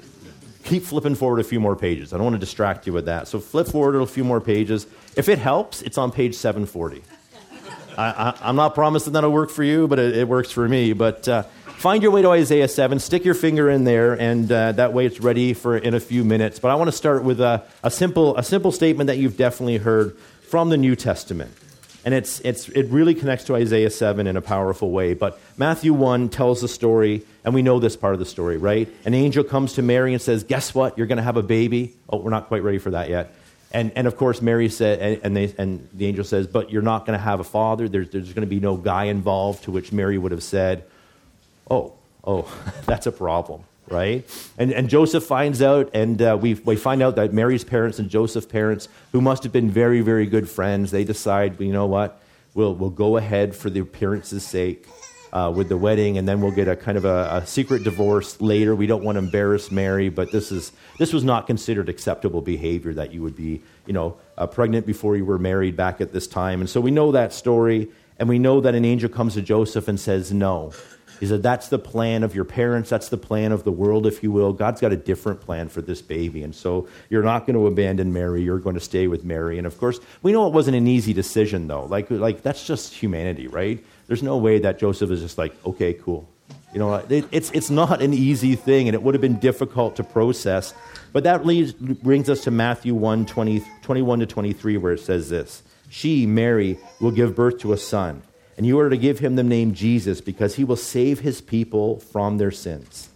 keep 0.64 0.84
flipping 0.84 1.14
forward 1.16 1.40
a 1.40 1.44
few 1.44 1.60
more 1.60 1.76
pages. 1.76 2.14
I 2.14 2.18
don't 2.18 2.24
want 2.24 2.36
to 2.36 2.40
distract 2.40 2.88
you 2.88 2.94
with 2.94 3.06
that. 3.06 3.28
So 3.28 3.40
flip 3.40 3.68
forward 3.68 3.96
a 3.96 4.06
few 4.06 4.24
more 4.24 4.40
pages. 4.40 4.88
If 5.18 5.28
it 5.30 5.40
helps, 5.40 5.82
it's 5.82 5.98
on 5.98 6.12
page 6.12 6.36
740. 6.36 7.04
I, 7.98 8.34
am 8.42 8.56
not 8.56 8.74
promising 8.74 9.14
that'll 9.14 9.32
work 9.32 9.52
for 9.52 9.64
you, 9.64 9.88
but 9.88 10.00
it, 10.00 10.18
it 10.18 10.28
works 10.28 10.52
for 10.52 10.68
me. 10.68 10.94
But 10.94 11.28
uh, 11.28 11.44
find 11.44 12.02
your 12.02 12.14
way 12.14 12.22
to 12.22 12.32
Isaiah 12.32 12.70
7, 12.70 13.00
stick 13.00 13.26
your 13.26 13.36
finger 13.36 13.70
in 13.70 13.84
there, 13.84 14.14
and 14.14 14.50
uh, 14.50 14.72
that 14.74 14.94
way 14.94 15.06
it's 15.06 15.20
ready 15.20 15.54
for 15.54 15.78
in 15.78 15.94
a 15.94 16.00
few 16.00 16.24
minutes. 16.24 16.58
But 16.58 16.72
I 16.72 16.76
want 16.76 16.88
to 16.88 16.96
start 16.96 17.26
with 17.26 17.42
a, 17.42 17.64
a, 17.84 17.92
simple, 17.92 18.38
a 18.38 18.44
simple 18.44 18.72
statement 18.72 19.08
that 19.08 19.18
you've 19.18 19.38
definitely 19.38 19.78
heard 19.78 20.18
from 20.48 20.70
the 20.70 20.78
New 20.78 20.96
Testament. 20.96 21.52
And 22.06 22.14
it's, 22.14 22.40
it's, 22.42 22.70
it 22.70 22.86
really 22.90 23.16
connects 23.16 23.46
to 23.46 23.56
Isaiah 23.56 23.90
7 23.90 24.28
in 24.28 24.38
a 24.38 24.42
powerful 24.42 24.92
way. 24.92 25.16
But 25.16 25.40
Matthew 25.58 25.92
1 25.92 26.30
tells 26.30 26.62
the 26.62 26.68
story, 26.68 27.26
and 27.44 27.56
we 27.56 27.64
know 27.64 27.80
this 27.80 27.98
part 27.98 28.14
of 28.14 28.20
the 28.20 28.28
story, 28.28 28.58
right? 28.58 28.88
An 29.06 29.16
angel 29.16 29.44
comes 29.44 29.74
to 29.74 29.82
Mary 29.82 30.14
and 30.14 30.22
says, 30.22 30.44
Guess 30.44 30.76
what? 30.76 31.00
You're 31.00 31.08
going 31.08 31.18
to 31.18 31.24
have 31.24 31.36
a 31.36 31.44
baby. 31.44 31.96
Oh, 32.08 32.20
we're 32.20 32.30
not 32.30 32.48
quite 32.48 32.62
ready 32.62 32.78
for 32.78 32.92
that 32.92 33.10
yet. 33.10 33.34
And, 33.72 33.92
and 33.96 34.06
of 34.06 34.18
course, 34.18 34.40
Mary 34.40 34.70
said, 34.70 35.00
and, 35.00 35.22
and, 35.24 35.36
they, 35.36 35.54
and 35.58 35.90
the 35.94 36.06
angel 36.06 36.24
says, 36.24 36.46
But 36.46 36.70
you're 36.70 36.84
not 36.84 37.08
going 37.08 37.18
to 37.18 37.24
have 37.24 37.40
a 37.40 37.44
father. 37.44 37.90
There's, 37.90 38.10
there's 38.10 38.34
going 38.34 38.48
to 38.48 38.56
be 38.56 38.60
no 38.60 38.78
guy 38.78 39.06
involved. 39.06 39.64
To 39.64 39.72
which 39.72 39.92
Mary 39.92 40.20
would 40.20 40.32
have 40.32 40.44
said, 40.44 40.84
Oh, 41.70 41.94
oh, 42.24 42.48
that's 42.86 43.08
a 43.08 43.12
problem 43.12 43.64
right? 43.90 44.26
And, 44.58 44.72
and 44.72 44.90
Joseph 44.90 45.24
finds 45.24 45.62
out, 45.62 45.90
and 45.94 46.22
uh, 46.22 46.38
we, 46.40 46.56
we 46.56 46.76
find 46.76 47.04
out 47.04 47.16
that 47.18 47.34
Mary's 47.34 47.64
parents 47.64 48.00
and 48.00 48.10
Joseph's 48.10 48.48
parents, 48.48 48.88
who 49.12 49.22
must 49.22 49.44
have 49.44 49.52
been 49.52 49.70
very, 49.70 50.02
very 50.02 50.26
good 50.26 50.50
friends, 50.50 50.92
they 50.92 51.04
decide, 51.04 51.60
you 51.60 51.74
know 51.74 51.86
what, 51.86 52.22
we'll, 52.54 52.74
we'll 52.74 52.90
go 52.90 53.18
ahead 53.18 53.56
for 53.56 53.70
the 53.70 53.80
appearance's 53.80 54.46
sake 54.46 54.88
uh, 55.36 55.52
with 55.52 55.68
the 55.68 55.78
wedding, 55.78 56.18
and 56.18 56.28
then 56.28 56.40
we'll 56.40 56.52
get 56.52 56.70
a 56.70 56.76
kind 56.78 56.98
of 56.98 57.04
a, 57.04 57.42
a, 57.44 57.46
secret 57.46 57.84
divorce 57.84 58.40
later. 58.40 58.74
We 58.74 58.88
don't 58.88 59.04
want 59.04 59.18
to 59.18 59.20
embarrass 59.20 59.70
Mary, 59.70 60.08
but 60.08 60.32
this, 60.32 60.50
is, 60.50 60.72
this 60.98 61.12
was 61.12 61.26
not 61.26 61.46
considered 61.46 61.90
acceptable 61.90 62.42
behavior 62.42 62.94
that 62.94 63.12
you 63.12 63.22
would 63.22 63.36
be, 63.36 63.62
you 63.86 63.92
know, 63.92 64.18
uh, 64.38 64.48
pregnant 64.48 64.86
before 64.86 65.18
you 65.18 65.26
were 65.26 65.38
married 65.38 65.76
back 65.76 66.00
at 66.00 66.14
this 66.14 66.26
time. 66.26 66.62
And 66.62 66.70
so 66.70 66.80
we 66.80 66.90
know 66.90 67.12
that 67.12 67.34
story, 67.34 67.90
and 68.18 68.30
we 68.30 68.40
know 68.40 68.62
that 68.62 68.76
an 68.76 68.86
angel 68.86 69.10
comes 69.10 69.34
to 69.34 69.42
Joseph 69.42 69.90
and 69.90 70.00
says, 70.00 70.32
no. 70.32 70.72
He 71.20 71.26
said, 71.26 71.44
That's 71.44 71.70
the 71.70 71.80
plan 71.80 72.24
of 72.24 72.36
your 72.36 72.46
parents. 72.46 72.90
That's 72.90 73.10
the 73.10 73.18
plan 73.18 73.52
of 73.52 73.64
the 73.64 73.72
world, 73.72 74.06
if 74.06 74.24
you 74.24 74.32
will. 74.32 74.54
God's 74.54 74.82
got 74.82 74.92
a 74.92 74.98
different 74.98 75.42
plan 75.42 75.70
for 75.70 75.82
this 75.82 76.02
baby. 76.02 76.44
And 76.44 76.54
so 76.54 76.88
you're 77.10 77.24
not 77.24 77.46
going 77.46 77.56
to 77.56 77.68
abandon 77.68 78.14
Mary. 78.14 78.42
You're 78.42 78.60
going 78.60 78.76
to 78.76 78.82
stay 78.82 79.08
with 79.08 79.24
Mary. 79.24 79.58
And 79.58 79.66
of 79.68 79.78
course, 79.78 80.00
we 80.22 80.32
know 80.32 80.48
it 80.48 80.54
wasn't 80.54 80.78
an 80.78 80.88
easy 80.88 81.14
decision, 81.14 81.68
though. 81.68 81.86
Like, 81.86 82.10
like 82.12 82.42
that's 82.42 82.66
just 82.66 82.94
humanity, 82.94 83.48
right? 83.48 83.84
There's 84.08 84.24
no 84.24 84.38
way 84.38 84.60
that 84.60 84.80
Joseph 84.80 85.10
is 85.12 85.22
just 85.22 85.38
like, 85.38 85.54
okay, 85.66 85.94
cool. 85.94 86.30
You 86.74 86.80
know, 86.80 86.96
it, 86.96 87.26
it's, 87.32 87.52
it's 87.52 87.70
not 87.70 88.02
an 88.02 88.14
easy 88.14 88.56
thing, 88.56 88.90
and 88.90 88.96
it 88.96 89.02
would 89.02 89.14
have 89.14 89.22
been 89.22 89.40
difficult 89.40 89.96
to 89.96 90.04
process. 90.04 90.74
But 91.14 91.24
that 91.24 91.46
leads, 91.46 91.72
brings 91.72 92.30
us 92.30 92.42
to 92.44 92.52
Matthew 92.52 92.94
1 92.94 93.26
20, 93.26 93.64
21 93.82 94.20
to 94.20 94.26
23, 94.26 94.78
where 94.78 94.92
it 94.92 95.00
says 95.00 95.30
this 95.30 95.64
She, 95.90 96.26
Mary, 96.26 96.78
will 97.00 97.12
give 97.12 97.34
birth 97.34 97.60
to 97.60 97.72
a 97.72 97.78
son 97.78 98.22
and 98.58 98.66
you 98.66 98.80
are 98.80 98.90
to 98.90 98.98
give 98.98 99.20
him 99.20 99.36
the 99.36 99.44
name 99.44 99.74
Jesus 99.74 100.22
because 100.22 100.56
he 100.56 100.64
will 100.64 100.76
save 100.76 101.20
his 101.20 101.42
people 101.42 102.00
from 102.00 102.38
their 102.38 102.52
sins. 102.52 103.10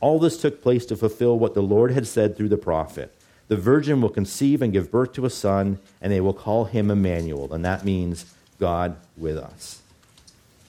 All 0.00 0.18
this 0.18 0.40
took 0.40 0.62
place 0.62 0.86
to 0.86 0.96
fulfill 0.96 1.38
what 1.38 1.54
the 1.54 1.62
Lord 1.62 1.92
had 1.92 2.06
said 2.06 2.36
through 2.36 2.48
the 2.48 2.56
prophet. 2.56 3.14
The 3.48 3.56
virgin 3.56 4.00
will 4.00 4.10
conceive 4.10 4.62
and 4.62 4.72
give 4.72 4.90
birth 4.90 5.12
to 5.14 5.26
a 5.26 5.30
son, 5.30 5.78
and 6.00 6.12
they 6.12 6.20
will 6.20 6.32
call 6.32 6.66
him 6.66 6.90
Emmanuel, 6.90 7.52
and 7.52 7.64
that 7.64 7.84
means 7.84 8.32
God 8.58 8.96
with 9.16 9.36
us. 9.36 9.82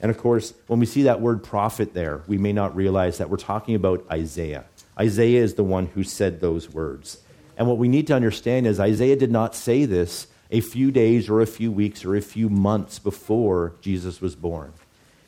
And 0.02 0.10
of 0.10 0.18
course, 0.18 0.54
when 0.68 0.80
we 0.80 0.88
see 0.88 1.04
that 1.04 1.22
word 1.22 1.44
prophet 1.44 1.94
there, 1.94 2.24
we 2.28 2.38
may 2.38 2.52
not 2.52 2.76
realize 2.76 3.20
that 3.20 3.30
we're 3.30 3.38
talking 3.38 3.76
about 3.76 4.04
Isaiah. 4.12 4.66
Isaiah 5.00 5.44
is 5.44 5.54
the 5.54 5.64
one 5.64 5.86
who 5.88 6.04
said 6.04 6.42
those 6.42 6.70
words. 6.72 7.20
And 7.56 7.68
what 7.68 7.78
we 7.78 7.88
need 7.88 8.08
to 8.08 8.16
understand 8.16 8.66
is 8.66 8.80
Isaiah 8.80 9.16
did 9.16 9.32
not 9.32 9.56
say 9.56 9.86
this 9.86 10.28
a 10.52 10.62
few 10.62 10.92
days 10.92 11.30
or 11.30 11.42
a 11.42 11.48
few 11.48 11.72
weeks 11.72 12.04
or 12.04 12.16
a 12.16 12.22
few 12.22 12.50
months 12.50 13.00
before 13.00 13.74
Jesus 13.82 14.22
was 14.22 14.36
born. 14.36 14.74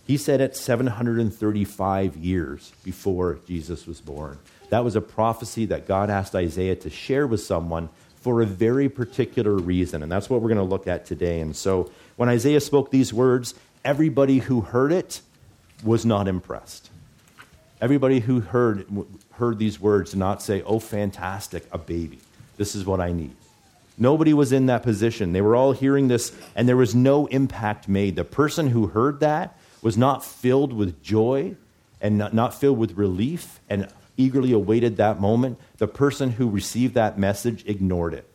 He 0.06 0.18
said 0.18 0.42
it 0.42 0.56
735 0.56 2.18
years 2.18 2.74
before 2.84 3.40
Jesus 3.48 3.88
was 3.88 4.02
born. 4.02 4.38
That 4.70 4.84
was 4.84 4.96
a 4.96 5.02
prophecy 5.02 5.66
that 5.68 5.88
God 5.88 6.10
asked 6.10 6.36
Isaiah 6.36 6.76
to 6.78 6.90
share 6.90 7.26
with 7.26 7.42
someone 7.42 7.90
for 8.20 8.42
a 8.42 8.46
very 8.46 8.90
particular 8.90 9.54
reason. 9.54 10.04
And 10.04 10.12
that's 10.12 10.30
what 10.30 10.42
we're 10.42 10.50
going 10.50 10.58
to 10.58 10.64
look 10.64 10.88
at 10.88 11.06
today. 11.06 11.40
And 11.40 11.56
so 11.56 11.90
when 12.18 12.28
Isaiah 12.28 12.60
spoke 12.60 12.92
these 12.92 13.14
words, 13.14 13.54
everybody 13.86 14.40
who 14.40 14.62
heard 14.62 14.92
it 14.92 15.22
was 15.84 16.06
not 16.06 16.28
impressed. 16.28 16.90
Everybody 17.82 18.22
who 18.22 18.40
heard, 18.40 18.86
heard 19.34 19.58
these 19.58 19.80
words 19.80 20.12
did 20.12 20.20
not 20.20 20.42
say, 20.42 20.62
Oh, 20.64 20.80
fantastic, 20.80 21.66
a 21.72 21.78
baby. 21.78 22.20
This 22.58 22.76
is 22.76 22.86
what 22.86 23.00
I 23.00 23.12
need. 23.12 23.36
Nobody 23.98 24.34
was 24.34 24.52
in 24.52 24.66
that 24.68 24.84
position. 24.84 25.34
They 25.34 25.42
were 25.42 25.56
all 25.56 25.72
hearing 25.72 26.08
this, 26.08 26.32
and 26.56 26.68
there 26.68 26.78
was 26.78 26.96
no 26.96 27.28
impact 27.28 27.88
made. 27.88 28.16
The 28.16 28.24
person 28.26 28.70
who 28.70 28.88
heard 28.88 29.20
that 29.20 29.58
was 29.82 29.98
not 29.98 30.26
filled 30.26 30.74
with 30.74 31.04
joy 31.04 31.56
and 32.02 32.18
not, 32.18 32.54
filled 32.54 32.78
with 32.78 32.98
relief 32.98 33.60
and 33.70 33.88
eagerly 34.18 34.52
awaited 34.52 34.98
that 34.98 35.22
moment. 35.22 35.60
The 35.78 35.88
person 35.88 36.32
who 36.32 36.50
received 36.50 36.96
that 36.96 37.18
message 37.18 37.64
ignored 37.66 38.14
it 38.14 38.28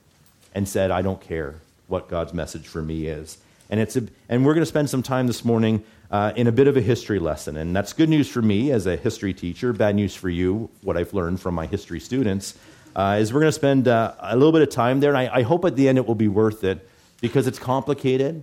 and 0.55 0.69
said, 0.69 0.91
I 0.91 1.03
don't 1.03 1.21
care 1.21 1.57
what 1.87 2.09
God's 2.09 2.33
message 2.33 2.67
for 2.67 2.81
me 2.81 3.07
is. 3.07 3.39
And, 3.71 3.81
it's 3.81 3.97
a, 3.97 4.05
and 4.29 4.47
we're 4.47 4.55
going 4.55 4.63
to 4.63 4.67
spend 4.67 4.89
some 4.89 5.03
time 5.03 5.27
this 5.27 5.45
morning 5.45 5.85
uh, 6.11 6.33
in 6.37 6.47
a 6.47 6.53
bit 6.53 6.69
of 6.69 6.77
a 6.77 6.81
history 6.81 7.19
lesson. 7.19 7.57
And 7.57 7.77
that's 7.77 7.93
good 7.93 8.09
news 8.09 8.29
for 8.29 8.41
me 8.41 8.71
as 8.71 8.87
a 8.87 8.97
history 8.97 9.35
teacher, 9.35 9.73
bad 9.73 9.95
news 9.95 10.15
for 10.15 10.31
you, 10.31 10.71
what 10.81 10.97
I've 10.97 11.13
learned 11.13 11.41
from 11.41 11.55
my 11.55 11.67
history 11.67 12.01
students 12.01 12.55
uh, 12.99 13.19
is 13.21 13.33
we're 13.33 13.39
going 13.39 13.49
to 13.49 13.53
spend 13.53 13.87
uh, 13.87 14.13
a 14.19 14.35
little 14.37 14.51
bit 14.51 14.61
of 14.61 14.71
time 14.71 14.99
there. 14.99 15.11
And 15.15 15.19
I, 15.19 15.37
I, 15.37 15.43
hope 15.43 15.65
at 15.65 15.77
the 15.77 15.89
end 15.89 15.99
it 15.99 16.07
will 16.07 16.17
be 16.17 16.27
worth 16.27 16.65
it 16.65 16.89
because 17.21 17.47
it's 17.47 17.61
complicated, 17.61 18.43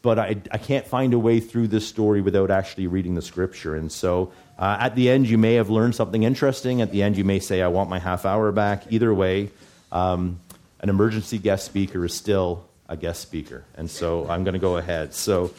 but 0.00 0.16
I, 0.16 0.36
I 0.52 0.58
can't 0.58 0.86
find 0.86 1.12
a 1.12 1.18
way 1.18 1.40
through 1.40 1.66
this 1.66 1.88
story 1.88 2.20
without 2.20 2.52
actually 2.52 2.86
reading 2.86 3.16
the 3.16 3.22
scripture. 3.22 3.74
And 3.74 3.90
so 3.90 4.30
uh, 4.60 4.76
at 4.78 4.94
the 4.94 5.10
end, 5.10 5.28
you 5.28 5.38
may 5.38 5.54
have 5.54 5.70
learned 5.70 5.96
something 5.96 6.22
interesting. 6.22 6.82
At 6.82 6.92
the 6.92 7.02
end, 7.02 7.16
you 7.16 7.24
may 7.24 7.40
say, 7.40 7.62
I 7.62 7.66
want 7.66 7.90
my 7.90 7.98
half 7.98 8.24
hour 8.24 8.52
back. 8.52 8.84
Either 8.90 9.12
way, 9.12 9.50
um, 9.90 10.38
an 10.78 10.88
emergency 10.88 11.38
guest 11.38 11.64
speaker 11.64 12.04
is 12.04 12.14
still 12.14 12.64
a 12.88 12.96
guest 12.96 13.22
speaker. 13.22 13.64
And 13.74 13.90
so 13.90 14.30
I'm 14.30 14.44
going 14.44 14.54
to 14.54 14.60
go 14.60 14.76
ahead. 14.76 15.14
So 15.14 15.52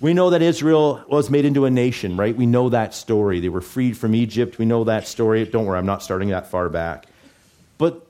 we 0.00 0.12
know 0.12 0.30
that 0.30 0.42
Israel 0.42 1.04
was 1.06 1.30
made 1.30 1.44
into 1.44 1.66
a 1.66 1.70
nation, 1.70 2.16
right? 2.16 2.36
We 2.36 2.46
know 2.46 2.68
that 2.70 2.94
story. 2.94 3.38
They 3.38 3.48
were 3.48 3.60
freed 3.60 3.96
from 3.96 4.16
Egypt. 4.16 4.58
We 4.58 4.64
know 4.64 4.82
that 4.84 5.06
story. 5.06 5.44
Don't 5.44 5.66
worry, 5.66 5.78
I'm 5.78 5.86
not 5.86 6.02
starting 6.02 6.30
that 6.30 6.48
far 6.48 6.68
back. 6.68 7.06
But 7.78 8.06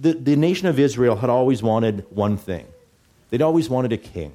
the, 0.00 0.12
the 0.12 0.36
nation 0.36 0.68
of 0.68 0.78
Israel 0.78 1.16
had 1.16 1.30
always 1.30 1.62
wanted 1.62 2.06
one 2.10 2.36
thing 2.36 2.66
they'd 3.30 3.42
always 3.42 3.68
wanted 3.68 3.92
a 3.92 3.96
king. 3.96 4.32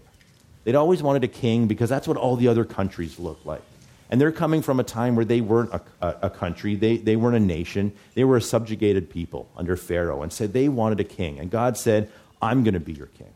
They'd 0.65 0.75
always 0.75 1.01
wanted 1.01 1.23
a 1.23 1.29
king 1.29 1.67
because 1.67 1.89
that's 1.89 2.05
what 2.07 2.17
all 2.17 2.35
the 2.35 2.49
other 2.49 2.65
countries 2.65 3.17
looked 3.17 3.45
like. 3.45 3.61
And 4.09 4.19
they're 4.19 4.31
coming 4.31 4.61
from 4.61 4.79
a 4.79 4.83
time 4.83 5.15
where 5.15 5.23
they 5.23 5.39
weren't 5.39 5.71
a, 5.71 5.81
a, 6.01 6.15
a, 6.23 6.29
country, 6.29 6.75
they, 6.75 6.97
they 6.97 7.15
weren't 7.15 7.35
a 7.35 7.39
nation, 7.39 7.93
they 8.15 8.23
were 8.23 8.37
a 8.37 8.41
subjugated 8.41 9.09
people 9.09 9.47
under 9.55 9.77
Pharaoh, 9.77 10.21
and 10.21 10.33
said 10.33 10.51
they 10.51 10.67
wanted 10.67 10.99
a 10.99 11.03
king. 11.03 11.39
And 11.39 11.49
God 11.49 11.77
said, 11.77 12.11
I'm 12.41 12.63
going 12.63 12.73
to 12.73 12.79
be 12.79 12.93
your 12.93 13.07
king. 13.07 13.31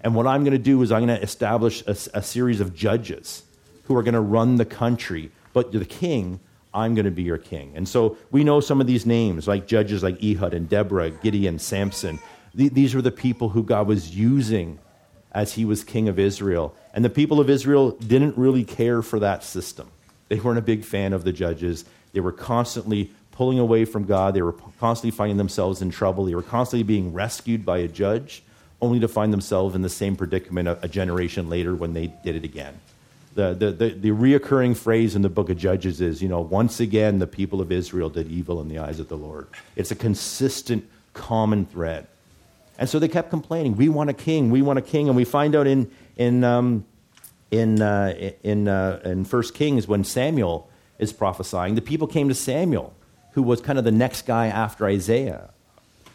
And 0.00 0.14
what 0.14 0.26
I'm 0.26 0.42
going 0.42 0.52
to 0.52 0.58
do 0.58 0.82
is 0.82 0.92
I'm 0.92 1.06
going 1.06 1.18
to 1.18 1.22
establish 1.22 1.82
a, 1.86 1.96
a 2.12 2.22
series 2.22 2.60
of 2.60 2.74
judges 2.74 3.44
who 3.84 3.96
are 3.96 4.02
going 4.02 4.14
to 4.14 4.20
run 4.20 4.56
the 4.56 4.64
country, 4.64 5.30
but 5.52 5.72
the 5.72 5.84
king 5.84 6.40
I'm 6.74 6.94
going 6.94 7.04
to 7.04 7.12
be 7.12 7.22
your 7.22 7.38
king. 7.38 7.72
And 7.76 7.88
so 7.88 8.18
we 8.32 8.42
know 8.42 8.60
some 8.60 8.80
of 8.80 8.86
these 8.86 9.06
names, 9.06 9.46
like 9.46 9.66
judges 9.66 10.02
like 10.02 10.22
Ehud 10.22 10.52
and 10.52 10.68
Deborah, 10.68 11.10
Gideon, 11.10 11.58
Samson. 11.58 12.18
These 12.52 12.94
were 12.94 13.02
the 13.02 13.12
people 13.12 13.48
who 13.48 13.62
God 13.62 13.86
was 13.86 14.14
using 14.16 14.78
as 15.32 15.54
he 15.54 15.64
was 15.64 15.84
king 15.84 16.08
of 16.08 16.18
Israel. 16.18 16.74
And 16.92 17.04
the 17.04 17.10
people 17.10 17.40
of 17.40 17.48
Israel 17.48 17.92
didn't 17.92 18.36
really 18.36 18.64
care 18.64 19.02
for 19.02 19.20
that 19.20 19.44
system. 19.44 19.90
They 20.28 20.36
weren't 20.36 20.58
a 20.58 20.62
big 20.62 20.84
fan 20.84 21.12
of 21.12 21.24
the 21.24 21.32
judges. 21.32 21.84
They 22.12 22.20
were 22.20 22.32
constantly 22.32 23.10
pulling 23.32 23.58
away 23.58 23.84
from 23.84 24.04
God. 24.04 24.34
They 24.34 24.42
were 24.42 24.54
constantly 24.78 25.10
finding 25.10 25.36
themselves 25.36 25.82
in 25.82 25.90
trouble. 25.90 26.24
They 26.24 26.34
were 26.34 26.42
constantly 26.42 26.84
being 26.84 27.12
rescued 27.12 27.64
by 27.64 27.78
a 27.78 27.88
judge, 27.88 28.42
only 28.80 29.00
to 29.00 29.08
find 29.08 29.32
themselves 29.32 29.74
in 29.74 29.82
the 29.82 29.88
same 29.88 30.14
predicament 30.16 30.68
a, 30.68 30.88
generation 30.88 31.48
later 31.48 31.74
when 31.74 31.94
they 31.94 32.06
did 32.24 32.36
it 32.36 32.44
again 32.44 32.78
the, 33.34 33.54
the, 33.54 33.90
the, 33.90 34.10
reoccurring 34.10 34.76
phrase 34.76 35.16
in 35.16 35.22
the 35.22 35.28
book 35.28 35.50
of 35.50 35.56
Judges 35.56 36.00
is, 36.00 36.22
you 36.22 36.28
know, 36.28 36.40
once 36.40 36.80
again 36.80 37.18
the 37.18 37.26
people 37.26 37.60
of 37.60 37.72
Israel 37.72 38.08
did 38.08 38.28
evil 38.28 38.60
in 38.60 38.68
the 38.68 38.78
eyes 38.78 39.00
of 39.00 39.08
the 39.08 39.16
Lord. 39.16 39.48
It's 39.76 39.90
a 39.90 39.96
consistent, 39.96 40.88
common 41.12 41.66
thread. 41.66 42.06
And 42.78 42.88
so 42.88 42.98
they 42.98 43.08
kept 43.08 43.30
complaining, 43.30 43.76
We 43.76 43.88
want 43.88 44.10
a 44.10 44.14
king, 44.14 44.50
we 44.50 44.62
want 44.62 44.78
a 44.78 44.82
king. 44.82 45.08
And 45.08 45.16
we 45.16 45.24
find 45.24 45.54
out 45.54 45.66
in, 45.66 45.90
in, 46.16 46.44
um, 46.44 46.84
in, 47.50 47.82
uh, 47.82 48.32
in, 48.42 48.68
uh, 48.68 49.00
in 49.04 49.24
1 49.24 49.42
Kings 49.54 49.86
when 49.86 50.04
Samuel 50.04 50.68
is 50.98 51.12
prophesying, 51.12 51.74
the 51.74 51.82
people 51.82 52.06
came 52.06 52.28
to 52.28 52.34
Samuel, 52.34 52.94
who 53.32 53.42
was 53.42 53.60
kind 53.60 53.78
of 53.78 53.84
the 53.84 53.92
next 53.92 54.26
guy 54.26 54.46
after 54.46 54.86
Isaiah. 54.86 55.50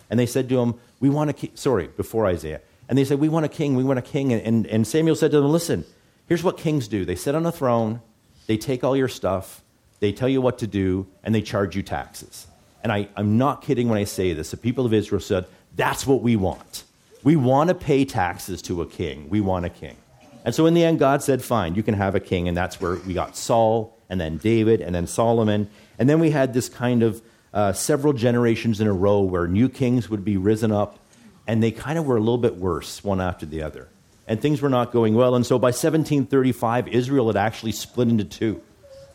And 0.10 0.20
they 0.20 0.26
said 0.26 0.50
to 0.50 0.60
him, 0.60 0.76
We 1.00 1.10
want 1.10 1.30
a 1.30 1.34
king. 1.34 1.52
Sorry, 1.56 1.88
before 1.88 2.26
Isaiah. 2.26 2.62
And 2.88 2.98
they 2.98 3.06
said, 3.06 3.20
We 3.20 3.30
want 3.30 3.46
a 3.46 3.50
king, 3.50 3.76
we 3.76 3.84
want 3.84 4.00
a 4.00 4.04
king. 4.04 4.34
And, 4.34 4.42
and, 4.42 4.68
and 4.68 4.88
Samuel 4.88 5.16
said 5.16 5.32
to 5.32 5.42
them, 5.42 5.52
Listen, 5.52 5.86
here's 6.30 6.44
what 6.44 6.58
kings 6.58 6.88
do 6.88 7.04
they 7.04 7.16
sit 7.16 7.36
on 7.36 7.46
a 7.46 7.52
throne, 7.52 8.02
they 8.48 8.56
take 8.56 8.84
all 8.86 8.96
your 8.96 9.10
stuff, 9.10 9.62
they 10.00 10.14
tell 10.14 10.30
you 10.30 10.40
what 10.40 10.60
to 10.60 10.68
do, 10.68 11.08
and 11.24 11.36
they 11.36 11.42
charge 11.42 11.76
you 11.76 11.84
taxes. 11.84 12.48
And 12.82 12.92
I, 12.92 13.10
I'm 13.18 13.38
not 13.38 13.62
kidding 13.62 13.90
when 13.90 13.98
I 13.98 14.06
say 14.06 14.32
this. 14.32 14.52
The 14.52 14.58
people 14.58 14.86
of 14.86 14.94
Israel 14.94 15.20
said, 15.20 15.46
That's 15.76 16.08
what 16.08 16.22
we 16.22 16.38
want. 16.38 16.86
We 17.24 17.36
want 17.36 17.68
to 17.68 17.76
pay 17.76 18.06
taxes 18.06 18.62
to 18.64 18.82
a 18.82 18.86
king. 18.86 19.30
We 19.30 19.42
want 19.42 19.66
a 19.66 19.70
king. 19.70 19.98
And 20.46 20.56
so 20.56 20.66
in 20.66 20.74
the 20.74 20.86
end, 20.86 21.00
God 21.00 21.22
said, 21.22 21.44
Fine, 21.44 21.76
you 21.76 21.84
can 21.84 21.96
have 21.96 22.16
a 22.16 22.20
king. 22.22 22.48
And 22.48 22.56
that's 22.56 22.80
where 22.80 22.96
we 22.96 23.14
got 23.14 23.36
Saul, 23.36 23.98
and 24.10 24.22
then 24.22 24.38
David, 24.38 24.80
and 24.80 24.96
then 24.96 25.08
Solomon. 25.08 25.70
And 25.98 26.10
then 26.10 26.20
we 26.20 26.32
had 26.32 26.54
this 26.54 26.70
kind 26.70 27.04
of 27.04 27.22
uh, 27.54 27.74
several 27.74 28.14
generations 28.14 28.80
in 28.80 28.88
a 28.88 28.94
row 28.94 29.22
where 29.22 29.48
new 29.48 29.68
kings 29.68 30.10
would 30.10 30.24
be 30.24 30.38
risen 30.38 30.72
up, 30.72 31.00
and 31.48 31.62
they 31.62 31.72
kind 31.72 31.98
of 31.98 32.06
were 32.06 32.16
a 32.16 32.22
little 32.22 32.38
bit 32.38 32.56
worse, 32.56 33.04
one 33.04 33.20
after 33.20 33.46
the 33.46 33.62
other. 33.62 33.90
And 34.30 34.40
things 34.40 34.62
were 34.62 34.70
not 34.70 34.94
going 34.94 35.16
well. 35.16 35.36
And 35.36 35.46
so 35.46 35.60
by 35.60 35.70
1735, 35.70 36.88
Israel 36.88 37.28
had 37.28 37.36
actually 37.36 37.74
split 37.74 38.08
into 38.08 38.24
two. 38.24 38.62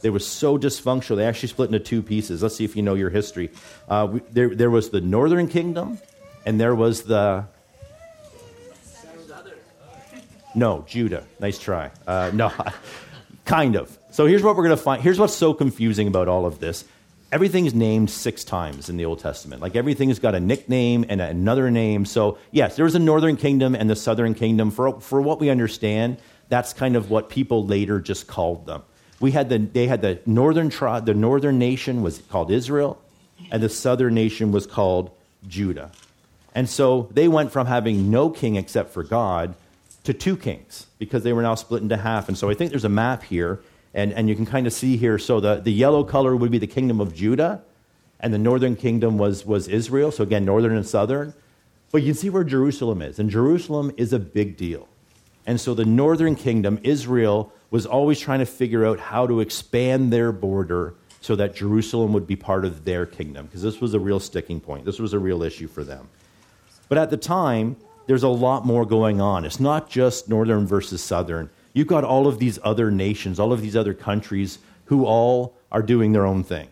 They 0.03 0.11
were 0.11 0.18
so 0.18 0.59
dysfunctional, 0.59 1.16
they 1.16 1.24
actually 1.24 1.48
split 1.48 1.68
into 1.68 1.79
two 1.79 2.03
pieces. 2.03 2.42
Let's 2.42 2.57
see 2.57 2.64
if 2.64 2.77
you 2.77 2.83
know 2.83 2.92
your 2.92 3.09
history. 3.09 3.50
Uh, 3.88 4.09
we, 4.12 4.20
there, 4.33 4.55
there 4.55 4.68
was 4.68 4.90
the 4.90 5.00
northern 5.00 5.48
kingdom, 5.48 5.98
and 6.44 6.61
there 6.61 6.74
was 6.74 7.05
the. 7.05 7.46
No, 10.55 10.85
Judah. 10.87 11.24
Nice 11.40 11.59
try. 11.59 11.90
Uh, 12.07 12.31
no, 12.35 12.53
kind 13.46 13.77
of. 13.77 13.96
So 14.11 14.27
here's 14.27 14.42
what 14.42 14.57
we're 14.57 14.64
going 14.64 14.77
to 14.77 14.83
find. 14.83 15.00
Here's 15.00 15.18
what's 15.18 15.35
so 15.35 15.55
confusing 15.55 16.07
about 16.07 16.29
all 16.29 16.44
of 16.44 16.59
this. 16.59 16.85
Everything's 17.35 17.75
named 17.75 18.11
six 18.11 18.44
times 18.44 18.88
in 18.88 18.97
the 18.97 19.05
Old 19.05 19.18
Testament. 19.18 19.61
Like 19.61 19.75
everything's 19.75 20.20
got 20.20 20.37
a 20.37 20.40
nickname 20.40 21.05
and 21.09 21.20
another 21.20 21.68
name. 21.68 22.05
So, 22.05 22.38
yes, 22.53 22.77
there's 22.77 22.94
a 22.94 23.01
northern 23.01 23.37
kingdom 23.37 23.75
and 23.75 23.90
the 23.90 23.97
southern 23.97 24.35
kingdom. 24.35 24.70
For, 24.70 25.01
for 25.01 25.20
what 25.20 25.40
we 25.40 25.51
understand, 25.51 26.18
that's 26.49 26.73
kind 26.73 26.94
of 26.94 27.11
what 27.11 27.29
people 27.29 27.66
later 27.66 27.99
just 27.99 28.29
called 28.29 28.66
them. 28.66 28.85
We 29.18 29.33
had 29.33 29.49
the, 29.49 29.59
they 29.59 29.88
had 29.88 30.01
the 30.01 30.20
northern 30.25 30.70
tribe, 30.70 31.07
the 31.07 31.14
northern 31.14 31.59
nation 31.59 32.03
was 32.03 32.18
called 32.31 32.53
Israel, 32.53 33.03
and 33.51 33.61
the 33.61 33.68
southern 33.68 34.14
nation 34.14 34.53
was 34.53 34.64
called 34.64 35.11
Judah. 35.49 35.90
And 36.55 36.70
so 36.70 37.09
they 37.11 37.27
went 37.27 37.51
from 37.51 37.66
having 37.66 38.12
no 38.12 38.31
king 38.31 38.55
except 38.55 38.92
for 38.92 39.03
God 39.03 39.57
to 40.05 40.14
two 40.14 40.37
kings 40.37 40.87
because 41.01 41.25
they 41.25 41.33
were 41.33 41.42
now 41.42 41.57
split 41.57 41.83
into 41.83 41.97
half. 41.97 42.29
And 42.29 42.38
so 42.38 42.49
I 42.49 42.55
think 42.55 42.70
there's 42.70 42.85
a 42.85 42.88
map 42.88 43.25
here, 43.25 43.61
and, 43.94 44.12
and 44.12 44.28
you 44.28 44.35
can 44.35 44.44
kind 44.44 44.66
of 44.66 44.72
see 44.72 44.96
here. 44.96 45.18
So 45.18 45.40
the, 45.40 45.57
the 45.57 45.72
yellow 45.72 46.04
color 46.04 46.37
would 46.37 46.50
be 46.50 46.59
the 46.59 46.66
kingdom 46.66 47.00
of 47.00 47.14
Judah, 47.14 47.62
and 48.20 48.35
the 48.35 48.38
northern 48.38 48.76
kingdom 48.76 49.18
was, 49.18 49.46
was 49.46 49.68
Israel. 49.68 50.11
So 50.11 50.22
again, 50.22 50.44
northern 50.44 50.76
and 50.76 50.87
southern. 50.87 51.35
But 51.92 52.02
you 52.02 52.12
can 52.12 52.20
see 52.20 52.30
where 52.30 52.44
Jerusalem 52.44 53.02
is, 53.02 53.18
and 53.18 53.30
Jerusalem 53.30 53.92
is 53.96 54.12
a 54.12 54.18
big 54.18 54.57
deal. 54.57 54.88
And 55.46 55.61
so 55.61 55.74
the 55.74 55.85
northern 55.85 56.35
kingdom, 56.35 56.80
Israel, 56.83 57.52
was 57.70 57.87
always 57.87 58.18
trying 58.18 58.40
to 58.40 58.46
figure 58.46 58.85
out 58.85 58.98
how 58.98 59.26
to 59.26 59.40
expand 59.40 60.12
their 60.12 60.33
border 60.33 60.94
so 61.20 61.37
that 61.37 61.54
Jerusalem 61.54 62.12
would 62.12 62.26
be 62.26 62.37
part 62.37 62.64
of 62.64 62.85
their 62.85 63.07
kingdom, 63.07 63.46
because 63.46 63.62
this 63.62 63.80
was 63.80 63.94
a 63.94 64.00
real 64.00 64.20
sticking 64.20 64.61
point. 64.61 64.85
This 64.85 64.98
was 64.98 65.12
a 65.12 65.18
real 65.18 65.42
issue 65.42 65.68
for 65.68 65.85
them. 65.85 66.09
But 66.88 66.98
at 66.98 67.11
the 67.11 67.16
time, 67.16 67.76
there's 68.07 68.22
a 68.22 68.28
lot 68.28 68.66
more 68.66 68.85
going 68.85 69.20
on. 69.20 69.44
It's 69.44 69.61
not 69.61 69.88
just 69.88 70.28
northern 70.28 70.66
versus 70.66 71.02
southern. 71.02 71.48
You've 71.74 71.88
got 71.88 72.04
all 72.04 72.26
of 72.26 72.38
these 72.38 72.58
other 72.62 72.90
nations, 72.90 73.38
all 73.38 73.52
of 73.52 73.60
these 73.60 73.76
other 73.76 73.92
countries 73.92 74.58
who 74.87 75.04
all 75.04 75.54
are 75.70 75.82
doing 75.82 76.12
their 76.12 76.24
own 76.24 76.44
thing. 76.44 76.68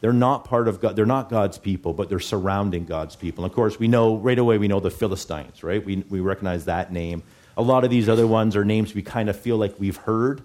They're 0.00 0.12
not 0.12 0.44
part 0.44 0.68
of 0.68 0.80
God. 0.80 0.96
They're 0.96 1.06
not 1.06 1.28
God's 1.28 1.58
people, 1.58 1.92
but 1.92 2.08
they're 2.08 2.20
surrounding 2.20 2.84
God's 2.84 3.16
people. 3.16 3.44
And 3.44 3.50
of 3.50 3.56
course, 3.56 3.78
we 3.78 3.88
know 3.88 4.16
right 4.16 4.38
away, 4.38 4.58
we 4.58 4.68
know 4.68 4.80
the 4.80 4.90
Philistines, 4.90 5.62
right? 5.62 5.84
We, 5.84 6.04
we 6.08 6.20
recognize 6.20 6.66
that 6.66 6.92
name. 6.92 7.22
A 7.56 7.62
lot 7.62 7.84
of 7.84 7.90
these 7.90 8.08
other 8.08 8.26
ones 8.26 8.54
are 8.54 8.64
names 8.64 8.94
we 8.94 9.02
kind 9.02 9.28
of 9.28 9.38
feel 9.38 9.56
like 9.56 9.74
we've 9.78 9.96
heard, 9.96 10.42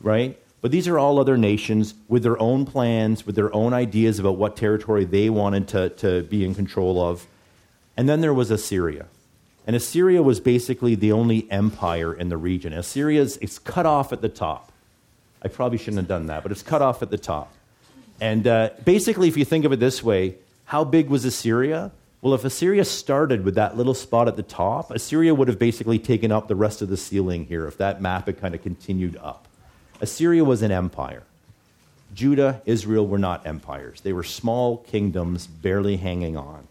right? 0.00 0.38
But 0.60 0.70
these 0.70 0.86
are 0.86 0.98
all 0.98 1.18
other 1.18 1.36
nations 1.36 1.94
with 2.06 2.22
their 2.22 2.40
own 2.40 2.66
plans, 2.66 3.26
with 3.26 3.34
their 3.34 3.52
own 3.54 3.72
ideas 3.72 4.18
about 4.18 4.36
what 4.36 4.56
territory 4.56 5.04
they 5.04 5.28
wanted 5.30 5.68
to, 5.68 5.88
to 5.88 6.22
be 6.22 6.44
in 6.44 6.54
control 6.54 7.02
of. 7.02 7.26
And 7.96 8.08
then 8.08 8.20
there 8.20 8.34
was 8.34 8.50
Assyria. 8.50 9.06
And 9.66 9.76
Assyria 9.76 10.22
was 10.22 10.40
basically 10.40 10.94
the 10.94 11.12
only 11.12 11.50
empire 11.50 12.12
in 12.12 12.28
the 12.28 12.36
region. 12.36 12.72
Assyria 12.72 13.20
is 13.20 13.38
it's 13.40 13.58
cut 13.58 13.86
off 13.86 14.12
at 14.12 14.20
the 14.20 14.28
top. 14.28 14.72
I 15.42 15.48
probably 15.48 15.78
shouldn't 15.78 15.98
have 15.98 16.08
done 16.08 16.26
that, 16.26 16.42
but 16.42 16.52
it's 16.52 16.62
cut 16.62 16.82
off 16.82 17.02
at 17.02 17.10
the 17.10 17.18
top. 17.18 17.52
And 18.20 18.46
uh, 18.46 18.70
basically, 18.84 19.28
if 19.28 19.36
you 19.36 19.44
think 19.44 19.64
of 19.64 19.72
it 19.72 19.80
this 19.80 20.02
way, 20.02 20.36
how 20.64 20.84
big 20.84 21.08
was 21.08 21.24
Assyria? 21.24 21.90
Well, 22.20 22.34
if 22.34 22.44
Assyria 22.44 22.84
started 22.84 23.44
with 23.44 23.56
that 23.56 23.76
little 23.76 23.94
spot 23.94 24.28
at 24.28 24.36
the 24.36 24.44
top, 24.44 24.92
Assyria 24.92 25.34
would 25.34 25.48
have 25.48 25.58
basically 25.58 25.98
taken 25.98 26.30
up 26.30 26.46
the 26.46 26.54
rest 26.54 26.80
of 26.80 26.88
the 26.88 26.96
ceiling 26.96 27.46
here 27.46 27.66
if 27.66 27.76
that 27.78 28.00
map 28.00 28.26
had 28.26 28.40
kind 28.40 28.54
of 28.54 28.62
continued 28.62 29.16
up. 29.16 29.48
Assyria 30.00 30.44
was 30.44 30.62
an 30.62 30.70
empire. 30.70 31.24
Judah, 32.14 32.62
Israel 32.64 33.06
were 33.06 33.18
not 33.18 33.46
empires. 33.46 34.02
They 34.02 34.12
were 34.12 34.22
small 34.22 34.78
kingdoms 34.78 35.46
barely 35.46 35.96
hanging 35.96 36.36
on. 36.36 36.68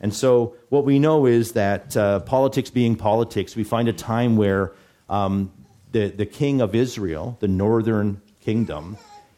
And 0.00 0.14
so, 0.14 0.54
what 0.68 0.84
we 0.84 0.98
know 0.98 1.26
is 1.26 1.52
that 1.52 1.96
uh, 1.96 2.20
politics 2.20 2.70
being 2.70 2.94
politics, 2.94 3.56
we 3.56 3.64
find 3.64 3.88
a 3.88 3.92
time 3.92 4.36
where 4.36 4.72
um, 5.08 5.50
the, 5.90 6.08
the 6.08 6.26
king 6.26 6.60
of 6.60 6.74
Israel, 6.74 7.36
the 7.40 7.48
northern 7.48 8.20
kingdom, 8.40 8.96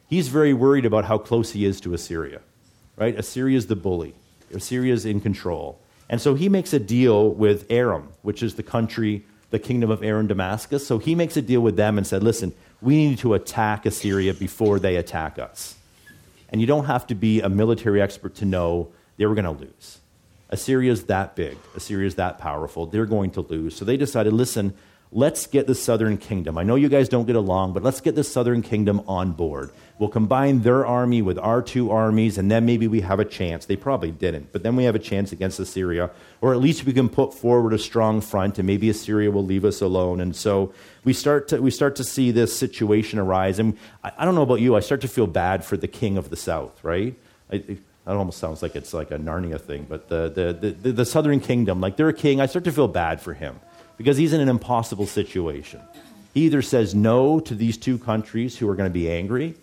he's 0.08 0.28
very 0.28 0.52
worried 0.52 0.84
about 0.84 1.06
how 1.06 1.16
close 1.16 1.52
he 1.52 1.64
is 1.64 1.80
to 1.82 1.94
Assyria. 1.94 2.42
Right? 2.96 3.18
Assyria 3.18 3.56
is 3.56 3.68
the 3.68 3.76
bully, 3.76 4.14
Assyria 4.52 4.92
is 4.92 5.06
in 5.06 5.20
control. 5.20 5.80
And 6.10 6.20
so, 6.20 6.34
he 6.34 6.50
makes 6.50 6.74
a 6.74 6.78
deal 6.78 7.30
with 7.30 7.64
Aram, 7.70 8.10
which 8.20 8.42
is 8.42 8.56
the 8.56 8.62
country, 8.62 9.24
the 9.48 9.58
kingdom 9.58 9.90
of 9.90 10.02
Aram 10.02 10.26
Damascus. 10.26 10.86
So, 10.86 10.98
he 10.98 11.14
makes 11.14 11.38
a 11.38 11.42
deal 11.42 11.62
with 11.62 11.76
them 11.76 11.96
and 11.96 12.06
said, 12.06 12.22
listen, 12.22 12.52
we 12.82 12.96
need 12.96 13.18
to 13.18 13.32
attack 13.32 13.86
Assyria 13.86 14.34
before 14.34 14.78
they 14.78 14.96
attack 14.96 15.38
us. 15.38 15.76
And 16.50 16.60
you 16.60 16.66
don't 16.66 16.86
have 16.86 17.06
to 17.06 17.14
be 17.14 17.40
a 17.40 17.48
military 17.48 18.02
expert 18.02 18.34
to 18.36 18.44
know 18.44 18.92
they 19.16 19.24
were 19.24 19.34
going 19.34 19.44
to 19.44 19.52
lose. 19.52 19.99
Assyria's 20.50 21.04
that 21.04 21.36
big, 21.36 21.56
Assyria's 21.74 22.16
that 22.16 22.38
powerful, 22.38 22.86
they're 22.86 23.06
going 23.06 23.30
to 23.32 23.40
lose. 23.40 23.76
So 23.76 23.84
they 23.84 23.96
decided, 23.96 24.32
listen, 24.32 24.74
let's 25.12 25.46
get 25.46 25.66
the 25.66 25.74
southern 25.74 26.16
kingdom. 26.18 26.58
I 26.58 26.62
know 26.62 26.74
you 26.74 26.88
guys 26.88 27.08
don't 27.08 27.26
get 27.26 27.36
along, 27.36 27.72
but 27.72 27.82
let's 27.82 28.00
get 28.00 28.14
the 28.14 28.24
southern 28.24 28.62
kingdom 28.62 29.02
on 29.06 29.32
board. 29.32 29.70
We'll 29.98 30.08
combine 30.08 30.62
their 30.62 30.86
army 30.86 31.20
with 31.20 31.38
our 31.38 31.60
two 31.60 31.90
armies, 31.90 32.38
and 32.38 32.50
then 32.50 32.64
maybe 32.64 32.88
we 32.88 33.02
have 33.02 33.20
a 33.20 33.24
chance. 33.24 33.66
They 33.66 33.76
probably 33.76 34.10
didn't, 34.10 34.50
but 34.50 34.62
then 34.62 34.74
we 34.74 34.84
have 34.84 34.94
a 34.94 35.00
chance 35.00 35.30
against 35.30 35.60
Assyria, 35.60 36.10
or 36.40 36.54
at 36.54 36.60
least 36.60 36.84
we 36.84 36.92
can 36.92 37.08
put 37.08 37.34
forward 37.34 37.72
a 37.72 37.78
strong 37.78 38.20
front, 38.20 38.58
and 38.58 38.66
maybe 38.66 38.88
Assyria 38.88 39.30
will 39.30 39.44
leave 39.44 39.64
us 39.64 39.80
alone. 39.80 40.20
And 40.20 40.34
so 40.34 40.72
we 41.04 41.12
start 41.12 41.48
to, 41.48 41.60
we 41.60 41.70
start 41.70 41.96
to 41.96 42.04
see 42.04 42.30
this 42.30 42.56
situation 42.56 43.18
arise. 43.18 43.58
And 43.58 43.76
I, 44.02 44.12
I 44.18 44.24
don't 44.24 44.34
know 44.34 44.42
about 44.42 44.60
you, 44.60 44.74
I 44.74 44.80
start 44.80 45.02
to 45.02 45.08
feel 45.08 45.26
bad 45.26 45.64
for 45.64 45.76
the 45.76 45.88
king 45.88 46.16
of 46.16 46.30
the 46.30 46.36
south, 46.36 46.82
right? 46.82 47.14
I, 47.52 47.76
that 48.10 48.16
almost 48.16 48.38
sounds 48.38 48.60
like 48.60 48.74
it's 48.74 48.92
like 48.92 49.12
a 49.12 49.18
Narnia 49.18 49.60
thing, 49.60 49.86
but 49.88 50.08
the, 50.08 50.28
the, 50.28 50.72
the, 50.72 50.90
the, 50.90 51.04
southern 51.04 51.38
kingdom, 51.38 51.80
like 51.80 51.96
they're 51.96 52.08
a 52.08 52.12
king, 52.12 52.40
I 52.40 52.46
start 52.46 52.64
to 52.64 52.72
feel 52.72 52.88
bad 52.88 53.20
for 53.20 53.34
him 53.34 53.60
because 53.98 54.16
he's 54.16 54.32
in 54.32 54.40
an 54.40 54.48
impossible 54.48 55.06
situation. 55.06 55.80
He 56.34 56.46
either 56.46 56.60
says 56.60 56.92
no 56.92 57.38
to 57.38 57.54
these 57.54 57.76
two 57.76 57.98
countries 57.98 58.58
who 58.58 58.68
are 58.68 58.74
going 58.74 58.90
to 58.90 58.92
be 58.92 59.08
angry, 59.08 59.54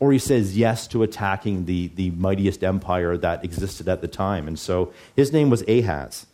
or 0.00 0.12
he 0.12 0.18
says 0.18 0.54
yes 0.54 0.86
to 0.88 1.02
attacking 1.02 1.64
the, 1.64 1.86
the 1.94 2.10
mightiest 2.10 2.62
empire 2.62 3.16
that 3.16 3.42
existed 3.42 3.88
at 3.88 4.02
the 4.02 4.08
time. 4.08 4.48
And 4.48 4.58
so 4.58 4.92
his 5.16 5.32
name 5.32 5.48
was 5.48 5.62
Ahaz. 5.62 6.26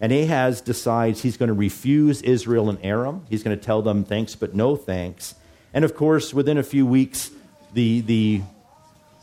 And 0.00 0.12
Ahaz 0.12 0.60
decides 0.60 1.22
he's 1.22 1.36
going 1.36 1.48
to 1.48 1.54
refuse 1.54 2.22
Israel 2.22 2.70
and 2.70 2.78
Aram. 2.84 3.26
He's 3.28 3.42
going 3.42 3.58
to 3.58 3.64
tell 3.64 3.82
them 3.82 4.04
thanks, 4.04 4.36
but 4.36 4.54
no 4.54 4.76
thanks. 4.76 5.34
And 5.74 5.84
of 5.84 5.96
course, 5.96 6.32
within 6.32 6.56
a 6.56 6.62
few 6.62 6.86
weeks, 6.86 7.32
the, 7.74 8.00
the 8.02 8.42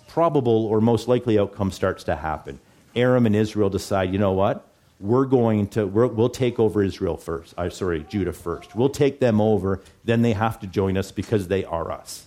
probable 0.08 0.65
or 0.65 0.82
most 0.82 1.08
likely 1.08 1.38
outcome 1.39 1.72
starts 1.72 2.04
to 2.06 2.15
happen. 2.15 2.60
Aram 2.96 3.26
and 3.26 3.36
Israel 3.36 3.70
decide, 3.70 4.12
you 4.12 4.20
know 4.20 4.34
what? 4.34 4.67
We're 5.00 5.26
going 5.26 5.67
to, 5.70 5.86
we 5.86 6.08
will 6.08 6.30
take 6.30 6.60
over 6.60 6.82
Israel 6.82 7.17
first. 7.17 7.54
Uh, 7.58 7.70
sorry, 7.70 8.06
Judah 8.10 8.34
first. 8.34 8.76
We'll 8.76 8.89
take 8.89 9.20
them 9.20 9.39
over. 9.39 9.82
Then 10.04 10.24
they 10.24 10.34
have 10.34 10.60
to 10.62 10.67
join 10.67 10.98
us 10.98 11.12
because 11.12 11.48
they 11.48 11.63
are 11.65 11.91
us. 11.91 12.26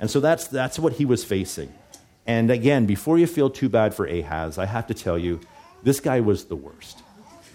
And 0.00 0.10
so 0.10 0.20
that's, 0.20 0.46
that's 0.48 0.78
what 0.78 0.94
he 0.94 1.04
was 1.04 1.24
facing. 1.24 1.72
And 2.26 2.50
again, 2.50 2.86
before 2.86 3.18
you 3.18 3.26
feel 3.26 3.50
too 3.50 3.68
bad 3.68 3.94
for 3.94 4.06
Ahaz, 4.06 4.58
I 4.58 4.66
have 4.66 4.86
to 4.86 4.94
tell 4.94 5.18
you, 5.18 5.40
this 5.82 6.00
guy 6.00 6.20
was 6.20 6.46
the 6.46 6.56
worst. 6.56 7.02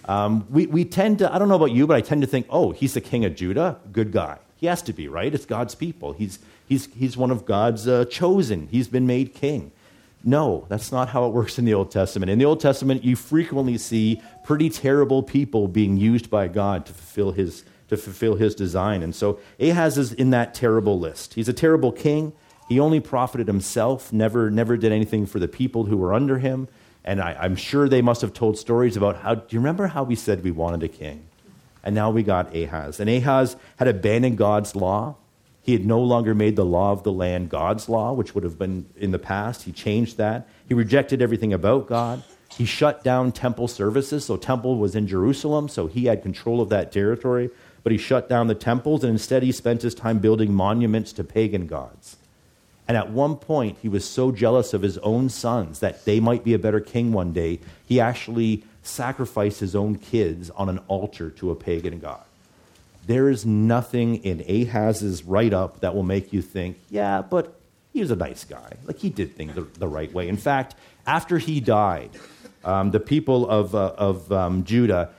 Um, 0.05 0.45
we, 0.49 0.67
we 0.67 0.85
tend 0.85 1.19
to, 1.19 1.33
I 1.33 1.39
don't 1.39 1.49
know 1.49 1.55
about 1.55 1.71
you, 1.71 1.87
but 1.87 1.97
I 1.97 2.01
tend 2.01 2.21
to 2.21 2.27
think, 2.27 2.45
oh, 2.49 2.71
he's 2.71 2.93
the 2.93 3.01
king 3.01 3.25
of 3.25 3.35
Judah, 3.35 3.79
good 3.91 4.11
guy. 4.11 4.37
He 4.57 4.67
has 4.67 4.81
to 4.83 4.93
be, 4.93 5.07
right? 5.07 5.33
It's 5.33 5.45
God's 5.45 5.75
people. 5.75 6.13
He's, 6.13 6.39
he's, 6.71 6.85
he's 6.93 7.17
one 7.17 7.31
of 7.31 7.45
God's 7.45 7.85
uh, 7.85 8.05
chosen. 8.05 8.69
He's 8.71 8.87
been 8.87 9.05
made 9.05 9.33
king. 9.33 9.73
No, 10.23 10.65
that's 10.69 10.89
not 10.91 11.09
how 11.09 11.25
it 11.25 11.33
works 11.33 11.59
in 11.59 11.65
the 11.65 11.73
Old 11.73 11.91
Testament. 11.91 12.29
In 12.29 12.39
the 12.39 12.45
Old 12.45 12.61
Testament, 12.61 13.03
you 13.03 13.17
frequently 13.17 13.77
see 13.77 14.21
pretty 14.45 14.69
terrible 14.69 15.21
people 15.21 15.67
being 15.67 15.97
used 15.97 16.29
by 16.29 16.47
God 16.47 16.85
to 16.85 16.93
fulfill 16.93 17.33
his, 17.33 17.65
to 17.89 17.97
fulfill 17.97 18.35
his 18.35 18.55
design. 18.55 19.03
And 19.03 19.13
so 19.13 19.39
Ahaz 19.59 19.97
is 19.97 20.13
in 20.13 20.29
that 20.29 20.53
terrible 20.53 20.97
list. 20.97 21.33
He's 21.33 21.49
a 21.49 21.53
terrible 21.53 21.91
king. 21.91 22.31
He 22.69 22.79
only 22.79 23.01
profited 23.01 23.47
himself, 23.47 24.13
never, 24.13 24.49
never 24.49 24.77
did 24.77 24.93
anything 24.93 25.25
for 25.25 25.39
the 25.39 25.49
people 25.49 25.85
who 25.85 25.97
were 25.97 26.13
under 26.13 26.37
him. 26.37 26.69
And 27.03 27.19
I, 27.19 27.43
am 27.43 27.57
sure 27.57 27.89
they 27.89 28.01
must 28.01 28.21
have 28.21 28.31
told 28.31 28.57
stories 28.57 28.95
about 28.95 29.17
how. 29.17 29.35
Do 29.35 29.47
you 29.49 29.59
remember 29.59 29.87
how 29.87 30.03
we 30.03 30.15
said 30.15 30.43
we 30.43 30.51
wanted 30.51 30.83
a 30.83 30.87
king? 30.87 31.25
And 31.83 31.95
now 31.95 32.11
we 32.11 32.23
got 32.23 32.55
Ahaz. 32.55 32.99
And 32.99 33.09
Ahaz 33.09 33.57
had 33.77 33.89
abandoned 33.89 34.37
God's 34.37 34.73
law. 34.75 35.15
He 35.63 35.73
had 35.73 35.85
no 35.85 35.99
longer 36.01 36.33
made 36.33 36.55
the 36.55 36.65
law 36.65 36.91
of 36.91 37.03
the 37.03 37.11
land 37.11 37.49
God's 37.49 37.87
law, 37.87 38.13
which 38.13 38.33
would 38.33 38.43
have 38.43 38.57
been 38.57 38.87
in 38.97 39.11
the 39.11 39.19
past. 39.19 39.63
He 39.63 39.71
changed 39.71 40.17
that. 40.17 40.47
He 40.67 40.73
rejected 40.73 41.21
everything 41.21 41.53
about 41.53 41.87
God. 41.87 42.23
He 42.49 42.65
shut 42.65 43.03
down 43.03 43.31
temple 43.31 43.67
services. 43.67 44.25
So, 44.25 44.37
temple 44.37 44.77
was 44.77 44.95
in 44.95 45.07
Jerusalem, 45.07 45.69
so 45.69 45.87
he 45.87 46.05
had 46.05 46.23
control 46.23 46.61
of 46.61 46.69
that 46.69 46.91
territory. 46.91 47.49
But 47.83 47.91
he 47.91 47.97
shut 47.97 48.27
down 48.27 48.47
the 48.47 48.55
temples, 48.55 49.03
and 49.03 49.11
instead 49.11 49.43
he 49.43 49.51
spent 49.51 49.83
his 49.83 49.95
time 49.95 50.19
building 50.19 50.53
monuments 50.53 51.13
to 51.13 51.23
pagan 51.23 51.67
gods. 51.67 52.17
And 52.87 52.97
at 52.97 53.11
one 53.11 53.37
point, 53.37 53.77
he 53.81 53.87
was 53.87 54.03
so 54.03 54.31
jealous 54.31 54.73
of 54.73 54.81
his 54.81 54.97
own 54.97 55.29
sons 55.29 55.79
that 55.79 56.05
they 56.05 56.19
might 56.19 56.43
be 56.43 56.53
a 56.53 56.59
better 56.59 56.79
king 56.79 57.13
one 57.13 57.31
day, 57.31 57.59
he 57.85 57.99
actually 57.99 58.63
sacrificed 58.83 59.59
his 59.59 59.75
own 59.75 59.95
kids 59.95 60.49
on 60.49 60.67
an 60.67 60.79
altar 60.87 61.29
to 61.29 61.51
a 61.51 61.55
pagan 61.55 61.99
god. 61.99 62.23
There 63.05 63.29
is 63.29 63.45
nothing 63.45 64.23
in 64.23 64.41
Ahaz's 64.47 65.23
write 65.23 65.53
up 65.53 65.79
that 65.81 65.95
will 65.95 66.03
make 66.03 66.31
you 66.33 66.41
think, 66.41 66.77
yeah, 66.89 67.21
but 67.21 67.59
he 67.93 67.99
was 67.99 68.11
a 68.11 68.15
nice 68.15 68.43
guy. 68.43 68.73
Like 68.85 68.99
he 68.99 69.09
did 69.09 69.35
things 69.35 69.55
the, 69.55 69.61
the 69.61 69.87
right 69.87 70.11
way. 70.13 70.29
In 70.29 70.37
fact, 70.37 70.75
after 71.05 71.37
he 71.37 71.59
died, 71.59 72.11
um, 72.63 72.91
the 72.91 72.99
people 72.99 73.49
of, 73.49 73.73
uh, 73.73 73.93
of 73.97 74.31
um, 74.31 74.63
Judah, 74.63 75.09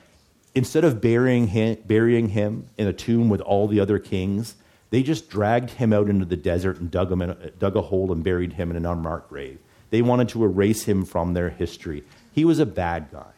instead 0.54 0.84
of 0.84 1.00
burying 1.00 1.48
him, 1.48 1.78
burying 1.84 2.28
him 2.28 2.68
in 2.78 2.86
a 2.86 2.92
tomb 2.92 3.28
with 3.28 3.40
all 3.40 3.66
the 3.66 3.80
other 3.80 3.98
kings, 3.98 4.54
they 4.90 5.02
just 5.02 5.28
dragged 5.28 5.70
him 5.70 5.92
out 5.92 6.08
into 6.08 6.24
the 6.24 6.36
desert 6.36 6.78
and 6.78 6.90
dug, 6.90 7.10
him 7.10 7.22
in, 7.22 7.52
dug 7.58 7.76
a 7.76 7.82
hole 7.82 8.12
and 8.12 8.22
buried 8.22 8.54
him 8.54 8.70
in 8.70 8.76
an 8.76 8.86
unmarked 8.86 9.28
grave. 9.28 9.58
They 9.90 10.02
wanted 10.02 10.28
to 10.30 10.44
erase 10.44 10.84
him 10.84 11.04
from 11.04 11.34
their 11.34 11.50
history. 11.50 12.04
He 12.32 12.44
was 12.44 12.58
a 12.58 12.66
bad 12.66 13.10
guy. 13.10 13.32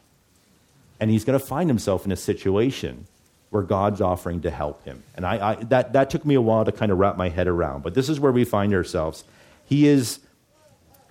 And 1.00 1.11
he's 1.11 1.24
going 1.24 1.38
to 1.38 1.44
find 1.44 1.68
himself 1.68 2.04
in 2.04 2.12
a 2.12 2.16
situation 2.16 3.07
where 3.54 3.62
God's 3.62 4.00
offering 4.00 4.40
to 4.40 4.50
help 4.50 4.84
him. 4.84 5.04
And 5.14 5.24
I, 5.24 5.50
I, 5.50 5.54
that, 5.66 5.92
that 5.92 6.10
took 6.10 6.26
me 6.26 6.34
a 6.34 6.40
while 6.40 6.64
to 6.64 6.72
kind 6.72 6.90
of 6.90 6.98
wrap 6.98 7.16
my 7.16 7.28
head 7.28 7.46
around. 7.46 7.84
But 7.84 7.94
this 7.94 8.08
is 8.08 8.18
where 8.18 8.32
we 8.32 8.44
find 8.44 8.74
ourselves. 8.74 9.22
He 9.64 9.86
is, 9.86 10.18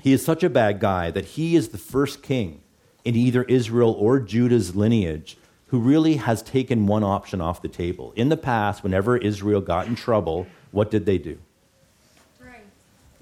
he 0.01 0.11
is 0.11 0.25
such 0.25 0.43
a 0.43 0.49
bad 0.49 0.81
guy 0.81 1.09
that 1.09 1.23
he 1.23 1.55
is 1.55 1.69
the 1.69 1.77
first 1.77 2.21
king 2.21 2.61
in 3.05 3.15
either 3.15 3.43
Israel 3.43 3.95
or 3.97 4.19
Judah's 4.19 4.75
lineage 4.75 5.37
who 5.67 5.79
really 5.79 6.17
has 6.17 6.41
taken 6.41 6.85
one 6.85 7.01
option 7.01 7.39
off 7.39 7.61
the 7.61 7.69
table. 7.69 8.11
In 8.17 8.27
the 8.27 8.35
past, 8.35 8.83
whenever 8.83 9.15
Israel 9.15 9.61
got 9.61 9.87
in 9.87 9.95
trouble, 9.95 10.45
what 10.71 10.91
did 10.91 11.05
they 11.05 11.17
do? 11.17 11.39
Pray. 12.41 12.59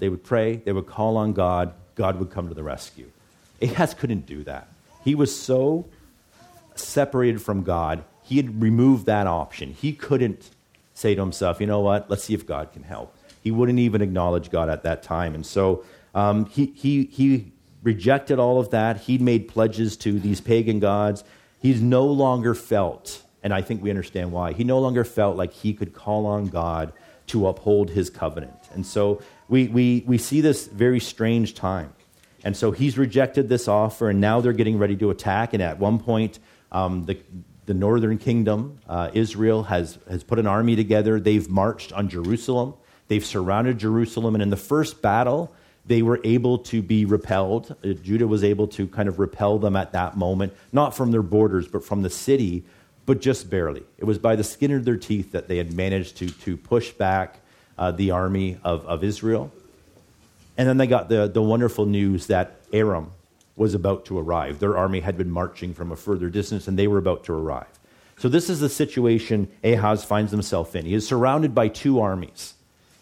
They 0.00 0.08
would 0.08 0.24
pray, 0.24 0.56
they 0.56 0.72
would 0.72 0.86
call 0.86 1.16
on 1.16 1.32
God, 1.32 1.74
God 1.94 2.18
would 2.18 2.30
come 2.30 2.48
to 2.48 2.54
the 2.54 2.64
rescue. 2.64 3.08
Ahaz 3.62 3.94
couldn't 3.94 4.26
do 4.26 4.42
that. 4.42 4.66
He 5.04 5.14
was 5.14 5.32
so 5.32 5.86
separated 6.74 7.40
from 7.40 7.62
God, 7.62 8.02
he 8.32 8.38
had 8.38 8.62
removed 8.62 9.04
that 9.04 9.26
option. 9.26 9.74
He 9.74 9.92
couldn't 9.92 10.48
say 10.94 11.14
to 11.14 11.20
himself, 11.20 11.60
you 11.60 11.66
know 11.66 11.80
what, 11.80 12.08
let's 12.08 12.24
see 12.24 12.32
if 12.32 12.46
God 12.46 12.72
can 12.72 12.82
help. 12.82 13.14
He 13.42 13.50
wouldn't 13.50 13.78
even 13.78 14.00
acknowledge 14.00 14.50
God 14.50 14.70
at 14.70 14.84
that 14.84 15.02
time. 15.02 15.34
And 15.34 15.44
so 15.44 15.84
um, 16.14 16.46
he, 16.46 16.72
he, 16.74 17.04
he 17.12 17.52
rejected 17.82 18.38
all 18.38 18.58
of 18.58 18.70
that. 18.70 19.02
He'd 19.02 19.20
made 19.20 19.48
pledges 19.48 19.98
to 19.98 20.18
these 20.18 20.40
pagan 20.40 20.80
gods. 20.80 21.24
He's 21.60 21.82
no 21.82 22.06
longer 22.06 22.54
felt, 22.54 23.22
and 23.42 23.52
I 23.52 23.60
think 23.60 23.82
we 23.82 23.90
understand 23.90 24.32
why, 24.32 24.54
he 24.54 24.64
no 24.64 24.78
longer 24.78 25.04
felt 25.04 25.36
like 25.36 25.52
he 25.52 25.74
could 25.74 25.92
call 25.92 26.24
on 26.24 26.46
God 26.46 26.94
to 27.26 27.46
uphold 27.46 27.90
his 27.90 28.08
covenant. 28.08 28.56
And 28.72 28.86
so 28.86 29.20
we, 29.50 29.68
we, 29.68 30.04
we 30.06 30.16
see 30.16 30.40
this 30.40 30.68
very 30.68 31.00
strange 31.00 31.54
time. 31.54 31.92
And 32.44 32.56
so 32.56 32.70
he's 32.70 32.96
rejected 32.96 33.50
this 33.50 33.68
offer, 33.68 34.08
and 34.08 34.22
now 34.22 34.40
they're 34.40 34.54
getting 34.54 34.78
ready 34.78 34.96
to 34.96 35.10
attack. 35.10 35.52
And 35.52 35.62
at 35.62 35.78
one 35.78 35.98
point, 35.98 36.38
um, 36.72 37.04
the, 37.04 37.20
the 37.66 37.74
northern 37.74 38.18
kingdom, 38.18 38.78
uh, 38.88 39.10
Israel, 39.14 39.64
has, 39.64 39.98
has 40.08 40.24
put 40.24 40.38
an 40.38 40.46
army 40.46 40.76
together. 40.76 41.20
They've 41.20 41.48
marched 41.48 41.92
on 41.92 42.08
Jerusalem. 42.08 42.74
They've 43.08 43.24
surrounded 43.24 43.78
Jerusalem. 43.78 44.34
And 44.34 44.42
in 44.42 44.50
the 44.50 44.56
first 44.56 45.00
battle, 45.00 45.54
they 45.86 46.02
were 46.02 46.20
able 46.24 46.58
to 46.58 46.82
be 46.82 47.04
repelled. 47.04 47.74
Uh, 47.84 47.92
Judah 47.92 48.26
was 48.26 48.44
able 48.44 48.68
to 48.68 48.86
kind 48.86 49.08
of 49.08 49.18
repel 49.18 49.58
them 49.58 49.76
at 49.76 49.92
that 49.92 50.16
moment, 50.16 50.52
not 50.72 50.96
from 50.96 51.10
their 51.12 51.22
borders, 51.22 51.68
but 51.68 51.84
from 51.84 52.02
the 52.02 52.10
city, 52.10 52.64
but 53.06 53.20
just 53.20 53.50
barely. 53.50 53.82
It 53.98 54.04
was 54.04 54.18
by 54.18 54.36
the 54.36 54.44
skin 54.44 54.72
of 54.72 54.84
their 54.84 54.96
teeth 54.96 55.32
that 55.32 55.48
they 55.48 55.56
had 55.56 55.72
managed 55.72 56.16
to, 56.18 56.28
to 56.28 56.56
push 56.56 56.90
back 56.92 57.40
uh, 57.78 57.90
the 57.90 58.10
army 58.10 58.58
of, 58.62 58.86
of 58.86 59.02
Israel. 59.02 59.52
And 60.56 60.68
then 60.68 60.76
they 60.76 60.86
got 60.86 61.08
the, 61.08 61.28
the 61.28 61.42
wonderful 61.42 61.86
news 61.86 62.26
that 62.26 62.60
Aram, 62.72 63.10
was 63.62 63.74
about 63.74 64.04
to 64.06 64.18
arrive. 64.18 64.58
Their 64.58 64.76
army 64.76 65.00
had 65.00 65.16
been 65.16 65.30
marching 65.30 65.72
from 65.72 65.90
a 65.90 65.96
further 65.96 66.28
distance 66.28 66.68
and 66.68 66.78
they 66.78 66.86
were 66.86 66.98
about 66.98 67.24
to 67.24 67.32
arrive. 67.32 67.78
So, 68.18 68.28
this 68.28 68.50
is 68.50 68.60
the 68.60 68.68
situation 68.68 69.48
Ahaz 69.64 70.04
finds 70.04 70.30
himself 70.30 70.76
in. 70.76 70.84
He 70.84 70.94
is 70.94 71.06
surrounded 71.06 71.54
by 71.54 71.68
two 71.68 72.00
armies. 72.00 72.54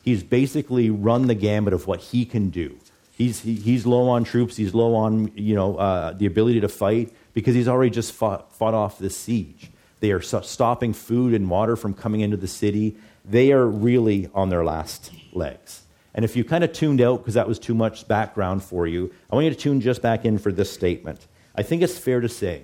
He's 0.03 0.23
basically 0.23 0.89
run 0.89 1.27
the 1.27 1.35
gambit 1.35 1.75
of 1.75 1.87
what 1.87 2.01
he 2.01 2.25
can 2.25 2.51
do. 2.51 2.79
He's, 3.13 3.41
he, 3.41 3.55
he's 3.55 3.85
low 3.85 4.09
on 4.09 4.25
troops, 4.25 4.57
he's 4.57 4.73
low 4.73 4.95
on 4.95 5.33
you 5.35 5.55
know, 5.55 5.77
uh, 5.77 6.13
the 6.13 6.25
ability 6.25 6.61
to 6.61 6.69
fight 6.69 7.13
because 7.35 7.55
he's 7.55 7.69
already 7.69 7.91
just 7.91 8.13
fought, 8.13 8.53
fought 8.55 8.73
off 8.73 8.99
this 8.99 9.17
siege. 9.17 9.71
They 10.01 10.13
are 10.13 10.23
stopping 10.23 10.95
food 10.95 11.35
and 11.35 11.51
water 11.51 11.77
from 11.77 11.93
coming 11.93 12.23
into 12.23 12.39
the 12.39 12.49
city. 12.49 12.97
They 13.25 13.53
are 13.53 13.67
really 13.67 14.31
on 14.33 14.49
their 14.49 14.65
last 14.65 15.13
legs. 15.33 15.83
And 16.15 16.25
if 16.25 16.37
you 16.37 16.45
kind 16.45 16.65
of 16.65 16.73
tuned 16.73 17.01
out 17.01 17.19
because 17.19 17.35
that 17.35 17.49
was 17.49 17.59
too 17.59 17.75
much 17.75 18.09
background 18.09 18.63
for 18.63 18.87
you, 18.87 19.13
I 19.31 19.35
want 19.35 19.45
you 19.45 19.51
to 19.51 19.57
tune 19.57 19.81
just 19.81 20.03
back 20.03 20.25
in 20.25 20.39
for 20.39 20.51
this 20.51 20.73
statement. 20.73 21.27
I 21.55 21.63
think 21.63 21.83
it's 21.83 21.99
fair 21.99 22.21
to 22.21 22.29
say 22.29 22.63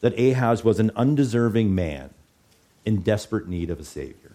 that 0.00 0.18
Ahaz 0.18 0.64
was 0.64 0.80
an 0.80 0.90
undeserving 0.96 1.74
man 1.74 2.10
in 2.84 3.02
desperate 3.02 3.48
need 3.48 3.70
of 3.70 3.78
a 3.78 3.84
Savior. 3.84 4.32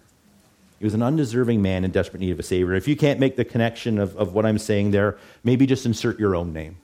He 0.80 0.86
was 0.86 0.94
an 0.94 1.02
undeserving 1.02 1.62
man 1.62 1.84
in 1.84 1.92
desperate 1.92 2.20
need 2.20 2.32
of 2.32 2.40
a 2.40 2.44
Savior. 2.44 2.76
If 2.76 2.88
you 2.88 2.96
can't 2.96 3.20
make 3.20 3.36
the 3.36 3.46
connection 3.46 3.98
of, 3.98 4.16
of 4.16 4.34
what 4.34 4.46
I'm 4.46 4.60
saying 4.60 4.92
there, 4.92 5.18
maybe 5.44 5.66
just 5.66 5.86
insert 5.86 6.20
your 6.20 6.36
own 6.36 6.54
name. 6.54 6.78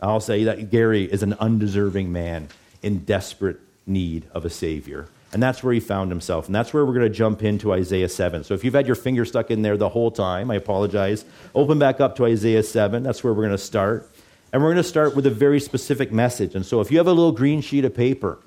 I'll 0.00 0.20
say 0.20 0.44
that 0.44 0.70
Gary 0.70 1.04
is 1.04 1.22
an 1.22 1.34
undeserving 1.34 2.12
man 2.12 2.48
in 2.82 3.00
desperate 3.00 3.60
need 3.86 4.26
of 4.32 4.44
a 4.44 4.50
Savior. 4.50 5.08
And 5.34 5.42
that's 5.42 5.64
where 5.64 5.74
he 5.74 5.80
found 5.80 6.12
himself. 6.12 6.46
And 6.46 6.54
that's 6.54 6.72
where 6.72 6.86
we're 6.86 6.94
going 6.94 7.10
to 7.10 7.14
jump 7.14 7.42
into 7.42 7.72
Isaiah 7.72 8.08
7. 8.08 8.44
So 8.44 8.54
if 8.54 8.62
you've 8.62 8.74
had 8.74 8.86
your 8.86 8.94
finger 8.94 9.24
stuck 9.24 9.50
in 9.50 9.62
there 9.62 9.76
the 9.76 9.88
whole 9.88 10.12
time, 10.12 10.48
I 10.48 10.54
apologize. 10.54 11.24
Open 11.56 11.76
back 11.78 12.00
up 12.00 12.14
to 12.16 12.24
Isaiah 12.24 12.62
7. 12.62 13.02
That's 13.02 13.24
where 13.24 13.34
we're 13.34 13.42
going 13.42 13.50
to 13.50 13.58
start. 13.58 14.08
And 14.52 14.62
we're 14.62 14.68
going 14.68 14.82
to 14.82 14.88
start 14.88 15.16
with 15.16 15.26
a 15.26 15.30
very 15.30 15.58
specific 15.58 16.12
message. 16.12 16.54
And 16.54 16.64
so 16.64 16.80
if 16.80 16.92
you 16.92 16.98
have 16.98 17.08
a 17.08 17.12
little 17.12 17.32
green 17.32 17.60
sheet 17.62 17.84
of 17.84 17.96
paper, 17.96 18.38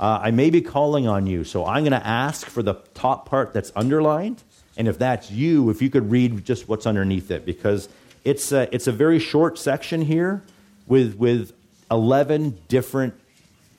uh, 0.00 0.18
I 0.22 0.32
may 0.32 0.50
be 0.50 0.60
calling 0.60 1.06
on 1.06 1.28
you. 1.28 1.44
So 1.44 1.64
I'm 1.64 1.84
going 1.84 1.92
to 1.92 2.04
ask 2.04 2.48
for 2.48 2.64
the 2.64 2.74
top 2.94 3.28
part 3.28 3.52
that's 3.52 3.70
underlined. 3.76 4.42
And 4.76 4.88
if 4.88 4.98
that's 4.98 5.30
you, 5.30 5.70
if 5.70 5.80
you 5.80 5.88
could 5.88 6.10
read 6.10 6.44
just 6.44 6.68
what's 6.68 6.84
underneath 6.84 7.30
it, 7.30 7.46
because 7.46 7.88
it's 8.24 8.50
a, 8.50 8.74
it's 8.74 8.88
a 8.88 8.92
very 8.92 9.20
short 9.20 9.56
section 9.56 10.02
here 10.02 10.42
with, 10.88 11.14
with 11.14 11.52
11 11.92 12.58
different 12.66 13.14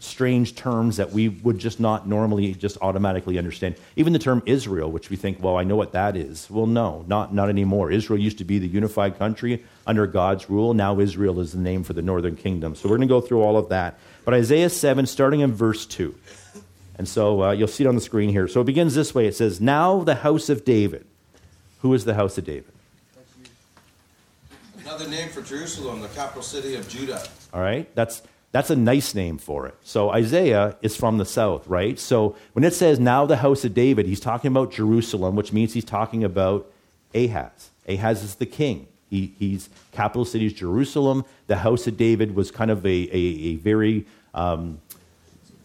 strange 0.06 0.56
terms 0.56 0.98
that 0.98 1.12
we 1.12 1.30
would 1.30 1.60
just 1.60 1.80
not 1.80 2.08
normally 2.08 2.54
just 2.54 2.78
automatically 2.82 3.38
understand. 3.38 3.76
Even 3.96 4.14
the 4.14 4.20
term 4.20 4.42
Israel, 4.46 4.92
which 4.92 5.10
we 5.10 5.16
think, 5.16 5.42
well, 5.42 5.58
I 5.58 5.64
know 5.64 5.76
what 5.76 5.92
that 5.94 6.16
is. 6.16 6.50
Well, 6.50 6.68
no, 6.68 7.04
not, 7.08 7.34
not 7.34 7.50
anymore. 7.50 7.92
Israel 7.92 8.20
used 8.20 8.38
to 8.38 8.44
be 8.44 8.60
the 8.60 8.68
unified 8.68 9.18
country 9.18 9.64
under 9.88 10.08
God's 10.08 10.50
rule. 10.50 10.74
Now 10.74 11.00
Israel 11.00 11.40
is 11.40 11.52
the 11.52 11.60
name 11.60 11.84
for 11.84 11.94
the 11.94 12.02
northern 12.02 12.36
kingdom. 12.36 12.76
So 12.76 12.88
we're 12.88 12.98
going 12.98 13.08
to 13.08 13.14
go 13.14 13.22
through 13.22 13.42
all 13.42 13.58
of 13.58 13.70
that. 13.70 14.00
But 14.24 14.34
Isaiah 14.34 14.70
7, 14.70 15.06
starting 15.06 15.42
in 15.42 15.54
verse 15.54 15.86
2. 15.86 16.16
And 16.98 17.08
so 17.08 17.44
uh, 17.44 17.52
you'll 17.52 17.68
see 17.68 17.84
it 17.84 17.88
on 17.88 17.96
the 17.96 18.02
screen 18.02 18.30
here. 18.30 18.48
So 18.48 18.62
it 18.62 18.66
begins 18.66 18.96
this 18.96 19.14
way 19.14 19.28
it 19.28 19.36
says, 19.36 19.60
Now 19.60 20.04
the 20.04 20.16
house 20.16 20.50
of 20.50 20.64
David. 20.64 21.06
Who 21.82 21.94
is 21.94 22.06
the 22.06 22.16
house 22.16 22.38
of 22.38 22.46
David? 22.46 22.72
Another 24.80 25.08
name 25.08 25.30
for 25.30 25.42
Jerusalem, 25.42 26.02
the 26.02 26.08
capital 26.10 26.42
city 26.42 26.76
of 26.76 26.88
Judah. 26.88 27.24
All 27.54 27.62
right, 27.62 27.94
that's 27.96 28.22
that's 28.56 28.70
a 28.70 28.76
nice 28.78 29.14
name 29.14 29.38
for 29.38 29.68
it. 29.68 29.76
So 29.84 30.12
Isaiah 30.12 30.78
is 30.82 30.96
from 30.96 31.18
the 31.18 31.26
south, 31.26 31.68
right? 31.68 32.00
So 32.00 32.38
when 32.54 32.64
it 32.64 32.74
says 32.74 33.02
now 33.02 33.26
the 33.26 33.36
house 33.36 33.66
of 33.66 33.74
David, 33.74 34.06
he's 34.06 34.22
talking 34.22 34.48
about 34.48 34.72
Jerusalem, 34.72 35.36
which 35.36 35.52
means 35.52 35.74
he's 35.74 35.84
talking 35.84 36.24
about 36.24 36.72
Ahaz. 37.14 37.72
Ahaz 37.86 38.24
is 38.24 38.36
the 38.36 38.46
king. 38.46 38.88
He, 39.10 39.34
he's 39.38 39.68
capital 39.92 40.24
city 40.24 40.46
is 40.46 40.54
Jerusalem. 40.54 41.26
The 41.48 41.58
house 41.58 41.86
of 41.86 41.98
David 41.98 42.34
was 42.34 42.50
kind 42.50 42.72
of 42.72 42.86
a, 42.86 43.10
a, 43.12 43.18
a 43.18 43.56
very 43.56 44.06
um, 44.34 44.80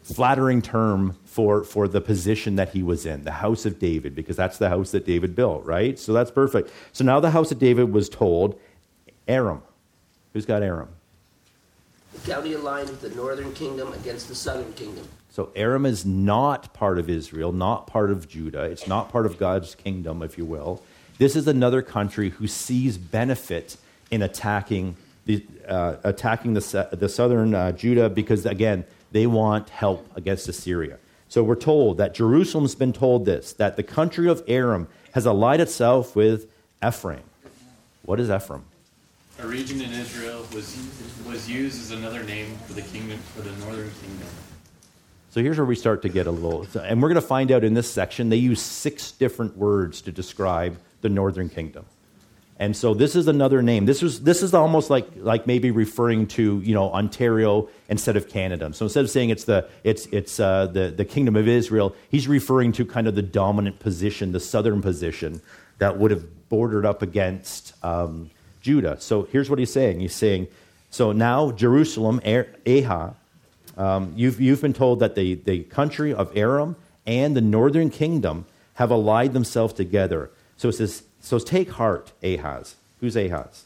flattering 0.02 0.60
term 0.60 1.16
for, 1.24 1.62
for 1.62 1.86
the 1.86 2.00
position 2.00 2.56
that 2.56 2.70
he 2.70 2.82
was 2.82 3.06
in, 3.06 3.22
the 3.22 3.30
house 3.30 3.66
of 3.66 3.78
David, 3.78 4.16
because 4.16 4.34
that's 4.34 4.58
the 4.58 4.68
house 4.68 4.90
that 4.90 5.06
David 5.06 5.36
built, 5.36 5.64
right? 5.64 5.96
So 5.96 6.12
that's 6.12 6.32
perfect. 6.32 6.72
So 6.90 7.04
now 7.04 7.20
the 7.20 7.30
house 7.30 7.52
of 7.52 7.60
David 7.60 7.92
was 7.92 8.08
told, 8.08 8.58
Aram, 9.28 9.62
Who's 10.32 10.46
got 10.46 10.64
Aram? 10.64 10.88
County 12.24 12.52
aligned 12.52 12.88
with 12.90 13.00
the 13.00 13.10
northern 13.10 13.52
kingdom 13.54 13.92
against 13.92 14.28
the 14.28 14.34
southern 14.34 14.72
kingdom. 14.74 15.08
So 15.30 15.50
Aram 15.54 15.86
is 15.86 16.04
not 16.04 16.74
part 16.74 16.98
of 16.98 17.08
Israel, 17.08 17.52
not 17.52 17.86
part 17.86 18.10
of 18.10 18.28
Judah. 18.28 18.64
It's 18.64 18.86
not 18.86 19.10
part 19.10 19.26
of 19.26 19.38
God's 19.38 19.74
kingdom, 19.74 20.22
if 20.22 20.36
you 20.36 20.44
will. 20.44 20.82
This 21.18 21.36
is 21.36 21.46
another 21.46 21.82
country 21.82 22.30
who 22.30 22.46
sees 22.46 22.98
benefit 22.98 23.76
in 24.10 24.22
attacking 24.22 24.96
the, 25.26 25.44
uh, 25.68 25.96
attacking 26.02 26.54
the, 26.54 26.88
the 26.92 27.08
southern 27.08 27.54
uh, 27.54 27.72
Judah 27.72 28.08
because, 28.08 28.44
again, 28.46 28.84
they 29.12 29.26
want 29.26 29.68
help 29.70 30.06
against 30.16 30.48
Assyria. 30.48 30.98
So 31.28 31.44
we're 31.44 31.54
told 31.54 31.98
that 31.98 32.14
Jerusalem's 32.14 32.74
been 32.74 32.92
told 32.92 33.24
this 33.24 33.52
that 33.54 33.76
the 33.76 33.82
country 33.82 34.28
of 34.28 34.42
Aram 34.48 34.88
has 35.12 35.26
allied 35.26 35.60
itself 35.60 36.16
with 36.16 36.50
Ephraim. 36.84 37.22
What 38.02 38.18
is 38.18 38.30
Ephraim? 38.30 38.64
A 39.42 39.46
region 39.46 39.80
in 39.80 39.90
Israel 39.92 40.46
was 40.54 40.76
was 41.26 41.48
used 41.48 41.80
as 41.80 41.90
another 41.92 42.22
name 42.24 42.56
for 42.66 42.74
the 42.74 42.82
kingdom 42.82 43.18
for 43.34 43.42
the 43.42 43.52
northern 43.64 43.90
kingdom. 44.02 44.28
So 45.30 45.40
here's 45.40 45.56
where 45.56 45.66
we 45.66 45.76
start 45.76 46.02
to 46.02 46.08
get 46.08 46.26
a 46.26 46.30
little, 46.30 46.66
and 46.82 47.00
we're 47.00 47.08
going 47.08 47.20
to 47.20 47.26
find 47.26 47.52
out 47.52 47.62
in 47.62 47.72
this 47.72 47.90
section, 47.90 48.28
they 48.28 48.36
use 48.36 48.60
six 48.60 49.12
different 49.12 49.56
words 49.56 50.02
to 50.02 50.12
describe 50.12 50.76
the 51.02 51.08
northern 51.08 51.48
kingdom. 51.48 51.86
And 52.58 52.76
so 52.76 52.92
this 52.92 53.16
is 53.16 53.28
another 53.28 53.62
name. 53.62 53.86
This 53.86 54.02
is, 54.02 54.22
this 54.22 54.42
is 54.42 54.52
almost 54.52 54.90
like, 54.90 55.06
like 55.16 55.46
maybe 55.46 55.70
referring 55.70 56.26
to, 56.28 56.60
you 56.60 56.74
know, 56.74 56.92
Ontario 56.92 57.70
instead 57.88 58.16
of 58.16 58.28
Canada. 58.28 58.70
So 58.74 58.84
instead 58.84 59.04
of 59.04 59.10
saying 59.10 59.30
it's, 59.30 59.44
the, 59.44 59.66
it's, 59.84 60.04
it's 60.06 60.38
uh, 60.38 60.66
the, 60.66 60.90
the 60.90 61.06
kingdom 61.06 61.36
of 61.36 61.48
Israel, 61.48 61.94
he's 62.10 62.28
referring 62.28 62.72
to 62.72 62.84
kind 62.84 63.06
of 63.06 63.14
the 63.14 63.22
dominant 63.22 63.78
position, 63.78 64.32
the 64.32 64.40
southern 64.40 64.82
position 64.82 65.40
that 65.78 65.96
would 65.96 66.10
have 66.10 66.48
bordered 66.50 66.84
up 66.84 67.00
against 67.00 67.72
um, 67.82 68.30
Judah. 68.60 69.00
So 69.00 69.22
here's 69.24 69.48
what 69.48 69.58
he's 69.58 69.72
saying. 69.72 70.00
He's 70.00 70.14
saying, 70.14 70.48
so 70.90 71.12
now 71.12 71.50
Jerusalem, 71.52 72.20
Ahaz, 72.66 73.14
um, 73.76 74.12
you've, 74.16 74.40
you've 74.40 74.60
been 74.60 74.72
told 74.72 75.00
that 75.00 75.14
the, 75.14 75.34
the 75.34 75.62
country 75.64 76.12
of 76.12 76.36
Aram 76.36 76.76
and 77.06 77.36
the 77.36 77.40
northern 77.40 77.90
kingdom 77.90 78.44
have 78.74 78.90
allied 78.90 79.32
themselves 79.32 79.72
together. 79.72 80.30
So 80.56 80.68
it 80.68 80.74
says, 80.74 81.02
so 81.20 81.38
take 81.38 81.70
heart, 81.70 82.12
Ahaz. 82.22 82.76
Who's 83.00 83.16
Ahaz? 83.16 83.64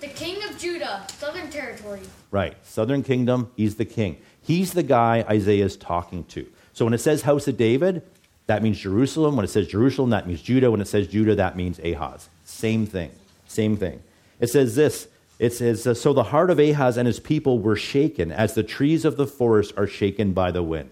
The 0.00 0.08
king 0.08 0.42
of 0.42 0.58
Judah, 0.58 1.06
southern 1.16 1.48
territory. 1.48 2.00
Right. 2.32 2.56
Southern 2.64 3.04
kingdom, 3.04 3.52
he's 3.56 3.76
the 3.76 3.84
king. 3.84 4.16
He's 4.40 4.72
the 4.72 4.82
guy 4.82 5.24
Isaiah 5.30 5.64
is 5.64 5.76
talking 5.76 6.24
to. 6.24 6.44
So 6.72 6.84
when 6.84 6.94
it 6.94 6.98
says 6.98 7.22
house 7.22 7.46
of 7.46 7.56
David, 7.56 8.02
that 8.46 8.62
means 8.64 8.80
Jerusalem. 8.80 9.36
When 9.36 9.44
it 9.44 9.48
says 9.48 9.68
Jerusalem, 9.68 10.10
that 10.10 10.26
means 10.26 10.42
Judah. 10.42 10.72
When 10.72 10.80
it 10.80 10.88
says 10.88 11.06
Judah, 11.06 11.36
that 11.36 11.56
means 11.56 11.78
Ahaz. 11.78 12.28
Same 12.52 12.86
thing. 12.86 13.10
Same 13.46 13.76
thing. 13.76 14.02
It 14.40 14.48
says 14.48 14.74
this 14.74 15.08
it 15.38 15.52
says, 15.52 16.00
So 16.00 16.12
the 16.12 16.22
heart 16.24 16.50
of 16.50 16.60
Ahaz 16.60 16.96
and 16.96 17.06
his 17.06 17.18
people 17.18 17.58
were 17.58 17.74
shaken, 17.74 18.30
as 18.30 18.54
the 18.54 18.62
trees 18.62 19.04
of 19.04 19.16
the 19.16 19.26
forest 19.26 19.72
are 19.76 19.88
shaken 19.88 20.32
by 20.32 20.52
the 20.52 20.62
wind. 20.62 20.90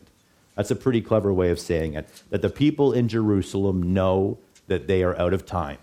That's 0.57 0.73
a 0.73 0.77
pretty 0.77 1.01
clever 1.01 1.33
way 1.33 1.51
of 1.51 1.61
saying 1.61 1.95
it. 1.95 2.09
That 2.31 2.43
the 2.43 2.51
people 2.51 2.93
in 2.93 3.07
Jerusalem 3.07 3.95
know 3.95 4.39
that 4.67 4.89
they 4.89 5.05
are 5.05 5.17
out 5.19 5.33
of 5.33 5.47
time. 5.47 5.79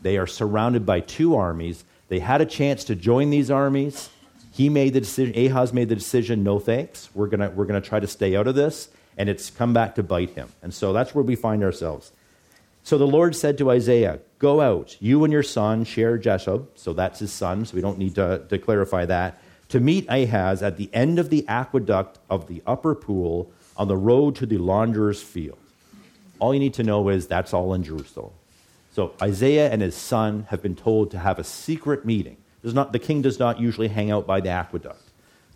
They 0.00 0.16
are 0.16 0.28
surrounded 0.28 0.86
by 0.86 1.00
two 1.00 1.34
armies. 1.34 1.84
They 2.08 2.20
had 2.20 2.40
a 2.40 2.46
chance 2.46 2.84
to 2.84 2.94
join 2.94 3.30
these 3.30 3.50
armies. 3.50 4.10
He 4.52 4.68
made 4.68 4.92
the 4.94 5.00
decision, 5.00 5.36
Ahaz 5.36 5.72
made 5.72 5.88
the 5.88 5.96
decision, 5.96 6.44
no 6.44 6.60
thanks. 6.60 7.08
We're 7.14 7.26
going 7.26 7.54
we're 7.56 7.66
going 7.66 7.82
to 7.82 7.88
try 7.88 7.98
to 7.98 8.06
stay 8.06 8.36
out 8.36 8.46
of 8.46 8.54
this. 8.54 8.90
And 9.16 9.28
it's 9.28 9.50
come 9.50 9.72
back 9.72 9.96
to 9.96 10.04
bite 10.04 10.30
him. 10.30 10.50
And 10.62 10.72
so 10.72 10.92
that's 10.92 11.16
where 11.16 11.24
we 11.24 11.34
find 11.34 11.64
ourselves. 11.64 12.12
So 12.88 12.96
the 12.96 13.06
Lord 13.06 13.36
said 13.36 13.58
to 13.58 13.70
Isaiah, 13.70 14.20
Go 14.38 14.62
out, 14.62 14.96
you 14.98 15.22
and 15.22 15.30
your 15.30 15.42
son, 15.42 15.84
Shear 15.84 16.18
Jashub, 16.18 16.68
so 16.74 16.94
that's 16.94 17.18
his 17.18 17.30
son, 17.30 17.66
so 17.66 17.74
we 17.74 17.82
don't 17.82 17.98
need 17.98 18.14
to, 18.14 18.46
to 18.48 18.56
clarify 18.56 19.04
that, 19.04 19.42
to 19.68 19.78
meet 19.78 20.06
Ahaz 20.08 20.62
at 20.62 20.78
the 20.78 20.88
end 20.94 21.18
of 21.18 21.28
the 21.28 21.46
aqueduct 21.48 22.18
of 22.30 22.48
the 22.48 22.62
upper 22.66 22.94
pool 22.94 23.52
on 23.76 23.88
the 23.88 23.96
road 23.98 24.36
to 24.36 24.46
the 24.46 24.56
launderer's 24.56 25.22
field. 25.22 25.58
All 26.38 26.54
you 26.54 26.60
need 26.60 26.72
to 26.74 26.82
know 26.82 27.10
is 27.10 27.26
that's 27.26 27.52
all 27.52 27.74
in 27.74 27.82
Jerusalem. 27.82 28.32
So 28.94 29.12
Isaiah 29.20 29.70
and 29.70 29.82
his 29.82 29.94
son 29.94 30.46
have 30.48 30.62
been 30.62 30.74
told 30.74 31.10
to 31.10 31.18
have 31.18 31.38
a 31.38 31.44
secret 31.44 32.06
meeting. 32.06 32.38
Not, 32.62 32.94
the 32.94 32.98
king 32.98 33.20
does 33.20 33.38
not 33.38 33.60
usually 33.60 33.88
hang 33.88 34.10
out 34.10 34.26
by 34.26 34.40
the 34.40 34.48
aqueduct, 34.48 35.02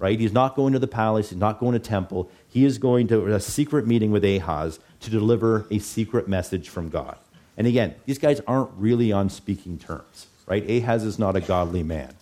right? 0.02 0.18
He's 0.18 0.32
not 0.32 0.56
going 0.56 0.72
to 0.72 0.80
the 0.80 0.88
palace, 0.88 1.30
he's 1.30 1.38
not 1.38 1.60
going 1.60 1.74
to 1.74 1.78
temple. 1.78 2.28
He 2.48 2.64
is 2.64 2.76
going 2.76 3.06
to 3.06 3.24
a 3.32 3.38
secret 3.38 3.86
meeting 3.86 4.10
with 4.10 4.24
Ahaz 4.24 4.80
to 4.98 5.10
deliver 5.10 5.64
a 5.70 5.78
secret 5.78 6.26
message 6.26 6.68
from 6.68 6.88
God. 6.88 7.16
And 7.56 7.68
again, 7.68 7.94
these 8.04 8.18
guys 8.18 8.40
aren't 8.48 8.72
really 8.76 9.12
on 9.12 9.30
speaking 9.30 9.78
terms, 9.78 10.26
right? 10.46 10.68
Ahaz 10.68 11.04
is 11.04 11.20
not 11.20 11.36
a 11.36 11.40
godly 11.40 11.84
man. 11.84 12.14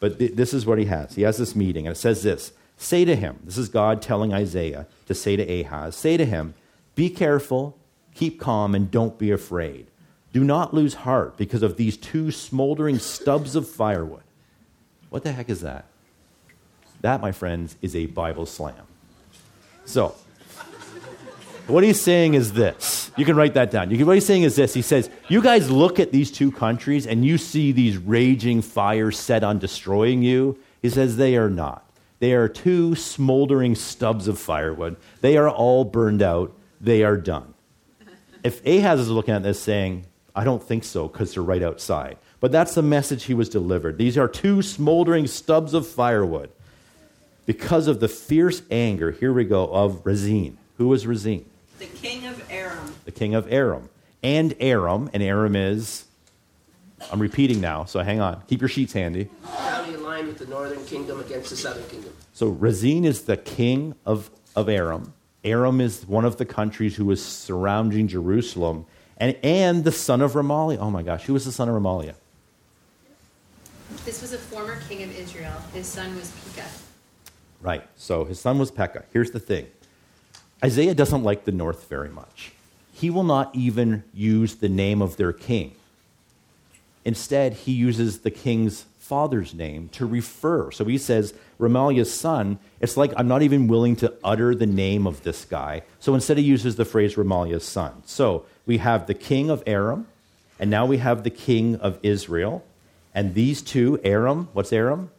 But 0.00 0.18
th- 0.18 0.32
this 0.32 0.54
is 0.54 0.64
what 0.64 0.78
he 0.78 0.86
has. 0.86 1.14
He 1.14 1.22
has 1.22 1.36
this 1.36 1.54
meeting, 1.54 1.86
and 1.86 1.94
it 1.94 1.98
says 1.98 2.22
this 2.22 2.52
Say 2.78 3.04
to 3.04 3.14
him, 3.14 3.38
this 3.44 3.58
is 3.58 3.68
God 3.68 4.00
telling 4.00 4.32
Isaiah 4.32 4.86
to 5.04 5.14
say 5.14 5.36
to 5.36 5.60
Ahaz, 5.60 5.94
say 5.94 6.16
to 6.16 6.24
him, 6.24 6.54
Be 6.94 7.10
careful, 7.10 7.76
keep 8.14 8.40
calm, 8.40 8.74
and 8.74 8.90
don't 8.90 9.18
be 9.18 9.30
afraid. 9.30 9.88
Do 10.32 10.42
not 10.42 10.72
lose 10.72 10.94
heart 10.94 11.36
because 11.36 11.62
of 11.62 11.76
these 11.76 11.98
two 11.98 12.30
smoldering 12.30 12.98
stubs 12.98 13.56
of 13.56 13.68
firewood. 13.68 14.22
What 15.10 15.22
the 15.22 15.32
heck 15.32 15.50
is 15.50 15.60
that? 15.60 15.84
That, 17.06 17.20
my 17.20 17.30
friends, 17.30 17.76
is 17.82 17.94
a 17.94 18.06
Bible 18.06 18.46
slam. 18.46 18.82
So, 19.84 20.16
what 21.68 21.84
he's 21.84 22.00
saying 22.00 22.34
is 22.34 22.54
this. 22.54 23.12
You 23.16 23.24
can 23.24 23.36
write 23.36 23.54
that 23.54 23.70
down. 23.70 23.96
What 24.04 24.14
he's 24.14 24.26
saying 24.26 24.42
is 24.42 24.56
this. 24.56 24.74
He 24.74 24.82
says, 24.82 25.08
You 25.28 25.40
guys 25.40 25.70
look 25.70 26.00
at 26.00 26.10
these 26.10 26.32
two 26.32 26.50
countries 26.50 27.06
and 27.06 27.24
you 27.24 27.38
see 27.38 27.70
these 27.70 27.96
raging 27.96 28.60
fires 28.60 29.16
set 29.16 29.44
on 29.44 29.60
destroying 29.60 30.24
you. 30.24 30.58
He 30.82 30.90
says, 30.90 31.16
They 31.16 31.36
are 31.36 31.48
not. 31.48 31.88
They 32.18 32.32
are 32.32 32.48
two 32.48 32.96
smoldering 32.96 33.76
stubs 33.76 34.26
of 34.26 34.36
firewood. 34.36 34.96
They 35.20 35.36
are 35.36 35.48
all 35.48 35.84
burned 35.84 36.22
out. 36.22 36.58
They 36.80 37.04
are 37.04 37.16
done. 37.16 37.54
If 38.42 38.66
Ahaz 38.66 38.98
is 38.98 39.10
looking 39.10 39.34
at 39.34 39.44
this 39.44 39.60
saying, 39.60 40.06
I 40.34 40.42
don't 40.42 40.60
think 40.60 40.82
so 40.82 41.06
because 41.06 41.34
they're 41.34 41.42
right 41.44 41.62
outside. 41.62 42.16
But 42.40 42.50
that's 42.50 42.74
the 42.74 42.82
message 42.82 43.22
he 43.22 43.34
was 43.34 43.48
delivered. 43.48 43.96
These 43.96 44.18
are 44.18 44.26
two 44.26 44.60
smoldering 44.60 45.28
stubs 45.28 45.72
of 45.72 45.86
firewood 45.86 46.50
because 47.46 47.86
of 47.86 48.00
the 48.00 48.08
fierce 48.08 48.62
anger, 48.70 49.12
here 49.12 49.32
we 49.32 49.44
go, 49.44 49.66
of 49.68 50.04
Rezin. 50.04 50.58
Who 50.76 50.88
was 50.88 51.06
Rezin? 51.06 51.46
The 51.78 51.86
king 51.86 52.26
of 52.26 52.44
Aram. 52.50 52.94
The 53.04 53.12
king 53.12 53.34
of 53.34 53.50
Aram. 53.50 53.88
And 54.22 54.54
Aram, 54.60 55.08
and 55.12 55.22
Aram 55.22 55.54
is, 55.54 56.04
I'm 57.12 57.20
repeating 57.20 57.60
now, 57.60 57.84
so 57.84 58.00
hang 58.00 58.20
on. 58.20 58.42
Keep 58.48 58.60
your 58.60 58.68
sheets 58.68 58.92
handy. 58.92 59.30
County 59.56 59.94
aligned 59.94 60.26
with 60.26 60.38
the 60.38 60.46
northern 60.46 60.84
kingdom 60.84 61.20
against 61.20 61.50
the 61.50 61.56
southern 61.56 61.84
kingdom. 61.84 62.12
So 62.32 62.48
Rezin 62.48 63.04
is 63.04 63.22
the 63.22 63.36
king 63.36 63.94
of, 64.04 64.30
of 64.56 64.68
Aram. 64.68 65.14
Aram 65.44 65.80
is 65.80 66.06
one 66.06 66.24
of 66.24 66.38
the 66.38 66.44
countries 66.44 66.96
who 66.96 67.04
was 67.04 67.24
surrounding 67.24 68.08
Jerusalem. 68.08 68.86
And, 69.18 69.36
and 69.42 69.84
the 69.84 69.92
son 69.92 70.20
of 70.20 70.32
Remaliah. 70.32 70.78
Oh 70.78 70.90
my 70.90 71.02
gosh, 71.02 71.24
who 71.24 71.32
was 71.32 71.44
the 71.44 71.52
son 71.52 71.68
of 71.68 71.80
Remaliah? 71.80 72.16
This 74.04 74.20
was 74.20 74.32
a 74.32 74.38
former 74.38 74.78
king 74.88 75.04
of 75.04 75.16
Israel. 75.16 75.52
His 75.72 75.86
son 75.86 76.14
was 76.16 76.32
Pekah. 76.54 76.68
Right. 77.66 77.82
So 77.96 78.24
his 78.24 78.38
son 78.38 78.60
was 78.60 78.70
Pekah. 78.70 79.06
Here's 79.12 79.32
the 79.32 79.40
thing 79.40 79.66
Isaiah 80.64 80.94
doesn't 80.94 81.24
like 81.24 81.44
the 81.44 81.52
north 81.52 81.88
very 81.88 82.08
much. 82.08 82.52
He 82.92 83.10
will 83.10 83.24
not 83.24 83.54
even 83.56 84.04
use 84.14 84.54
the 84.54 84.68
name 84.68 85.02
of 85.02 85.16
their 85.16 85.32
king. 85.32 85.74
Instead, 87.04 87.54
he 87.54 87.72
uses 87.72 88.20
the 88.20 88.30
king's 88.30 88.86
father's 89.00 89.52
name 89.52 89.88
to 89.90 90.06
refer. 90.06 90.70
So 90.70 90.84
he 90.84 90.96
says, 90.96 91.34
Remaliah's 91.58 92.12
son, 92.12 92.60
it's 92.80 92.96
like 92.96 93.12
I'm 93.16 93.26
not 93.26 93.42
even 93.42 93.66
willing 93.66 93.96
to 93.96 94.14
utter 94.22 94.54
the 94.54 94.66
name 94.66 95.04
of 95.04 95.24
this 95.24 95.44
guy. 95.44 95.82
So 95.98 96.14
instead, 96.14 96.38
he 96.38 96.44
uses 96.44 96.76
the 96.76 96.84
phrase 96.84 97.16
Remaliah's 97.16 97.64
son. 97.64 98.04
So 98.06 98.46
we 98.64 98.78
have 98.78 99.08
the 99.08 99.14
king 99.14 99.50
of 99.50 99.64
Aram, 99.66 100.06
and 100.60 100.70
now 100.70 100.86
we 100.86 100.98
have 100.98 101.24
the 101.24 101.30
king 101.30 101.74
of 101.76 101.98
Israel. 102.04 102.64
And 103.12 103.34
these 103.34 103.60
two, 103.60 104.00
Aram, 104.04 104.50
what's 104.52 104.72
Aram? 104.72 105.10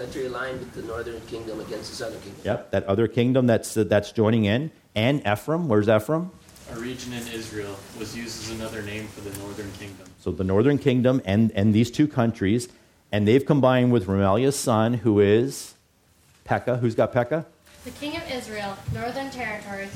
The 0.00 0.06
country 0.06 0.24
aligned 0.24 0.60
with 0.60 0.72
the 0.72 0.82
northern 0.82 1.20
kingdom 1.26 1.60
against 1.60 1.90
the 1.90 1.96
southern 1.96 2.22
kingdom. 2.22 2.40
Yep, 2.42 2.70
that 2.70 2.84
other 2.84 3.06
kingdom 3.06 3.46
that's, 3.46 3.76
uh, 3.76 3.84
that's 3.84 4.12
joining 4.12 4.46
in. 4.46 4.70
And 4.94 5.20
Ephraim, 5.26 5.68
where's 5.68 5.90
Ephraim? 5.90 6.30
A 6.72 6.80
region 6.80 7.12
in 7.12 7.28
Israel 7.28 7.76
was 7.98 8.16
used 8.16 8.44
as 8.44 8.58
another 8.58 8.80
name 8.80 9.08
for 9.08 9.20
the 9.20 9.38
northern 9.40 9.70
kingdom. 9.72 10.06
So 10.18 10.30
the 10.30 10.42
northern 10.42 10.78
kingdom 10.78 11.20
and, 11.26 11.52
and 11.54 11.74
these 11.74 11.90
two 11.90 12.08
countries, 12.08 12.68
and 13.12 13.28
they've 13.28 13.44
combined 13.44 13.92
with 13.92 14.06
Remaliah's 14.06 14.58
son, 14.58 14.94
who 14.94 15.20
is 15.20 15.74
Pekah. 16.44 16.78
Who's 16.78 16.94
got 16.94 17.12
Pekah? 17.12 17.44
The 17.84 17.90
king 17.90 18.16
of 18.16 18.22
Israel, 18.30 18.78
northern 18.94 19.28
territories. 19.30 19.94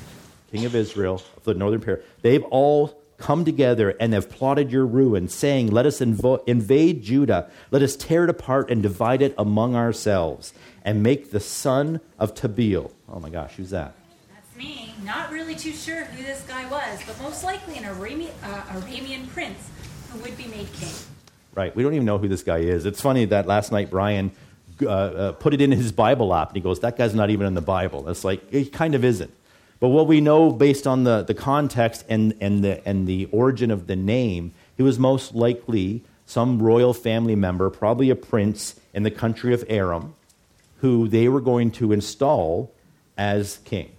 King 0.52 0.66
of 0.66 0.74
Israel, 0.74 1.22
of 1.34 1.44
the 1.44 1.54
northern 1.54 1.80
pair. 1.80 2.02
They've 2.20 2.44
all 2.50 3.00
come 3.24 3.42
together 3.42 3.96
and 3.98 4.12
have 4.12 4.28
plotted 4.28 4.70
your 4.70 4.84
ruin, 4.84 5.28
saying, 5.28 5.70
Let 5.70 5.86
us 5.86 6.00
invo- 6.00 6.46
invade 6.46 7.02
Judah, 7.02 7.50
let 7.70 7.80
us 7.80 7.96
tear 7.96 8.24
it 8.24 8.30
apart 8.30 8.70
and 8.70 8.82
divide 8.82 9.22
it 9.22 9.34
among 9.38 9.74
ourselves, 9.74 10.52
and 10.84 11.02
make 11.02 11.30
the 11.30 11.40
son 11.40 12.00
of 12.18 12.34
Tabeel. 12.34 12.90
Oh 13.08 13.18
my 13.20 13.30
gosh, 13.30 13.54
who's 13.54 13.70
that? 13.70 13.94
That's 14.34 14.56
me. 14.56 14.94
Not 15.02 15.32
really 15.32 15.54
too 15.54 15.72
sure 15.72 16.04
who 16.04 16.22
this 16.22 16.42
guy 16.42 16.68
was, 16.70 17.00
but 17.06 17.18
most 17.22 17.42
likely 17.42 17.78
an 17.78 17.86
Arabian, 17.86 18.30
uh, 18.42 18.82
Arabian 18.82 19.26
prince 19.28 19.70
who 20.12 20.18
would 20.18 20.36
be 20.36 20.46
made 20.48 20.70
king. 20.74 20.92
right? 21.54 21.74
We 21.74 21.82
don't 21.82 21.94
even 21.94 22.04
know 22.04 22.18
who 22.18 22.28
this 22.28 22.42
guy 22.42 22.58
is. 22.58 22.84
It's 22.84 23.00
funny 23.00 23.24
that 23.24 23.46
last 23.46 23.72
night 23.72 23.88
Brian 23.88 24.32
uh, 24.82 24.86
uh, 24.86 25.32
put 25.32 25.54
it 25.54 25.62
in 25.62 25.72
his 25.72 25.92
Bible 25.92 26.34
app 26.34 26.48
and 26.48 26.56
he 26.56 26.62
goes, 26.62 26.80
That 26.80 26.98
guy's 26.98 27.14
not 27.14 27.30
even 27.30 27.46
in 27.46 27.54
the 27.54 27.62
Bible. 27.62 28.06
It's 28.10 28.22
like, 28.22 28.50
he 28.50 28.66
kind 28.66 28.94
of 28.94 29.02
isn't. 29.02 29.32
But 29.80 29.88
what 29.88 30.06
we 30.06 30.20
know 30.20 30.50
based 30.50 30.86
on 30.86 31.04
the, 31.04 31.22
the 31.22 31.34
context 31.34 32.04
and, 32.08 32.34
and, 32.40 32.64
the, 32.64 32.86
and 32.88 33.06
the 33.06 33.26
origin 33.26 33.70
of 33.70 33.86
the 33.86 33.96
name, 33.96 34.52
he 34.76 34.82
was 34.82 34.98
most 34.98 35.34
likely 35.34 36.02
some 36.26 36.62
royal 36.62 36.94
family 36.94 37.34
member, 37.34 37.68
probably 37.68 38.10
a 38.10 38.16
prince 38.16 38.74
in 38.94 39.02
the 39.02 39.10
country 39.10 39.52
of 39.52 39.64
Aram, 39.68 40.14
who 40.78 41.08
they 41.08 41.28
were 41.28 41.40
going 41.40 41.70
to 41.72 41.92
install 41.92 42.72
as 43.18 43.58
king. 43.64 43.90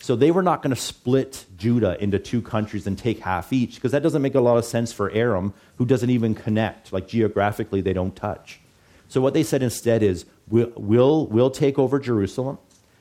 So 0.00 0.16
they 0.16 0.30
were 0.30 0.42
not 0.42 0.62
going 0.62 0.74
to 0.74 0.80
split 0.80 1.44
Judah 1.56 2.00
into 2.02 2.18
two 2.18 2.40
countries 2.40 2.86
and 2.86 2.96
take 2.96 3.20
half 3.20 3.52
each, 3.52 3.74
because 3.74 3.92
that 3.92 4.02
doesn't 4.02 4.22
make 4.22 4.34
a 4.34 4.40
lot 4.40 4.56
of 4.56 4.64
sense 4.64 4.92
for 4.92 5.10
Aram, 5.10 5.54
who 5.76 5.84
doesn't 5.84 6.10
even 6.10 6.34
connect. 6.34 6.92
Like 6.92 7.08
geographically, 7.08 7.80
they 7.80 7.92
don't 7.92 8.14
touch. 8.14 8.60
So 9.08 9.20
what 9.20 9.34
they 9.34 9.42
said 9.42 9.62
instead 9.62 10.02
is, 10.02 10.24
we'll, 10.48 10.72
we'll, 10.76 11.26
we'll 11.26 11.50
take 11.50 11.78
over 11.78 11.98
Jerusalem. 11.98 12.58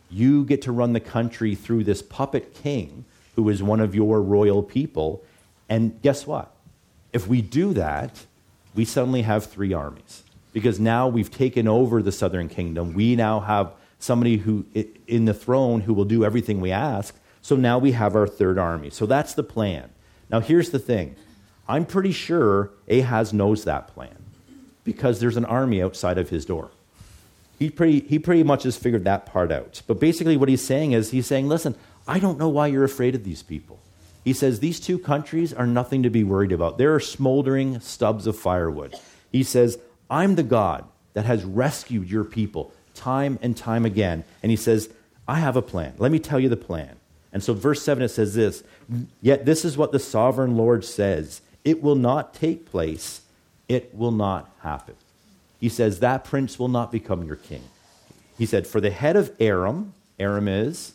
You 0.09 0.45
get 0.45 0.61
to 0.63 0.71
run 0.71 0.93
the 0.93 0.99
country 0.99 1.55
through 1.55 1.83
this 1.83 2.01
puppet 2.01 2.53
king 2.53 3.05
who 3.35 3.49
is 3.49 3.61
one 3.61 3.79
of 3.79 3.93
your 3.93 4.21
royal 4.21 4.63
people. 4.63 5.23
And 5.69 6.01
guess 6.01 6.25
what? 6.25 6.51
If 7.13 7.27
we 7.27 7.41
do 7.41 7.73
that, 7.73 8.25
we 8.73 8.85
suddenly 8.85 9.23
have 9.23 9.45
three 9.45 9.73
armies. 9.73 10.23
Because 10.53 10.79
now 10.79 11.07
we've 11.07 11.29
taken 11.29 11.67
over 11.67 12.01
the 12.01 12.11
southern 12.11 12.49
kingdom. 12.49 12.93
We 12.93 13.15
now 13.15 13.41
have 13.41 13.73
somebody 13.99 14.37
who 14.37 14.65
in 15.07 15.25
the 15.25 15.33
throne 15.33 15.81
who 15.81 15.93
will 15.93 16.05
do 16.05 16.23
everything 16.23 16.61
we 16.61 16.71
ask. 16.71 17.15
So 17.41 17.55
now 17.55 17.77
we 17.77 17.91
have 17.91 18.15
our 18.15 18.27
third 18.27 18.57
army. 18.57 18.89
So 18.89 19.05
that's 19.05 19.33
the 19.33 19.43
plan. 19.43 19.89
Now 20.29 20.39
here's 20.39 20.71
the 20.71 20.79
thing. 20.79 21.15
I'm 21.67 21.85
pretty 21.85 22.11
sure 22.11 22.71
Ahaz 22.89 23.33
knows 23.33 23.65
that 23.65 23.87
plan 23.87 24.17
because 24.83 25.19
there's 25.19 25.37
an 25.37 25.45
army 25.45 25.81
outside 25.81 26.17
of 26.17 26.29
his 26.29 26.45
door. 26.45 26.71
He 27.57 27.69
pretty, 27.69 28.01
he 28.01 28.19
pretty 28.19 28.43
much 28.43 28.63
has 28.63 28.77
figured 28.77 29.03
that 29.05 29.25
part 29.25 29.51
out. 29.51 29.81
But 29.87 29.99
basically, 29.99 30.37
what 30.37 30.49
he's 30.49 30.63
saying 30.63 30.91
is, 30.91 31.11
he's 31.11 31.27
saying, 31.27 31.47
listen, 31.47 31.75
I 32.07 32.19
don't 32.19 32.37
know 32.37 32.49
why 32.49 32.67
you're 32.67 32.83
afraid 32.83 33.15
of 33.15 33.23
these 33.23 33.43
people. 33.43 33.79
He 34.23 34.33
says, 34.33 34.59
these 34.59 34.79
two 34.79 34.99
countries 34.99 35.53
are 35.53 35.65
nothing 35.65 36.03
to 36.03 36.09
be 36.09 36.23
worried 36.23 36.51
about. 36.51 36.77
They're 36.77 36.99
smoldering 36.99 37.79
stubs 37.79 38.27
of 38.27 38.37
firewood. 38.37 38.95
He 39.31 39.43
says, 39.43 39.79
I'm 40.09 40.35
the 40.35 40.43
God 40.43 40.85
that 41.13 41.25
has 41.25 41.43
rescued 41.43 42.09
your 42.09 42.23
people 42.23 42.73
time 42.93 43.39
and 43.41 43.55
time 43.55 43.85
again. 43.85 44.23
And 44.43 44.49
he 44.49 44.57
says, 44.57 44.89
I 45.27 45.39
have 45.39 45.55
a 45.55 45.61
plan. 45.61 45.93
Let 45.97 46.11
me 46.11 46.19
tell 46.19 46.39
you 46.39 46.49
the 46.49 46.57
plan. 46.57 46.97
And 47.31 47.43
so, 47.43 47.53
verse 47.53 47.81
7, 47.83 48.03
it 48.03 48.09
says 48.09 48.35
this 48.35 48.63
Yet 49.21 49.45
this 49.45 49.65
is 49.65 49.77
what 49.77 49.91
the 49.91 49.99
sovereign 49.99 50.57
Lord 50.57 50.85
says 50.85 51.41
it 51.63 51.81
will 51.81 51.95
not 51.95 52.33
take 52.33 52.69
place 52.69 53.21
it 53.67 53.93
will 53.93 54.11
not 54.11 54.49
happen. 54.61 54.95
He 55.59 55.69
says, 55.69 55.99
That 55.99 56.23
prince 56.23 56.59
will 56.59 56.67
not 56.67 56.91
become 56.91 57.23
your 57.23 57.35
king. 57.35 57.63
He 58.37 58.45
said, 58.45 58.67
For 58.67 58.79
the 58.79 58.91
head 58.91 59.15
of 59.15 59.31
Aram, 59.39 59.93
Aram 60.19 60.47
is? 60.47 60.93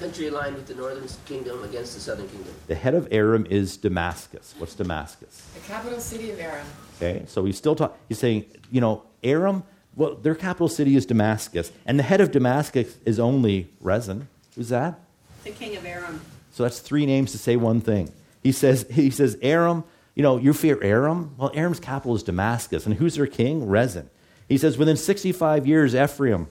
Country 0.00 0.28
aligned 0.28 0.56
with 0.56 0.66
the 0.66 0.74
northern 0.74 1.06
kingdom 1.26 1.62
against 1.62 1.92
the 1.94 2.00
southern 2.00 2.26
kingdom. 2.28 2.54
The 2.68 2.74
head 2.74 2.94
of 2.94 3.06
Aram 3.10 3.46
is 3.50 3.76
Damascus. 3.76 4.54
What's 4.56 4.74
Damascus? 4.74 5.46
The 5.54 5.60
capital 5.60 6.00
city 6.00 6.30
of 6.30 6.40
Aram. 6.40 6.66
Okay, 6.96 7.24
so 7.26 7.44
he's 7.44 7.58
still 7.58 7.76
talking, 7.76 7.96
he's 8.08 8.18
saying, 8.18 8.46
you 8.70 8.80
know, 8.80 9.02
Aram, 9.22 9.64
well, 9.94 10.14
their 10.14 10.34
capital 10.34 10.68
city 10.68 10.96
is 10.96 11.04
Damascus, 11.04 11.70
and 11.84 11.98
the 11.98 12.02
head 12.02 12.22
of 12.22 12.30
Damascus 12.30 12.96
is 13.04 13.18
only 13.18 13.68
Rezin. 13.80 14.28
Who's 14.54 14.70
that? 14.70 14.98
The 15.44 15.50
king 15.50 15.76
of 15.76 15.84
Aram. 15.84 16.22
So 16.52 16.62
that's 16.62 16.80
three 16.80 17.04
names 17.04 17.32
to 17.32 17.38
say 17.38 17.56
one 17.56 17.80
thing. 17.82 18.10
He 18.42 18.52
says, 18.52 18.86
he 18.90 19.10
says, 19.10 19.36
Aram, 19.42 19.84
you 20.18 20.22
know, 20.22 20.36
you 20.36 20.52
fear 20.52 20.82
Aram? 20.82 21.32
Well, 21.38 21.52
Aram's 21.54 21.78
capital 21.78 22.16
is 22.16 22.24
Damascus. 22.24 22.86
And 22.86 22.96
who's 22.96 23.14
their 23.14 23.28
king? 23.28 23.68
Rezin. 23.68 24.10
He 24.48 24.58
says, 24.58 24.76
within 24.76 24.96
65 24.96 25.64
years, 25.64 25.94
Ephraim. 25.94 26.48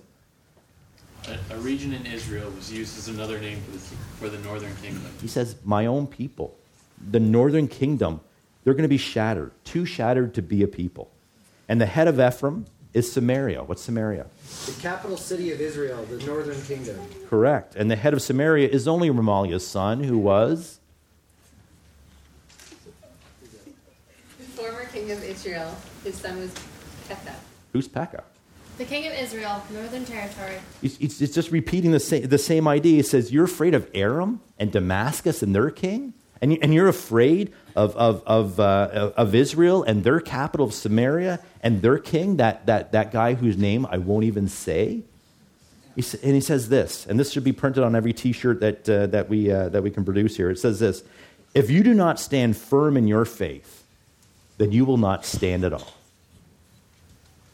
A, 1.28 1.54
a 1.54 1.58
region 1.58 1.92
in 1.92 2.06
Israel 2.06 2.50
was 2.52 2.72
used 2.72 2.98
as 2.98 3.10
another 3.10 3.42
name 3.42 3.60
for 3.60 3.72
the, 3.72 3.80
for 3.80 4.30
the 4.30 4.38
northern 4.48 4.74
kingdom. 4.78 5.12
He 5.22 5.28
says, 5.28 5.58
my 5.66 5.86
own 5.86 6.08
people. 6.08 6.58
The 7.12 7.20
northern 7.20 7.68
kingdom, 7.68 8.22
they're 8.64 8.74
going 8.74 8.84
to 8.84 8.88
be 8.88 8.98
shattered, 8.98 9.52
too 9.66 9.86
shattered 9.86 10.34
to 10.36 10.42
be 10.42 10.64
a 10.64 10.68
people. 10.68 11.12
And 11.68 11.82
the 11.82 11.88
head 11.88 12.08
of 12.08 12.22
Ephraim 12.22 12.68
is 12.94 13.12
Samaria. 13.12 13.66
What's 13.66 13.82
Samaria? 13.82 14.28
The 14.66 14.82
capital 14.82 15.18
city 15.18 15.52
of 15.52 15.60
Israel, 15.60 16.06
the 16.06 16.26
northern 16.26 16.62
kingdom. 16.62 16.98
Correct. 17.28 17.76
And 17.76 17.92
the 17.92 17.98
head 17.98 18.14
of 18.14 18.22
Samaria 18.22 18.70
is 18.70 18.88
only 18.88 19.10
Remaliah's 19.10 19.68
son, 19.68 20.06
who 20.06 20.18
was 20.18 20.80
former 24.58 24.86
king 25.08 25.18
of 25.18 25.24
Israel. 25.24 25.76
His 26.04 26.16
son 26.16 26.38
was 26.38 26.54
Pekah. 27.08 27.36
Who's 27.72 27.88
Pekah? 27.88 28.24
The 28.78 28.86
king 28.86 29.08
of 29.08 29.14
Israel, 29.14 29.64
northern 29.72 30.06
territory. 30.06 30.58
It's, 30.84 30.98
it's, 31.00 31.22
it's 31.22 31.34
just 31.34 31.50
repeating 31.52 31.92
the 31.92 32.00
same, 32.00 32.28
the 32.28 32.38
same 32.38 32.68
idea. 32.68 33.00
It 33.00 33.06
says, 33.06 33.32
You're 33.32 33.46
afraid 33.46 33.74
of 33.74 33.90
Aram 33.94 34.42
and 34.60 34.72
Damascus 34.72 35.42
and 35.42 35.56
their 35.56 35.72
king? 35.72 36.14
And, 36.42 36.54
you, 36.54 36.60
and 36.62 36.74
you're 36.74 36.90
afraid 36.90 37.54
of, 37.76 37.96
of, 37.96 38.22
of, 38.28 38.60
uh, 38.60 39.12
of 39.18 39.34
Israel 39.34 39.82
and 39.82 40.04
their 40.04 40.20
capital 40.20 40.68
of 40.68 40.74
Samaria 40.74 41.40
and 41.64 41.82
their 41.82 41.98
king, 41.98 42.38
that, 42.38 42.66
that, 42.68 42.92
that 42.92 43.12
guy 43.12 43.34
whose 43.34 43.58
name 43.58 43.88
I 43.90 43.98
won't 43.98 44.26
even 44.26 44.48
say? 44.48 45.04
He, 45.96 46.04
and 46.22 46.36
he 46.36 46.42
says 46.42 46.70
this, 46.70 47.08
and 47.08 47.20
this 47.20 47.32
should 47.32 47.44
be 47.44 47.54
printed 47.54 47.84
on 47.84 47.96
every 47.96 48.14
t 48.14 48.34
shirt 48.34 48.60
that, 48.60 48.88
uh, 48.88 49.08
that, 49.08 49.30
we, 49.30 49.50
uh, 49.50 49.70
that 49.70 49.82
we 49.82 49.90
can 49.90 50.06
produce 50.06 50.36
here. 50.36 50.52
It 50.52 50.60
says 50.60 50.80
this 50.80 51.04
If 51.56 51.72
you 51.72 51.82
do 51.82 51.94
not 51.94 52.20
stand 52.20 52.58
firm 52.58 52.98
in 52.98 53.08
your 53.08 53.26
faith, 53.26 53.77
then 54.58 54.72
you 54.72 54.86
will 54.86 54.98
not 54.98 55.26
stand 55.26 55.64
at 55.64 55.74
all. 55.74 55.94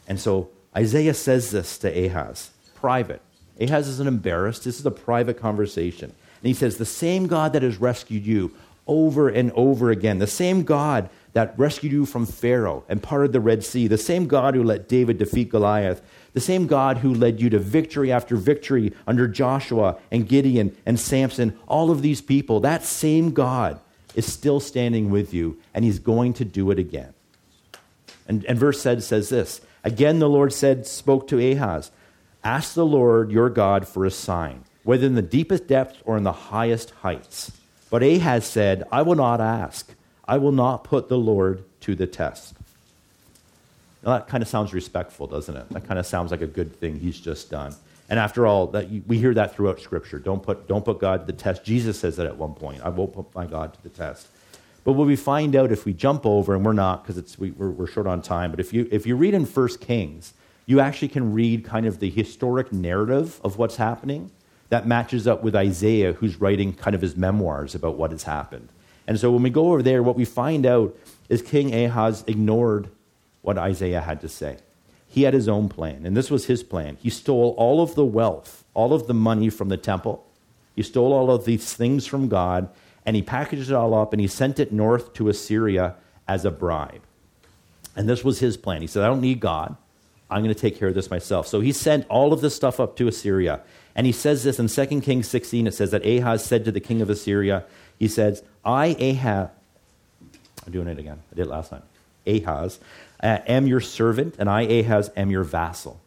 And 0.06 0.20
so 0.20 0.50
Isaiah 0.76 1.14
says 1.14 1.50
this 1.50 1.78
to 1.78 2.06
Ahaz, 2.06 2.50
private. 2.74 3.20
Ahaz 3.60 3.88
isn't 3.88 4.08
embarrassed. 4.08 4.64
This 4.64 4.80
is 4.80 4.86
a 4.86 4.90
private 4.90 5.38
conversation. 5.38 6.10
And 6.10 6.48
he 6.48 6.54
says, 6.54 6.76
The 6.76 6.84
same 6.84 7.26
God 7.26 7.52
that 7.52 7.62
has 7.62 7.78
rescued 7.78 8.26
you 8.26 8.52
over 8.86 9.28
and 9.28 9.50
over 9.52 9.90
again, 9.90 10.18
the 10.18 10.26
same 10.26 10.62
God 10.62 11.08
that 11.32 11.58
rescued 11.58 11.92
you 11.92 12.06
from 12.06 12.26
Pharaoh 12.26 12.84
and 12.88 13.02
parted 13.02 13.32
the 13.32 13.40
Red 13.40 13.64
Sea, 13.64 13.86
the 13.86 13.96
same 13.96 14.26
God 14.26 14.54
who 14.54 14.62
let 14.62 14.88
David 14.88 15.18
defeat 15.18 15.48
Goliath, 15.48 16.02
the 16.32 16.40
same 16.40 16.66
God 16.66 16.98
who 16.98 17.14
led 17.14 17.40
you 17.40 17.48
to 17.50 17.58
victory 17.58 18.12
after 18.12 18.36
victory 18.36 18.92
under 19.06 19.26
Joshua 19.26 19.98
and 20.10 20.28
Gideon 20.28 20.76
and 20.84 20.98
Samson, 20.98 21.58
all 21.66 21.90
of 21.90 22.02
these 22.02 22.20
people, 22.20 22.60
that 22.60 22.84
same 22.84 23.32
God 23.32 23.80
is 24.14 24.30
still 24.30 24.60
standing 24.60 25.10
with 25.10 25.34
you, 25.34 25.58
and 25.72 25.84
he's 25.84 25.98
going 25.98 26.32
to 26.34 26.44
do 26.44 26.70
it 26.70 26.78
again. 26.78 27.14
And, 28.26 28.44
and 28.44 28.58
verse 28.58 28.80
said, 28.80 29.02
says 29.02 29.28
this 29.28 29.60
Again, 29.82 30.18
the 30.18 30.28
Lord 30.28 30.52
said, 30.52 30.86
spoke 30.86 31.28
to 31.28 31.38
Ahaz, 31.38 31.90
Ask 32.42 32.74
the 32.74 32.86
Lord 32.86 33.30
your 33.30 33.48
God 33.48 33.88
for 33.88 34.04
a 34.04 34.10
sign, 34.10 34.64
whether 34.82 35.06
in 35.06 35.14
the 35.14 35.22
deepest 35.22 35.66
depths 35.66 35.98
or 36.04 36.16
in 36.16 36.24
the 36.24 36.32
highest 36.32 36.90
heights. 36.90 37.52
But 37.90 38.02
Ahaz 38.02 38.44
said, 38.44 38.84
I 38.92 39.02
will 39.02 39.14
not 39.14 39.40
ask. 39.40 39.94
I 40.26 40.38
will 40.38 40.52
not 40.52 40.84
put 40.84 41.08
the 41.08 41.18
Lord 41.18 41.64
to 41.80 41.94
the 41.94 42.06
test. 42.06 42.54
Now, 44.02 44.18
that 44.18 44.28
kind 44.28 44.42
of 44.42 44.48
sounds 44.48 44.74
respectful, 44.74 45.26
doesn't 45.26 45.56
it? 45.56 45.68
That 45.70 45.86
kind 45.86 45.98
of 45.98 46.06
sounds 46.06 46.30
like 46.30 46.42
a 46.42 46.46
good 46.46 46.76
thing 46.76 47.00
he's 47.00 47.18
just 47.18 47.50
done. 47.50 47.74
And 48.08 48.18
after 48.18 48.46
all, 48.46 48.66
that 48.68 48.88
we 49.06 49.18
hear 49.18 49.32
that 49.34 49.54
throughout 49.54 49.80
Scripture. 49.80 50.18
Don't 50.18 50.42
put, 50.42 50.68
don't 50.68 50.84
put 50.84 51.00
God 51.00 51.20
to 51.20 51.26
the 51.26 51.32
test. 51.32 51.64
Jesus 51.64 51.98
says 51.98 52.16
that 52.16 52.26
at 52.26 52.36
one 52.36 52.54
point. 52.54 52.82
I 52.82 52.90
won't 52.90 53.14
put 53.14 53.34
my 53.34 53.46
God 53.46 53.72
to 53.74 53.82
the 53.82 53.88
test. 53.88 54.28
But 54.84 54.92
what 54.92 55.06
we 55.06 55.16
find 55.16 55.56
out 55.56 55.72
if 55.72 55.86
we 55.86 55.94
jump 55.94 56.26
over, 56.26 56.54
and 56.54 56.64
we're 56.64 56.74
not 56.74 57.06
because 57.06 57.38
we, 57.38 57.52
we're, 57.52 57.70
we're 57.70 57.86
short 57.86 58.06
on 58.06 58.20
time, 58.20 58.50
but 58.50 58.60
if 58.60 58.72
you, 58.74 58.86
if 58.90 59.06
you 59.06 59.16
read 59.16 59.32
in 59.32 59.46
1 59.46 59.68
Kings, 59.80 60.34
you 60.66 60.80
actually 60.80 61.08
can 61.08 61.32
read 61.32 61.64
kind 61.64 61.86
of 61.86 62.00
the 62.00 62.10
historic 62.10 62.72
narrative 62.72 63.40
of 63.42 63.56
what's 63.56 63.76
happening 63.76 64.30
that 64.68 64.86
matches 64.86 65.26
up 65.26 65.42
with 65.42 65.54
Isaiah, 65.54 66.12
who's 66.14 66.40
writing 66.40 66.74
kind 66.74 66.94
of 66.94 67.00
his 67.00 67.16
memoirs 67.16 67.74
about 67.74 67.96
what 67.96 68.10
has 68.10 68.24
happened. 68.24 68.68
And 69.06 69.18
so 69.20 69.30
when 69.30 69.42
we 69.42 69.50
go 69.50 69.68
over 69.68 69.82
there, 69.82 70.02
what 70.02 70.16
we 70.16 70.24
find 70.24 70.66
out 70.66 70.96
is 71.28 71.42
King 71.42 71.74
Ahaz 71.74 72.24
ignored 72.26 72.88
what 73.42 73.58
Isaiah 73.58 74.00
had 74.00 74.20
to 74.22 74.28
say. 74.28 74.58
He 75.14 75.22
had 75.22 75.32
his 75.32 75.48
own 75.48 75.68
plan, 75.68 76.04
and 76.04 76.16
this 76.16 76.28
was 76.28 76.46
his 76.46 76.64
plan. 76.64 76.96
He 77.00 77.08
stole 77.08 77.54
all 77.56 77.80
of 77.80 77.94
the 77.94 78.04
wealth, 78.04 78.64
all 78.74 78.92
of 78.92 79.06
the 79.06 79.14
money 79.14 79.48
from 79.48 79.68
the 79.68 79.76
temple. 79.76 80.26
He 80.74 80.82
stole 80.82 81.12
all 81.12 81.30
of 81.30 81.44
these 81.44 81.72
things 81.72 82.04
from 82.04 82.26
God, 82.26 82.68
and 83.06 83.14
he 83.14 83.22
packaged 83.22 83.70
it 83.70 83.74
all 83.74 83.94
up 83.94 84.12
and 84.12 84.20
he 84.20 84.26
sent 84.26 84.58
it 84.58 84.72
north 84.72 85.12
to 85.12 85.28
Assyria 85.28 85.94
as 86.26 86.44
a 86.44 86.50
bribe. 86.50 87.02
And 87.94 88.08
this 88.08 88.24
was 88.24 88.40
his 88.40 88.56
plan. 88.56 88.80
He 88.80 88.88
said, 88.88 89.04
I 89.04 89.06
don't 89.06 89.20
need 89.20 89.38
God. 89.38 89.76
I'm 90.28 90.42
going 90.42 90.52
to 90.52 90.60
take 90.60 90.76
care 90.76 90.88
of 90.88 90.96
this 90.96 91.12
myself. 91.12 91.46
So 91.46 91.60
he 91.60 91.70
sent 91.70 92.08
all 92.08 92.32
of 92.32 92.40
this 92.40 92.56
stuff 92.56 92.80
up 92.80 92.96
to 92.96 93.06
Assyria. 93.06 93.60
And 93.94 94.06
he 94.06 94.12
says 94.12 94.42
this 94.42 94.58
in 94.58 94.66
2 94.66 95.00
Kings 95.00 95.28
16. 95.28 95.68
It 95.68 95.74
says 95.74 95.92
that 95.92 96.04
Ahaz 96.04 96.44
said 96.44 96.64
to 96.64 96.72
the 96.72 96.80
king 96.80 97.00
of 97.00 97.08
Assyria, 97.08 97.64
He 98.00 98.08
says, 98.08 98.42
I, 98.64 98.96
Ahaz, 98.98 99.50
I'm 100.66 100.72
doing 100.72 100.88
it 100.88 100.98
again. 100.98 101.22
I 101.30 101.36
did 101.36 101.46
it 101.46 101.50
last 101.50 101.70
time. 101.70 101.82
Ahaz, 102.26 102.80
Uh, 103.22 103.38
am 103.46 103.66
your 103.66 103.80
servant, 103.80 104.36
and 104.38 104.48
I, 104.50 104.62
Ahaz, 104.62 105.10
am 105.16 105.30
your 105.30 105.44
vassal. 105.44 106.00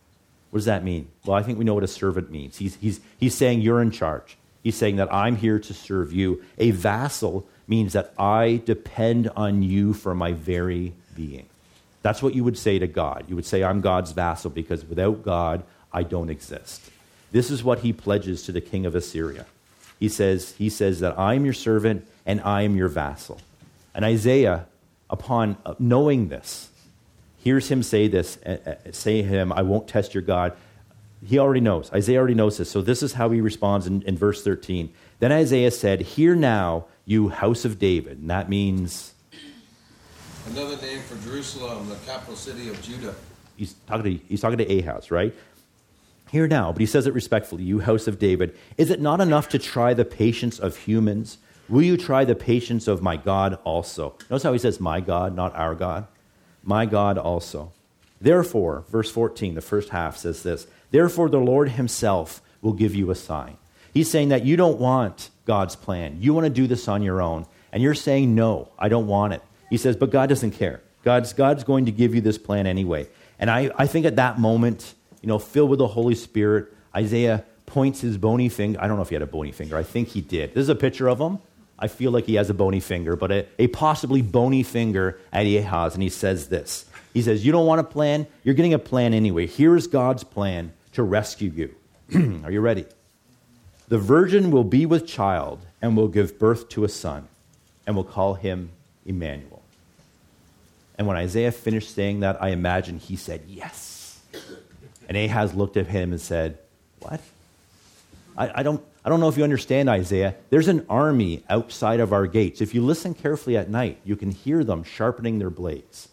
What 0.50 0.60
does 0.60 0.66
that 0.66 0.84
mean? 0.84 1.08
Well, 1.26 1.36
I 1.36 1.44
think 1.44 1.58
we 1.58 1.66
know 1.66 1.74
what 1.74 1.84
a 1.84 1.88
servant 1.88 2.32
means. 2.32 2.58
He's, 2.58 2.76
he's, 2.76 3.00
he's 3.20 3.36
saying, 3.36 3.62
You're 3.62 3.82
in 3.82 3.92
charge. 3.92 4.38
He's 4.64 4.76
saying 4.76 4.98
that 4.98 5.14
I'm 5.14 5.36
here 5.36 5.60
to 5.60 5.74
serve 5.74 6.12
you. 6.12 6.44
A 6.58 6.72
vassal 6.72 7.48
means 7.68 7.94
that 7.94 8.14
I 8.18 8.62
depend 8.66 9.30
on 9.36 9.64
you 9.64 9.94
for 9.94 10.14
my 10.14 10.34
very 10.34 10.94
being. 11.16 11.46
That's 12.02 12.22
what 12.22 12.36
you 12.36 12.44
would 12.44 12.58
say 12.58 12.80
to 12.80 12.88
God. 12.88 13.26
You 13.28 13.36
would 13.36 13.46
say, 13.46 13.64
I'm 13.64 13.82
God's 13.82 14.12
vassal 14.12 14.50
because 14.50 14.86
without 14.86 15.24
God, 15.24 15.64
I 15.92 16.04
don't 16.04 16.30
exist. 16.30 16.82
This 17.32 17.52
is 17.52 17.64
what 17.64 17.80
he 17.80 17.94
pledges 17.94 18.44
to 18.44 18.52
the 18.52 18.62
king 18.62 18.86
of 18.86 18.96
Assyria. 18.96 19.46
He 20.00 20.10
says, 20.10 20.54
he 20.58 20.70
says 20.70 21.00
that 21.00 21.18
I 21.18 21.34
am 21.34 21.44
your 21.44 21.54
servant 21.54 22.08
and 22.26 22.40
I 22.42 22.62
am 22.62 22.76
your 22.76 22.88
vassal. 22.88 23.40
And 23.96 24.06
Isaiah, 24.06 24.66
upon 25.10 25.58
knowing 25.80 26.30
this, 26.30 26.70
hears 27.38 27.70
him 27.70 27.84
say 27.84 28.08
this, 28.08 28.38
uh, 28.46 28.58
uh, 28.66 28.92
say 28.92 29.22
him, 29.22 29.54
I 29.54 29.62
won't 29.62 29.88
test 29.88 30.14
your 30.14 30.24
God. 30.24 30.56
He 31.26 31.40
already 31.40 31.62
knows. 31.62 31.92
Isaiah 31.94 32.20
already 32.20 32.36
knows 32.36 32.58
this. 32.58 32.70
So 32.70 32.82
this 32.82 33.02
is 33.02 33.14
how 33.14 33.30
he 33.30 33.42
responds 33.42 33.88
in, 33.88 34.02
in 34.04 34.18
verse 34.18 34.44
13. 34.44 34.94
Then 35.20 35.32
Isaiah 35.32 35.72
said, 35.72 36.02
Hear 36.02 36.36
now, 36.36 36.86
you 37.06 37.30
house 37.30 37.66
of 37.66 37.80
David. 37.80 38.20
And 38.20 38.30
that 38.30 38.50
means. 38.50 39.14
Another 40.48 40.78
name 40.82 41.02
for 41.02 41.16
Jerusalem, 41.28 41.90
the 41.90 41.96
capital 42.06 42.36
city 42.36 42.70
of 42.70 42.82
Judah. 42.82 43.16
He's 43.56 43.74
talking 43.88 44.20
to, 44.20 44.26
he's 44.28 44.42
talking 44.42 44.60
to 44.60 44.80
Ahaz, 44.80 45.10
right? 45.10 45.34
Hear 46.30 46.48
now, 46.48 46.72
but 46.72 46.82
he 46.82 46.86
says 46.86 47.08
it 47.08 47.14
respectfully, 47.14 47.64
you 47.64 47.80
house 47.80 48.08
of 48.08 48.20
David. 48.20 48.56
Is 48.78 48.92
it 48.92 49.00
not 49.00 49.22
enough 49.22 49.48
to 49.50 49.60
try 49.60 49.94
the 49.94 50.06
patience 50.06 50.60
of 50.60 50.76
humans? 50.76 51.38
Will 51.70 51.84
you 51.84 51.98
try 51.98 52.26
the 52.26 52.36
patience 52.36 52.88
of 52.88 53.02
my 53.02 53.18
God 53.18 53.58
also? 53.64 54.16
Notice 54.30 54.44
how 54.44 54.54
he 54.54 54.60
says, 54.60 54.80
my 54.80 55.00
God, 55.00 55.36
not 55.36 55.56
our 55.56 55.74
God. 55.74 56.08
My 56.68 56.86
God 56.86 57.18
also. 57.18 57.72
Therefore, 58.20 58.84
verse 58.90 59.10
14, 59.10 59.56
the 59.56 59.62
first 59.62 59.90
half 59.90 60.18
says 60.18 60.44
this 60.44 60.68
Therefore, 60.92 61.30
the 61.30 61.40
Lord 61.40 61.70
himself 61.70 62.42
will 62.62 62.74
give 62.74 62.94
you 62.94 63.10
a 63.10 63.16
sign. 63.16 63.58
He's 63.94 64.12
saying 64.12 64.30
that 64.30 64.46
you 64.46 64.58
don't 64.58 64.78
want 64.78 65.30
God's 65.46 65.78
plan. 65.78 66.18
You 66.20 66.34
want 66.34 66.46
to 66.46 66.52
do 66.52 66.68
this 66.68 66.88
on 66.88 67.02
your 67.02 67.22
own. 67.22 67.46
And 67.72 67.82
you're 67.82 67.96
saying, 67.96 68.36
no, 68.36 68.70
I 68.78 68.90
don't 68.90 69.08
want 69.08 69.34
it. 69.34 69.42
He 69.70 69.78
says, 69.78 69.96
but 69.96 70.12
God 70.12 70.30
doesn't 70.30 70.52
care. 70.52 70.82
God's, 71.04 71.34
God's 71.34 71.64
going 71.64 71.86
to 71.86 71.92
give 71.92 72.14
you 72.14 72.22
this 72.22 72.38
plan 72.38 72.68
anyway. 72.68 73.08
And 73.40 73.50
I, 73.50 73.72
I 73.78 73.88
think 73.88 74.06
at 74.06 74.18
that 74.18 74.40
moment, 74.40 74.94
you 75.22 75.28
know, 75.28 75.40
filled 75.40 75.70
with 75.70 75.80
the 75.80 75.88
Holy 75.88 76.16
Spirit, 76.16 76.74
Isaiah 76.96 77.44
points 77.66 78.02
his 78.02 78.18
bony 78.18 78.50
finger. 78.50 78.80
I 78.82 78.88
don't 78.88 78.98
know 78.98 79.04
if 79.04 79.10
he 79.10 79.16
had 79.16 79.22
a 79.22 79.28
bony 79.28 79.52
finger. 79.52 79.78
I 79.78 79.84
think 79.84 80.10
he 80.10 80.22
did. 80.22 80.54
This 80.54 80.64
is 80.64 80.70
a 80.70 80.76
picture 80.76 81.08
of 81.08 81.20
him. 81.20 81.40
I 81.80 81.88
feel 81.88 82.12
like 82.12 82.26
he 82.26 82.36
has 82.36 82.50
a 82.50 82.54
bony 82.54 82.80
finger, 82.80 83.16
but 83.16 83.32
a, 83.32 83.46
a 83.60 83.68
possibly 83.68 84.22
bony 84.22 84.64
finger 84.64 85.20
at 85.32 85.46
Ahaz. 85.46 85.94
And 85.94 86.02
he 86.02 86.10
says 86.10 86.50
this 86.50 86.86
He 87.14 87.22
says, 87.22 87.46
You 87.46 87.52
don't 87.52 87.68
want 87.68 87.82
a 87.82 87.84
plan? 87.84 88.28
You're 88.44 88.56
getting 88.56 88.74
a 88.74 88.80
plan 88.80 89.14
anyway. 89.14 89.48
Here's 89.48 89.88
God's 89.88 90.24
plan 90.24 90.74
to 90.94 91.04
rescue 91.04 91.52
you. 91.52 92.42
Are 92.44 92.52
you 92.52 92.62
ready? 92.62 92.86
The 93.90 93.98
virgin 93.98 94.52
will 94.52 94.64
be 94.64 94.86
with 94.86 95.08
child 95.08 95.66
and 95.82 95.96
will 95.96 96.08
give 96.08 96.40
birth 96.40 96.68
to 96.70 96.84
a 96.84 96.90
son, 96.90 97.28
and 97.86 97.96
will 97.96 98.04
call 98.04 98.34
him 98.34 98.72
Emmanuel. 99.06 99.62
And 100.98 101.06
when 101.08 101.16
Isaiah 101.16 101.52
finished 101.52 101.94
saying 101.94 102.22
that, 102.22 102.42
I 102.42 102.50
imagine 102.50 102.98
he 102.98 103.16
said, 103.16 103.44
Yes. 103.48 104.20
And 105.08 105.16
Ahaz 105.16 105.54
looked 105.54 105.78
at 105.78 105.88
him 105.88 106.12
and 106.12 106.20
said, 106.20 106.58
What? 107.00 107.22
I, 108.38 108.60
I, 108.60 108.64
don't, 108.64 108.84
I 109.04 109.10
don't 109.10 109.20
know 109.20 109.30
if 109.30 109.38
you 109.38 109.44
understand, 109.44 109.90
Isaiah. 109.90 110.36
There's 110.50 110.68
an 110.68 110.86
army 110.90 111.44
outside 111.50 112.00
of 112.00 112.14
our 112.14 112.28
gates. 112.28 112.62
If 112.62 112.76
you 112.76 112.82
listen 112.84 113.14
carefully 113.14 113.58
at 113.58 113.70
night, 113.70 114.00
you 114.04 114.16
can 114.16 114.32
hear 114.32 114.64
them 114.64 114.84
sharpening 114.84 115.40
their 115.40 115.50
blades. 115.50 116.10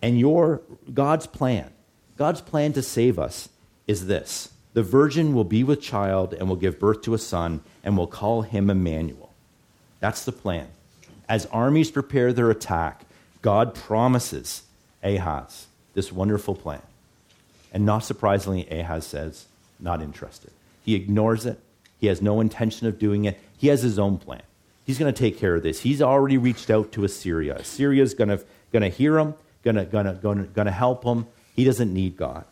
And 0.00 0.18
your 0.18 0.62
God's 0.92 1.26
plan, 1.26 1.70
God's 2.16 2.40
plan 2.40 2.72
to 2.72 2.82
save 2.82 3.18
us 3.18 3.48
is 3.86 4.06
this 4.06 4.52
the 4.74 4.82
virgin 4.82 5.34
will 5.34 5.44
be 5.44 5.62
with 5.62 5.80
child 5.80 6.32
and 6.32 6.48
will 6.48 6.56
give 6.56 6.80
birth 6.80 7.02
to 7.02 7.14
a 7.14 7.18
son 7.18 7.60
and 7.84 7.96
will 7.96 8.06
call 8.06 8.42
him 8.42 8.70
Emmanuel. 8.70 9.32
That's 10.00 10.24
the 10.24 10.32
plan. 10.32 10.68
As 11.28 11.46
armies 11.46 11.90
prepare 11.90 12.32
their 12.32 12.50
attack, 12.50 13.04
God 13.42 13.74
promises 13.74 14.62
Ahaz 15.02 15.66
this 15.94 16.10
wonderful 16.10 16.54
plan. 16.54 16.82
And 17.72 17.86
not 17.86 18.00
surprisingly, 18.00 18.68
Ahaz 18.70 19.06
says, 19.06 19.46
not 19.78 20.02
interested. 20.02 20.50
He 20.84 20.94
ignores 20.94 21.46
it. 21.46 21.60
He 21.98 22.08
has 22.08 22.20
no 22.20 22.40
intention 22.40 22.86
of 22.86 22.98
doing 22.98 23.24
it. 23.24 23.38
He 23.56 23.68
has 23.68 23.82
his 23.82 23.98
own 23.98 24.18
plan. 24.18 24.42
He's 24.84 24.98
going 24.98 25.12
to 25.12 25.18
take 25.18 25.38
care 25.38 25.54
of 25.54 25.62
this. 25.62 25.80
He's 25.80 26.02
already 26.02 26.36
reached 26.36 26.70
out 26.70 26.92
to 26.92 27.04
Assyria. 27.04 27.56
Assyria 27.56 28.02
is 28.02 28.14
going 28.14 28.30
to, 28.30 28.44
going 28.72 28.82
to 28.82 28.88
hear 28.88 29.18
him, 29.18 29.34
going 29.62 29.76
to, 29.76 29.84
going, 29.84 30.06
to, 30.06 30.14
going, 30.14 30.38
to, 30.38 30.44
going 30.44 30.66
to 30.66 30.72
help 30.72 31.04
him. 31.04 31.26
He 31.54 31.64
doesn't 31.64 31.92
need 31.92 32.16
God. 32.16 32.44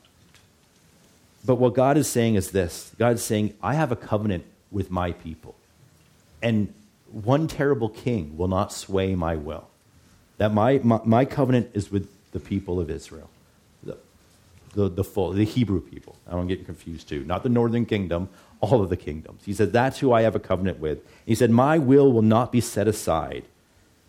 But 1.44 1.56
what 1.56 1.74
God 1.74 1.96
is 1.96 2.06
saying 2.06 2.36
is 2.36 2.52
this 2.52 2.92
God 2.98 3.14
is 3.14 3.24
saying, 3.24 3.54
I 3.62 3.74
have 3.74 3.90
a 3.90 3.96
covenant 3.96 4.44
with 4.70 4.90
my 4.90 5.12
people. 5.12 5.56
And 6.42 6.72
one 7.10 7.48
terrible 7.48 7.88
king 7.88 8.36
will 8.36 8.48
not 8.48 8.72
sway 8.72 9.14
my 9.14 9.34
will. 9.34 9.66
That 10.38 10.54
my, 10.54 10.78
my, 10.84 11.00
my 11.04 11.24
covenant 11.24 11.70
is 11.74 11.90
with 11.90 12.08
the 12.32 12.40
people 12.40 12.78
of 12.78 12.88
Israel 12.90 13.28
the, 14.72 14.88
the 14.88 15.04
full, 15.04 15.32
the 15.32 15.44
Hebrew 15.44 15.80
people. 15.80 16.16
I 16.28 16.32
don't 16.32 16.46
get 16.46 16.64
confused 16.64 17.08
too. 17.08 17.24
Not 17.24 17.42
the 17.42 17.48
northern 17.48 17.86
kingdom, 17.86 18.28
all 18.60 18.82
of 18.82 18.88
the 18.88 18.96
kingdoms. 18.96 19.42
He 19.44 19.52
said, 19.52 19.72
That's 19.72 19.98
who 19.98 20.12
I 20.12 20.22
have 20.22 20.34
a 20.34 20.40
covenant 20.40 20.78
with. 20.78 21.00
He 21.26 21.34
said, 21.34 21.50
My 21.50 21.78
will 21.78 22.12
will 22.12 22.22
not 22.22 22.52
be 22.52 22.60
set 22.60 22.88
aside. 22.88 23.44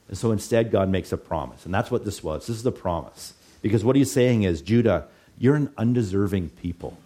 And 0.07 0.17
so 0.17 0.31
instead, 0.31 0.71
God 0.71 0.89
makes 0.89 1.11
a 1.11 1.17
promise. 1.17 1.65
And 1.65 1.73
that's 1.73 1.89
what 1.89 2.05
this 2.05 2.21
was. 2.21 2.47
This 2.47 2.57
is 2.57 2.63
the 2.63 2.71
promise. 2.71 3.33
Because 3.61 3.83
what 3.83 3.95
he's 3.95 4.11
saying 4.11 4.43
is, 4.43 4.61
Judah, 4.61 5.07
you're 5.37 5.55
an 5.55 5.71
undeserving 5.77 6.49
people 6.49 6.97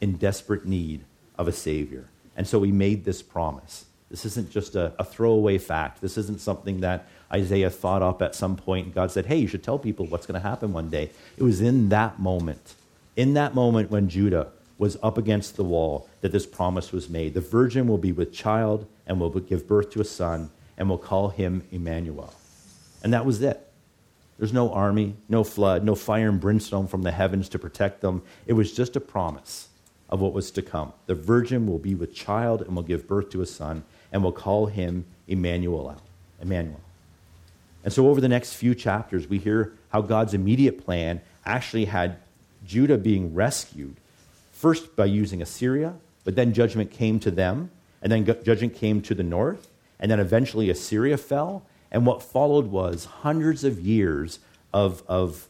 in 0.00 0.16
desperate 0.16 0.64
need 0.64 1.02
of 1.36 1.48
a 1.48 1.52
Savior. 1.52 2.06
And 2.36 2.46
so 2.46 2.62
he 2.62 2.72
made 2.72 3.04
this 3.04 3.22
promise. 3.22 3.84
This 4.10 4.24
isn't 4.24 4.50
just 4.50 4.74
a, 4.74 4.92
a 4.98 5.04
throwaway 5.04 5.58
fact. 5.58 6.00
This 6.00 6.16
isn't 6.16 6.40
something 6.40 6.80
that 6.80 7.06
Isaiah 7.32 7.70
thought 7.70 8.02
up 8.02 8.22
at 8.22 8.34
some 8.34 8.56
point. 8.56 8.94
God 8.94 9.10
said, 9.10 9.26
Hey, 9.26 9.36
you 9.36 9.46
should 9.46 9.62
tell 9.62 9.78
people 9.78 10.06
what's 10.06 10.26
going 10.26 10.40
to 10.40 10.48
happen 10.48 10.72
one 10.72 10.88
day. 10.88 11.10
It 11.36 11.42
was 11.42 11.60
in 11.60 11.90
that 11.90 12.18
moment 12.18 12.74
in 13.16 13.34
that 13.34 13.54
moment 13.54 13.90
when 13.90 14.08
Judah 14.08 14.48
was 14.78 14.96
up 15.02 15.18
against 15.18 15.56
the 15.56 15.64
wall 15.64 16.08
that 16.22 16.32
this 16.32 16.46
promise 16.46 16.90
was 16.90 17.10
made. 17.10 17.34
The 17.34 17.40
virgin 17.40 17.86
will 17.86 17.98
be 17.98 18.12
with 18.12 18.32
child 18.32 18.86
and 19.06 19.20
will 19.20 19.30
give 19.30 19.68
birth 19.68 19.90
to 19.90 20.00
a 20.00 20.04
son 20.04 20.50
and 20.78 20.88
will 20.88 20.98
call 20.98 21.28
him 21.28 21.62
Emmanuel. 21.70 22.32
And 23.02 23.12
that 23.12 23.26
was 23.26 23.42
it. 23.42 23.70
There's 24.38 24.54
no 24.54 24.72
army, 24.72 25.16
no 25.28 25.44
flood, 25.44 25.84
no 25.84 25.94
fire 25.94 26.30
and 26.30 26.40
brimstone 26.40 26.86
from 26.86 27.02
the 27.02 27.10
heavens 27.10 27.50
to 27.50 27.58
protect 27.58 28.00
them. 28.00 28.22
It 28.46 28.54
was 28.54 28.72
just 28.72 28.96
a 28.96 29.00
promise 29.00 29.68
of 30.08 30.20
what 30.20 30.32
was 30.32 30.50
to 30.52 30.62
come. 30.62 30.94
The 31.04 31.14
virgin 31.14 31.66
will 31.66 31.78
be 31.78 31.94
with 31.94 32.14
child 32.14 32.62
and 32.62 32.74
will 32.74 32.82
give 32.82 33.06
birth 33.06 33.28
to 33.30 33.42
a 33.42 33.46
son 33.46 33.84
and 34.10 34.24
will 34.24 34.32
call 34.32 34.66
him 34.66 35.04
Emmanuel. 35.28 36.00
Emmanuel. 36.40 36.80
And 37.84 37.92
so 37.92 38.08
over 38.08 38.20
the 38.20 38.28
next 38.28 38.54
few 38.54 38.74
chapters, 38.74 39.28
we 39.28 39.38
hear 39.38 39.74
how 39.90 40.00
God's 40.00 40.32
immediate 40.32 40.82
plan 40.82 41.20
actually 41.44 41.84
had 41.84 42.16
Judah 42.70 42.98
being 42.98 43.34
rescued, 43.34 43.96
first 44.52 44.94
by 44.94 45.06
using 45.06 45.42
Assyria, 45.42 45.94
but 46.22 46.36
then 46.36 46.52
judgment 46.52 46.92
came 46.92 47.18
to 47.18 47.32
them, 47.32 47.72
and 48.00 48.12
then 48.12 48.24
judgment 48.24 48.76
came 48.76 49.02
to 49.02 49.12
the 49.12 49.24
north, 49.24 49.66
and 49.98 50.08
then 50.08 50.20
eventually 50.20 50.70
Assyria 50.70 51.16
fell. 51.16 51.64
And 51.90 52.06
what 52.06 52.22
followed 52.22 52.68
was 52.68 53.06
hundreds 53.06 53.64
of 53.64 53.80
years 53.80 54.38
of, 54.72 55.02
of 55.08 55.48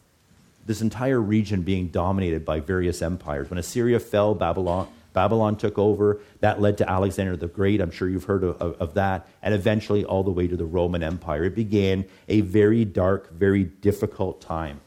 this 0.65 0.81
entire 0.81 1.21
region 1.21 1.61
being 1.61 1.89
dominated 1.89 2.43
by 2.43 2.59
various 2.59 3.03
empires. 3.03 3.51
When 3.51 3.59
Assyria 3.59 3.99
fell, 3.99 4.33
Babylon, 4.33 4.87
Babylon 5.13 5.57
took 5.57 5.77
over. 5.77 6.21
That 6.39 6.59
led 6.59 6.79
to 6.79 6.89
Alexander 6.89 7.37
the 7.37 7.47
Great. 7.47 7.81
I'm 7.81 7.91
sure 7.91 8.09
you've 8.09 8.23
heard 8.23 8.43
of, 8.43 8.59
of, 8.59 8.81
of, 8.81 8.93
that. 8.95 9.27
And 9.43 9.53
eventually, 9.53 10.03
all 10.03 10.23
the 10.23 10.31
way 10.31 10.47
to 10.47 10.55
the 10.55 10.65
Roman 10.65 11.03
Empire. 11.03 11.43
It 11.43 11.53
began 11.53 12.05
a 12.27 12.41
very 12.41 12.83
dark, 12.83 13.31
very 13.31 13.65
difficult 13.65 14.41
time 14.41 14.81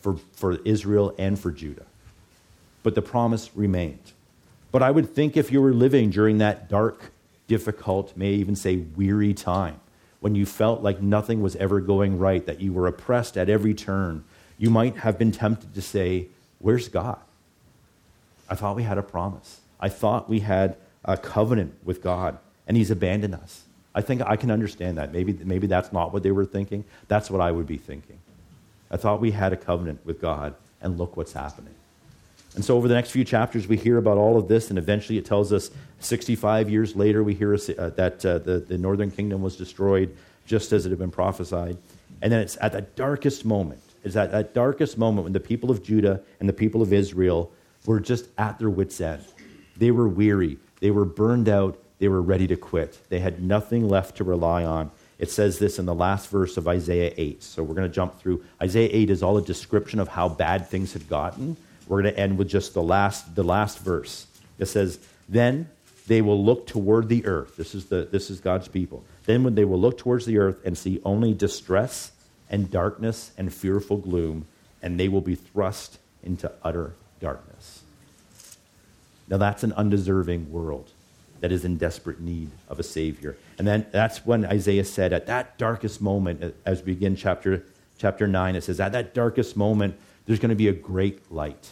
for, 0.00 0.16
for 0.32 0.56
Israel 0.64 1.14
and 1.18 1.38
for 1.38 1.50
Judah. 1.50 1.86
But 2.82 2.94
the 2.94 3.02
promise 3.02 3.50
remained. 3.54 4.12
But 4.72 4.82
I 4.82 4.90
would 4.90 5.14
think 5.14 5.36
if 5.36 5.50
you 5.50 5.60
were 5.60 5.72
living 5.72 6.10
during 6.10 6.38
that 6.38 6.68
dark, 6.68 7.12
difficult, 7.46 8.16
may 8.16 8.30
even 8.30 8.54
say 8.54 8.76
weary 8.76 9.34
time, 9.34 9.80
when 10.20 10.34
you 10.34 10.46
felt 10.46 10.82
like 10.82 11.02
nothing 11.02 11.42
was 11.42 11.56
ever 11.56 11.80
going 11.80 12.18
right, 12.18 12.44
that 12.46 12.60
you 12.60 12.72
were 12.72 12.86
oppressed 12.86 13.36
at 13.36 13.48
every 13.48 13.74
turn, 13.74 14.24
you 14.58 14.70
might 14.70 14.98
have 14.98 15.18
been 15.18 15.32
tempted 15.32 15.74
to 15.74 15.82
say, 15.82 16.28
Where's 16.58 16.88
God? 16.88 17.18
I 18.48 18.54
thought 18.54 18.76
we 18.76 18.82
had 18.82 18.98
a 18.98 19.02
promise. 19.02 19.60
I 19.80 19.88
thought 19.88 20.28
we 20.28 20.40
had 20.40 20.76
a 21.04 21.16
covenant 21.16 21.74
with 21.82 22.02
God, 22.02 22.38
and 22.68 22.76
He's 22.76 22.90
abandoned 22.90 23.34
us. 23.34 23.64
I 23.94 24.02
think 24.02 24.20
I 24.22 24.36
can 24.36 24.50
understand 24.50 24.98
that. 24.98 25.12
Maybe, 25.12 25.32
maybe 25.32 25.66
that's 25.66 25.92
not 25.92 26.12
what 26.12 26.22
they 26.22 26.30
were 26.30 26.44
thinking. 26.44 26.84
That's 27.08 27.30
what 27.30 27.40
I 27.40 27.50
would 27.50 27.66
be 27.66 27.78
thinking. 27.78 28.18
I 28.90 28.96
thought 28.96 29.20
we 29.20 29.30
had 29.30 29.52
a 29.52 29.56
covenant 29.56 30.04
with 30.04 30.20
God, 30.20 30.54
and 30.80 30.98
look 30.98 31.16
what's 31.16 31.32
happening. 31.32 31.74
And 32.54 32.64
so, 32.64 32.76
over 32.76 32.88
the 32.88 32.94
next 32.94 33.10
few 33.10 33.24
chapters, 33.24 33.68
we 33.68 33.76
hear 33.76 33.96
about 33.96 34.18
all 34.18 34.36
of 34.36 34.48
this, 34.48 34.70
and 34.70 34.78
eventually 34.78 35.18
it 35.18 35.24
tells 35.24 35.52
us 35.52 35.70
65 36.00 36.68
years 36.68 36.96
later, 36.96 37.22
we 37.22 37.34
hear 37.34 37.54
uh, 37.54 37.90
that 37.90 38.24
uh, 38.26 38.38
the, 38.38 38.58
the 38.58 38.76
northern 38.76 39.10
kingdom 39.10 39.42
was 39.42 39.56
destroyed 39.56 40.16
just 40.46 40.72
as 40.72 40.84
it 40.84 40.90
had 40.90 40.98
been 40.98 41.12
prophesied. 41.12 41.76
And 42.22 42.32
then 42.32 42.40
it's 42.40 42.58
at 42.60 42.72
that 42.72 42.96
darkest 42.96 43.44
moment, 43.44 43.80
it's 44.02 44.16
at 44.16 44.32
that 44.32 44.52
darkest 44.52 44.98
moment 44.98 45.24
when 45.24 45.32
the 45.32 45.40
people 45.40 45.70
of 45.70 45.82
Judah 45.82 46.20
and 46.40 46.48
the 46.48 46.52
people 46.52 46.82
of 46.82 46.92
Israel 46.92 47.52
were 47.86 48.00
just 48.00 48.26
at 48.36 48.58
their 48.58 48.70
wits' 48.70 49.00
end. 49.00 49.24
They 49.76 49.90
were 49.90 50.08
weary, 50.08 50.58
they 50.80 50.90
were 50.90 51.04
burned 51.04 51.48
out, 51.48 51.78
they 52.00 52.08
were 52.08 52.22
ready 52.22 52.46
to 52.48 52.56
quit. 52.56 52.98
They 53.10 53.20
had 53.20 53.42
nothing 53.42 53.88
left 53.88 54.16
to 54.16 54.24
rely 54.24 54.64
on. 54.64 54.90
It 55.20 55.30
says 55.30 55.58
this 55.58 55.78
in 55.78 55.84
the 55.84 55.94
last 55.94 56.30
verse 56.30 56.56
of 56.56 56.66
Isaiah 56.66 57.12
8. 57.14 57.42
So 57.42 57.62
we're 57.62 57.74
going 57.74 57.86
to 57.86 57.94
jump 57.94 58.18
through. 58.18 58.42
Isaiah 58.60 58.88
8 58.90 59.10
is 59.10 59.22
all 59.22 59.36
a 59.36 59.42
description 59.42 60.00
of 60.00 60.08
how 60.08 60.30
bad 60.30 60.66
things 60.66 60.94
had 60.94 61.10
gotten. 61.10 61.58
We're 61.86 62.00
going 62.00 62.14
to 62.14 62.18
end 62.18 62.38
with 62.38 62.48
just 62.48 62.72
the 62.72 62.82
last, 62.82 63.34
the 63.34 63.44
last 63.44 63.80
verse. 63.80 64.26
It 64.58 64.64
says, 64.64 64.98
Then 65.28 65.68
they 66.06 66.22
will 66.22 66.42
look 66.42 66.66
toward 66.66 67.10
the 67.10 67.26
earth. 67.26 67.58
This 67.58 67.74
is, 67.74 67.84
the, 67.84 68.08
this 68.10 68.30
is 68.30 68.40
God's 68.40 68.66
people. 68.66 69.04
Then 69.26 69.44
when 69.44 69.54
they 69.54 69.66
will 69.66 69.78
look 69.78 69.98
towards 69.98 70.24
the 70.24 70.38
earth 70.38 70.64
and 70.64 70.76
see 70.76 71.02
only 71.04 71.34
distress 71.34 72.12
and 72.48 72.70
darkness 72.70 73.30
and 73.36 73.52
fearful 73.52 73.98
gloom, 73.98 74.46
and 74.80 74.98
they 74.98 75.08
will 75.08 75.20
be 75.20 75.34
thrust 75.34 75.98
into 76.22 76.50
utter 76.62 76.94
darkness. 77.20 77.82
Now 79.28 79.36
that's 79.36 79.64
an 79.64 79.74
undeserving 79.74 80.50
world 80.50 80.90
that 81.40 81.52
is 81.52 81.64
in 81.64 81.76
desperate 81.76 82.20
need 82.20 82.50
of 82.68 82.78
a 82.78 82.82
Savior. 82.82 83.36
And 83.58 83.66
then 83.66 83.86
that's 83.90 84.24
when 84.24 84.44
Isaiah 84.44 84.84
said, 84.84 85.12
at 85.12 85.26
that 85.26 85.58
darkest 85.58 86.00
moment, 86.00 86.54
as 86.64 86.82
we 86.82 86.92
begin 86.92 87.16
chapter, 87.16 87.64
chapter 87.98 88.26
9, 88.26 88.56
it 88.56 88.64
says, 88.64 88.80
at 88.80 88.92
that 88.92 89.14
darkest 89.14 89.56
moment, 89.56 89.96
there's 90.26 90.38
going 90.38 90.50
to 90.50 90.54
be 90.54 90.68
a 90.68 90.72
great 90.72 91.32
light. 91.32 91.70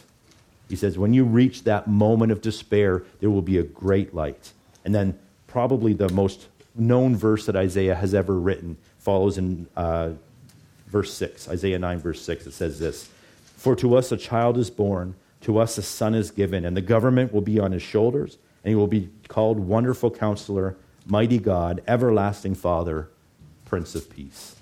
He 0.67 0.75
says, 0.75 0.97
when 0.97 1.13
you 1.13 1.23
reach 1.23 1.63
that 1.63 1.87
moment 1.87 2.31
of 2.31 2.41
despair, 2.41 3.03
there 3.19 3.29
will 3.29 3.41
be 3.41 3.57
a 3.57 3.63
great 3.63 4.13
light. 4.13 4.51
And 4.85 4.93
then, 4.93 5.17
probably 5.47 5.93
the 5.93 6.09
most 6.09 6.47
known 6.75 7.15
verse 7.15 7.45
that 7.47 7.55
Isaiah 7.55 7.95
has 7.95 8.13
ever 8.13 8.39
written 8.39 8.77
follows 8.99 9.37
in 9.37 9.67
uh, 9.75 10.11
verse 10.87 11.13
6, 11.13 11.49
Isaiah 11.49 11.79
9, 11.79 11.99
verse 11.99 12.21
6. 12.21 12.47
It 12.47 12.51
says 12.51 12.79
this 12.79 13.09
For 13.57 13.75
to 13.77 13.95
us 13.95 14.11
a 14.11 14.17
child 14.17 14.57
is 14.57 14.69
born, 14.69 15.15
to 15.41 15.57
us 15.57 15.77
a 15.77 15.81
son 15.81 16.13
is 16.15 16.31
given, 16.31 16.65
and 16.65 16.75
the 16.75 16.81
government 16.81 17.33
will 17.33 17.41
be 17.41 17.59
on 17.59 17.71
his 17.71 17.81
shoulders 17.81 18.37
and 18.63 18.69
he 18.69 18.75
will 18.75 18.87
be 18.87 19.09
called 19.27 19.59
Wonderful 19.59 20.11
Counselor, 20.11 20.75
Mighty 21.05 21.39
God, 21.39 21.81
Everlasting 21.87 22.55
Father, 22.55 23.09
Prince 23.65 23.95
of 23.95 24.09
Peace. 24.09 24.55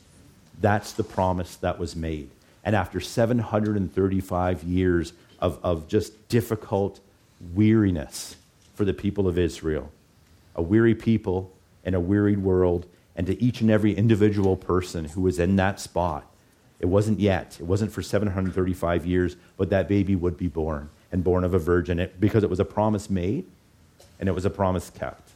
That's 0.59 0.93
the 0.93 1.03
promise 1.03 1.55
that 1.57 1.79
was 1.79 1.95
made. 1.95 2.29
And 2.63 2.75
after 2.75 2.99
735 2.99 4.63
years 4.63 5.13
of, 5.39 5.59
of 5.63 5.87
just 5.87 6.27
difficult 6.29 6.99
weariness 7.53 8.35
for 8.75 8.85
the 8.85 8.93
people 8.93 9.27
of 9.27 9.37
Israel, 9.37 9.91
a 10.55 10.61
weary 10.61 10.95
people 10.95 11.51
in 11.83 11.93
a 11.93 11.99
wearied 11.99 12.39
world, 12.39 12.85
and 13.15 13.25
to 13.27 13.41
each 13.41 13.61
and 13.61 13.71
every 13.71 13.93
individual 13.93 14.55
person 14.55 15.05
who 15.05 15.21
was 15.21 15.39
in 15.39 15.55
that 15.55 15.79
spot, 15.79 16.29
it 16.79 16.85
wasn't 16.85 17.19
yet. 17.19 17.57
It 17.59 17.65
wasn't 17.65 17.91
for 17.91 18.01
735 18.01 19.05
years, 19.05 19.35
but 19.55 19.69
that 19.69 19.87
baby 19.87 20.15
would 20.15 20.37
be 20.37 20.47
born 20.47 20.89
and 21.11 21.23
born 21.23 21.43
of 21.43 21.53
a 21.53 21.59
virgin 21.59 21.99
it, 21.99 22.19
because 22.19 22.43
it 22.43 22.49
was 22.49 22.59
a 22.59 22.65
promise 22.65 23.09
made 23.09 23.45
and 24.19 24.29
it 24.29 24.31
was 24.31 24.45
a 24.45 24.49
promise 24.49 24.89
kept. 24.89 25.31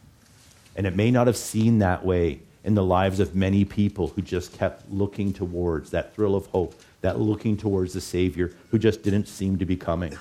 And 0.75 0.88
it 0.88 0.95
may 0.95 1.11
not 1.11 1.27
have 1.27 1.38
seemed 1.38 1.82
that 1.82 2.05
way 2.05 2.39
in 2.63 2.75
the 2.75 2.84
lives 2.84 3.19
of 3.19 3.36
many 3.36 3.65
people 3.65 4.07
who 4.07 4.21
just 4.21 4.57
kept 4.57 4.89
looking 4.91 5.34
towards 5.34 5.89
that 5.91 6.13
thrill 6.15 6.36
of 6.36 6.45
hope, 6.47 6.75
that 7.01 7.19
looking 7.19 7.57
towards 7.57 7.93
the 7.93 8.01
Savior 8.01 8.53
who 8.69 8.77
just 8.77 9.03
didn't 9.03 9.27
seem 9.27 9.57
to 9.57 9.65
be 9.65 9.75
coming. 9.75 10.17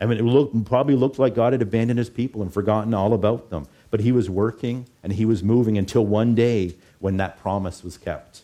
I 0.00 0.06
mean, 0.06 0.18
it 0.18 0.22
looked, 0.22 0.64
probably 0.66 0.94
looked 0.94 1.18
like 1.18 1.34
God 1.34 1.52
had 1.52 1.62
abandoned 1.62 1.98
his 1.98 2.10
people 2.10 2.42
and 2.42 2.52
forgotten 2.52 2.94
all 2.94 3.14
about 3.14 3.50
them. 3.50 3.66
But 3.90 4.00
he 4.00 4.12
was 4.12 4.28
working 4.28 4.86
and 5.02 5.12
he 5.12 5.24
was 5.24 5.42
moving 5.42 5.78
until 5.78 6.04
one 6.04 6.34
day 6.34 6.74
when 7.00 7.16
that 7.16 7.38
promise 7.38 7.82
was 7.82 7.96
kept. 7.96 8.42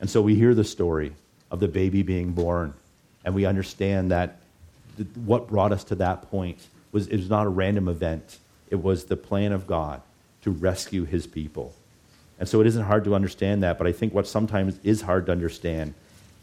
And 0.00 0.08
so 0.08 0.22
we 0.22 0.34
hear 0.36 0.54
the 0.54 0.64
story 0.64 1.12
of 1.50 1.60
the 1.60 1.68
baby 1.68 2.02
being 2.02 2.32
born, 2.32 2.74
and 3.24 3.34
we 3.34 3.44
understand 3.44 4.10
that 4.10 4.38
what 5.24 5.48
brought 5.48 5.72
us 5.72 5.84
to 5.84 5.94
that 5.96 6.22
point 6.30 6.58
was, 6.94 7.08
it 7.08 7.16
was 7.16 7.28
not 7.28 7.44
a 7.44 7.50
random 7.50 7.88
event, 7.88 8.38
it 8.70 8.82
was 8.82 9.04
the 9.04 9.16
plan 9.16 9.52
of 9.52 9.66
God 9.66 10.00
to 10.42 10.50
rescue 10.50 11.04
his 11.04 11.26
people. 11.26 11.74
And 12.38 12.48
so 12.48 12.60
it 12.60 12.66
isn't 12.66 12.84
hard 12.84 13.04
to 13.04 13.14
understand 13.14 13.62
that, 13.62 13.78
but 13.78 13.86
I 13.86 13.92
think 13.92 14.14
what 14.14 14.26
sometimes 14.26 14.78
is 14.82 15.02
hard 15.02 15.26
to 15.26 15.32
understand 15.32 15.94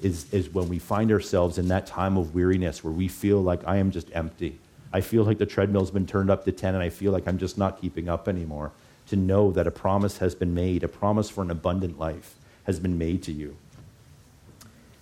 is, 0.02 0.32
is 0.34 0.54
when 0.54 0.68
we 0.68 0.78
find 0.78 1.12
ourselves 1.12 1.58
in 1.58 1.70
that 1.70 1.88
time 1.88 2.18
of 2.18 2.36
weariness 2.36 2.84
where 2.84 2.94
we 2.94 3.08
feel 3.08 3.42
like 3.42 3.62
I 3.66 3.78
am 3.78 3.92
just 3.92 4.10
empty. 4.14 4.60
I 4.94 5.02
feel 5.02 5.24
like 5.24 5.38
the 5.38 5.46
treadmill's 5.46 5.92
been 5.92 6.06
turned 6.06 6.30
up 6.30 6.44
to 6.46 6.52
10 6.52 6.76
and 6.76 6.84
I 6.84 6.90
feel 6.90 7.12
like 7.12 7.28
I'm 7.28 7.38
just 7.38 7.58
not 7.58 7.80
keeping 7.80 8.10
up 8.10 8.28
anymore. 8.28 8.72
To 9.08 9.16
know 9.16 9.52
that 9.52 9.68
a 9.68 9.72
promise 9.72 10.18
has 10.20 10.36
been 10.36 10.54
made, 10.54 10.84
a 10.84 10.88
promise 10.88 11.30
for 11.30 11.42
an 11.42 11.52
abundant 11.52 11.98
life 11.98 12.36
has 12.66 12.80
been 12.80 12.98
made 12.98 13.24
to 13.24 13.32
you. 13.32 13.56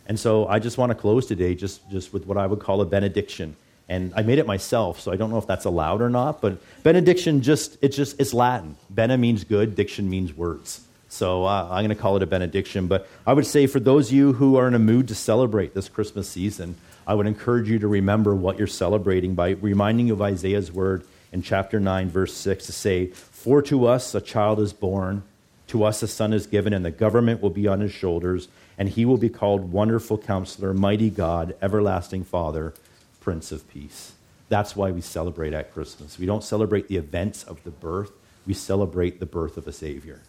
And 0.06 0.20
so 0.20 0.48
I 0.48 0.60
just 0.60 0.78
want 0.78 0.92
to 0.92 0.96
close 0.96 1.26
today 1.26 1.56
just, 1.56 1.90
just 1.90 2.14
with 2.14 2.26
what 2.26 2.38
I 2.38 2.48
would 2.48 2.60
call 2.60 2.82
a 2.82 2.86
benediction 2.86 3.56
and 3.90 4.14
I 4.16 4.22
made 4.22 4.38
it 4.38 4.46
myself, 4.46 5.00
so 5.00 5.12
I 5.12 5.16
don't 5.16 5.32
know 5.32 5.40
if 5.40 5.48
that's 5.48 5.66
allowed 5.66 6.02
or 6.02 6.10
not. 6.10 6.42
But 6.42 6.60
benediction 6.84 7.42
just 7.42 7.78
it's 7.82 7.98
just 7.98 8.20
it's 8.20 8.34
Latin. 8.34 8.78
Bene 8.90 9.18
means 9.18 9.44
good, 9.44 9.76
diction 9.76 10.10
means 10.10 10.34
words. 10.34 10.82
So 11.10 11.46
uh, 11.46 11.68
I'm 11.72 11.84
going 11.84 11.90
to 11.90 11.96
call 11.96 12.16
it 12.18 12.24
a 12.24 12.28
benediction. 12.28 12.86
But 12.86 13.08
I 13.26 13.34
would 13.34 13.48
say 13.48 13.66
for 13.66 13.80
those 13.80 14.10
of 14.10 14.14
you 14.14 14.34
who 14.34 14.58
are 14.58 14.68
in 14.68 14.76
a 14.76 14.80
mood 14.80 15.08
to 15.08 15.16
celebrate 15.16 15.74
this 15.74 15.90
Christmas 15.90 16.30
season, 16.30 16.76
I 17.08 17.16
would 17.16 17.26
encourage 17.26 17.68
you 17.68 17.80
to 17.80 17.88
remember 17.88 18.36
what 18.36 18.60
you're 18.60 18.68
celebrating 18.68 19.34
by 19.34 19.50
reminding 19.50 20.08
you 20.08 20.14
of 20.14 20.22
Isaiah's 20.22 20.72
word 20.72 21.04
in 21.32 21.42
chapter 21.42 21.80
9, 21.80 22.10
verse 22.12 22.36
6 22.36 22.68
to 22.68 22.72
say, 22.72 23.08
For 23.08 23.64
to 23.64 23.88
us 23.88 24.14
a 24.14 24.22
child 24.22 24.60
is 24.60 24.72
born, 24.72 25.24
to 25.68 25.84
us 25.84 26.04
a 26.04 26.08
son 26.08 26.32
is 26.32 26.46
given, 26.46 26.74
and 26.74 26.86
the 26.86 26.92
government 26.92 27.42
will 27.42 27.50
be 27.50 27.68
on 27.68 27.80
his 27.80 27.92
shoulders, 27.92 28.48
and 28.78 28.88
he 28.88 29.06
will 29.06 29.18
be 29.18 29.30
called 29.30 29.72
Wonderful 29.72 30.20
Counselor, 30.20 30.76
Mighty 30.76 31.10
God, 31.10 31.56
Everlasting 31.60 32.24
Father 32.24 32.74
Prince 33.20 33.52
of 33.52 33.70
Peace. 33.70 34.14
That's 34.50 34.76
why 34.76 34.92
we 34.92 35.02
celebrate 35.02 35.54
at 35.54 35.74
Christmas. 35.74 36.18
We 36.18 36.26
don't 36.26 36.44
celebrate 36.44 36.88
the 36.88 36.98
events 36.98 37.44
of 37.44 37.64
the 37.64 37.72
birth, 37.72 38.12
we 38.46 38.54
celebrate 38.54 39.20
the 39.20 39.26
birth 39.26 39.58
of 39.58 39.68
a 39.68 39.74
Savior. 39.74 40.22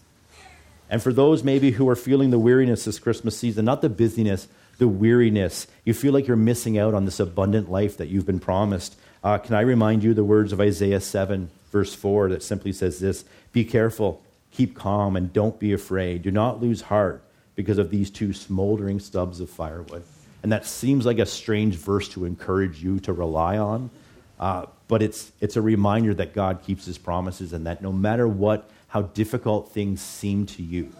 And 0.91 1.03
for 1.03 1.12
those 1.12 1.45
maybe 1.45 1.70
who 1.70 1.88
are 1.88 1.97
feeling 1.97 2.30
the 2.30 2.38
weariness 2.38 2.84
this 2.84 2.99
Christmas 2.99 3.38
season, 3.38 3.64
not 3.64 3.80
the 3.80 3.88
busyness, 3.88 4.49
the 4.78 4.88
weariness, 4.88 5.68
you 5.84 5.95
feel 5.95 6.12
like 6.12 6.26
you're 6.26 6.36
missing 6.36 6.76
out 6.76 6.95
on 6.95 7.05
this 7.05 7.20
abundant 7.20 7.70
life 7.70 7.97
that 7.99 8.09
you've 8.09 8.26
been 8.26 8.41
promised. 8.41 8.97
Uh, 9.22 9.38
can 9.38 9.55
I 9.55 9.61
remind 9.61 10.03
you 10.03 10.14
the 10.14 10.24
words 10.24 10.53
of 10.53 10.61
Isaiah 10.61 11.01
7, 11.01 11.49
verse 11.70 11.95
4, 11.95 12.30
that 12.30 12.43
simply 12.43 12.72
says 12.72 12.99
this 12.99 13.24
Be 13.53 13.64
careful, 13.64 14.20
keep 14.51 14.74
calm, 14.74 15.14
and 15.14 15.32
don't 15.32 15.61
be 15.61 15.72
afraid. 15.72 16.22
Do 16.22 16.32
not 16.32 16.61
lose 16.61 16.82
heart 16.82 17.22
because 17.55 17.78
of 17.78 17.91
these 17.91 18.11
two 18.11 18.32
smoldering 18.32 18.99
stubs 18.99 19.38
of 19.41 19.49
firewood. 19.49 20.03
And 20.43 20.53
that 20.53 20.64
seems 20.64 21.05
like 21.05 21.18
a 21.18 21.26
strange 21.26 21.76
verse 21.76 22.09
to 22.11 22.24
encourage 22.24 22.82
you 22.82 23.01
to 23.01 23.12
rely 23.12 23.59
on. 23.59 23.91
Uh, 24.38 24.66
but 24.88 25.03
it's, 25.03 25.32
it's 25.41 25.57
a 25.57 25.62
reminder 25.62 26.14
that 26.14 26.34
God 26.34 26.62
keeps 26.64 26.86
his 26.86 26.99
promises 26.99 27.53
and 27.53 27.66
that 27.66 27.82
no 27.82 27.93
matter 27.93 28.26
what, 28.26 28.68
how 28.88 29.03
difficult 29.03 29.70
things 29.72 30.01
seem 30.01 30.47
to 30.47 30.62
you, 30.62 30.91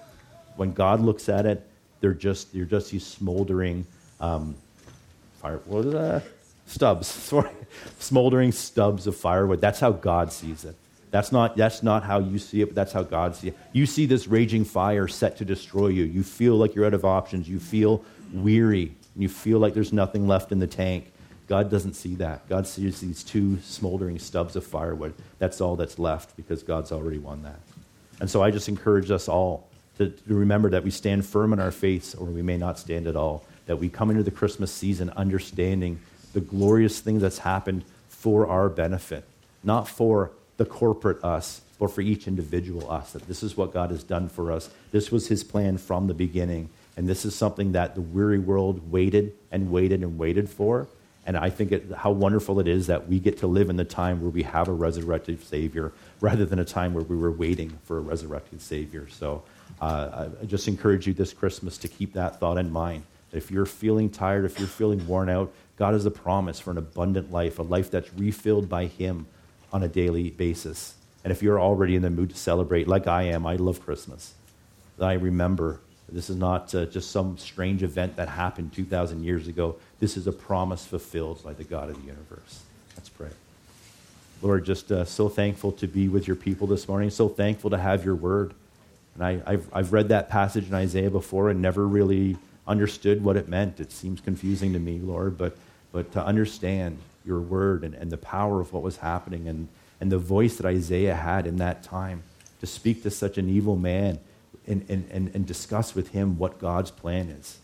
when 0.57 0.73
God 0.73 1.01
looks 1.01 1.29
at 1.29 1.47
it, 1.47 1.67
they're 2.01 2.15
just, 2.15 2.53
they're 2.53 2.65
just 2.65 2.91
these 2.91 3.07
smoldering 3.07 3.87
um, 4.21 4.55
fire, 5.41 5.61
what 5.65 5.87
is 5.87 5.93
that? 5.93 6.23
Stubs, 6.67 7.07
sorry. 7.09 7.51
smoldering 7.99 8.53
stubs 8.53 9.07
of 9.07 9.17
firewood. 9.17 9.61
That's 9.61 9.81
how 9.81 9.93
God 9.93 10.33
sees 10.33 10.65
it. 10.65 10.77
That's 11.11 11.33
not, 11.33 11.57
that's 11.57 11.83
not 11.83 12.05
how 12.05 12.21
you 12.21 12.39
see 12.39 12.61
it, 12.61 12.67
but 12.67 12.75
that's 12.75 12.93
how 12.93 13.03
God 13.03 13.35
sees 13.35 13.53
it. 13.53 13.59
You 13.73 13.87
see 13.87 14.07
this 14.07 14.29
raging 14.29 14.65
fire 14.65 15.09
set 15.09 15.39
to 15.39 15.45
destroy 15.45 15.89
you. 15.89 16.05
You 16.05 16.23
feel 16.23 16.57
like 16.57 16.75
you're 16.75 16.87
out 16.87 16.95
of 16.95 17.05
options. 17.05 17.49
You 17.49 17.59
feel 17.59 18.05
weary 18.33 18.95
and 19.15 19.23
you 19.23 19.29
feel 19.29 19.59
like 19.59 19.75
there's 19.75 19.93
nothing 19.93 20.27
left 20.27 20.53
in 20.53 20.59
the 20.59 20.67
tank. 20.67 21.13
God 21.47 21.71
doesn't 21.71 21.95
see 21.95 22.15
that. 22.17 22.49
God 22.49 22.67
sees 22.67 23.01
these 23.01 23.25
two 23.25 23.59
smoldering 23.61 24.19
stubs 24.19 24.55
of 24.55 24.65
firewood. 24.65 25.15
That's 25.39 25.61
all 25.61 25.77
that's 25.77 25.99
left 25.99 26.37
because 26.37 26.63
God's 26.63 26.93
already 26.93 27.19
won 27.19 27.43
that. 27.43 27.59
And 28.21 28.31
so 28.31 28.43
I 28.43 28.51
just 28.51 28.69
encourage 28.69 29.11
us 29.11 29.29
all 29.29 29.69
to, 29.99 30.11
to 30.11 30.35
remember 30.35 30.71
that 30.71 30.85
we 30.85 30.91
stand 30.91 31.27
firm 31.27 31.53
in 31.53 31.59
our 31.59 31.73
faith 31.73 32.15
or 32.19 32.27
we 32.27 32.43
may 32.43 32.57
not 32.57 32.79
stand 32.79 33.07
at 33.07 33.17
all. 33.17 33.45
That 33.67 33.77
we 33.77 33.89
come 33.89 34.11
into 34.11 34.23
the 34.23 34.31
Christmas 34.31 34.73
season 34.73 35.11
understanding 35.11 36.01
the 36.33 36.41
glorious 36.41 37.01
thing 37.01 37.19
that's 37.19 37.39
happened 37.39 37.85
for 38.09 38.47
our 38.47 38.69
benefit, 38.69 39.25
not 39.65 39.89
for 39.89 40.31
the 40.57 40.65
corporate 40.65 41.23
us, 41.25 41.63
but 41.79 41.91
for 41.91 42.01
each 42.03 42.29
individual 42.29 42.91
us. 42.91 43.13
That 43.13 43.27
this 43.27 43.43
is 43.43 43.57
what 43.57 43.73
God 43.73 43.91
has 43.91 44.05
done 44.05 44.29
for 44.29 44.53
us. 44.53 44.71
This 44.93 45.11
was 45.11 45.29
his 45.29 45.43
plan 45.43 45.79
from 45.79 46.07
the 46.07 46.15
beginning. 46.15 46.69
And 46.97 47.09
this 47.09 47.25
is 47.25 47.35
something 47.35 47.73
that 47.73 47.95
the 47.95 48.01
weary 48.01 48.39
world 48.39 48.91
waited 48.91 49.33
and 49.51 49.71
waited 49.71 50.03
and 50.03 50.19
waited 50.19 50.49
for. 50.49 50.89
And 51.27 51.37
I 51.37 51.51
think 51.51 51.73
it, 51.73 51.93
how 51.93 52.11
wonderful 52.11 52.61
it 52.61 52.67
is 52.67 52.87
that 52.89 53.09
we 53.09 53.19
get 53.21 53.39
to 53.39 53.47
live 53.47 53.71
in 53.71 53.77
the 53.77 53.85
time 53.85 54.21
where 54.21 54.31
we 54.31 54.43
have 54.43 54.69
a 54.69 54.73
resurrected 54.73 55.43
Savior 55.45 55.93
rather 56.21 56.45
than 56.45 56.59
a 56.59 56.65
time 56.65 56.95
where 56.95 57.05
we 57.05 57.17
were 57.17 57.31
waiting 57.31 57.79
for 57.85 57.99
a 57.99 58.01
resurrected 58.01 58.61
Savior. 58.61 59.09
So 59.09 59.43
uh, 59.81 60.29
I 60.41 60.45
just 60.47 60.67
encourage 60.67 61.07
you 61.07 61.15
this 61.15 61.33
Christmas 61.33 61.79
to 61.79 61.89
keep 61.89 62.15
that 62.15 62.41
thought 62.41 62.59
in 62.59 62.71
mind. 62.71 63.05
That 63.31 63.37
if 63.37 63.51
you're 63.51 63.67
feeling 63.67 64.11
tired, 64.11 64.45
if 64.45 64.59
you're 64.59 64.69
feeling 64.69 65.07
worn 65.07 65.29
out, 65.29 65.53
God 65.77 65.95
has 65.95 66.05
a 66.05 66.11
promise 66.11 66.59
for 66.59 66.71
an 66.71 66.79
abundant 66.79 67.31
life, 67.31 67.59
a 67.59 67.63
life 67.63 67.91
that's 67.91 68.13
refilled 68.15 68.69
by 68.69 68.87
Him 68.87 69.27
on 69.73 69.83
a 69.83 69.89
daily 69.89 70.31
basis. 70.31 70.95
And 71.23 71.31
if 71.31 71.43
you're 71.43 71.61
already 71.61 71.97
in 71.97 72.03
the 72.03 72.11
mood 72.11 72.31
to 72.31 72.37
celebrate, 72.37 72.89
like 72.89 73.07
I 73.07 73.25
am, 73.25 73.47
I 73.47 73.57
love 73.57 73.85
Christmas. 73.85 74.35
I 74.99 75.15
remember 75.15 75.81
this 76.13 76.31
is 76.31 76.37
not 76.37 76.75
uh, 76.75 76.87
just 76.87 77.11
some 77.11 77.39
strange 77.39 77.83
event 77.83 78.17
that 78.17 78.29
happened 78.29 78.73
2,000 78.73 79.23
years 79.23 79.49
ago. 79.49 79.77
This 80.01 80.17
is 80.17 80.27
a 80.27 80.33
promise 80.33 80.85
fulfilled 80.85 81.43
by 81.45 81.53
the 81.53 81.65
God 81.65 81.91
of 81.91 82.01
the 82.01 82.07
universe. 82.07 82.63
Let's 82.97 83.09
pray. 83.09 83.31
Lord, 84.43 84.65
just 84.65 84.91
uh, 84.91 85.05
so 85.05 85.29
thankful 85.29 85.73
to 85.73 85.87
be 85.87 86.09
with 86.09 86.27
your 86.27 86.37
people 86.37 86.67
this 86.67 86.89
morning, 86.89 87.11
so 87.11 87.29
thankful 87.29 87.71
to 87.71 87.79
have 87.79 88.05
your 88.05 88.15
word. 88.15 88.55
And 89.15 89.25
I, 89.25 89.43
I've, 89.47 89.69
I've 89.73 89.93
read 89.93 90.09
that 90.09 90.31
passage 90.31 90.69
in 90.69 90.75
Isaiah 90.75 91.11
before 91.11 91.51
and 91.51 91.61
never 91.61 91.87
really 91.87 92.37
understood 92.67 93.23
what 93.23 93.37
it 93.37 93.49
meant. 93.49 93.81
It 93.81 93.93
seems 93.93 94.21
confusing 94.21 94.73
to 94.73 94.79
me, 94.79 94.99
Lord, 94.99 95.37
but, 95.37 95.57
but 95.93 96.13
to 96.13 96.25
understand 96.25 96.99
your 97.25 97.41
word 97.41 97.85
and, 97.85 97.95
and 97.95 98.11
the 98.11 98.17
power 98.17 98.61
of 98.61 98.73
what 98.73 98.83
was 98.83 98.99
happening 98.99 99.47
and, 99.47 99.69
and 100.01 100.11
the 100.11 100.19
voice 100.19 100.57
that 100.57 100.67
Isaiah 100.67 101.17
had 101.17 101.47
in 101.47 101.57
that 101.57 101.83
time 101.83 102.23
to 102.61 102.67
speak 102.67 103.03
to 103.03 103.11
such 103.11 103.37
an 103.39 103.49
evil 103.49 103.77
man 103.77 104.19
and, 104.71 104.87
and, 104.89 105.09
and, 105.11 105.35
and 105.35 105.47
discuss 105.47 105.95
with 105.95 106.09
him 106.09 106.39
what 106.39 106.59
God's 106.59 106.91
plan 106.91 107.29
is. 107.29 107.59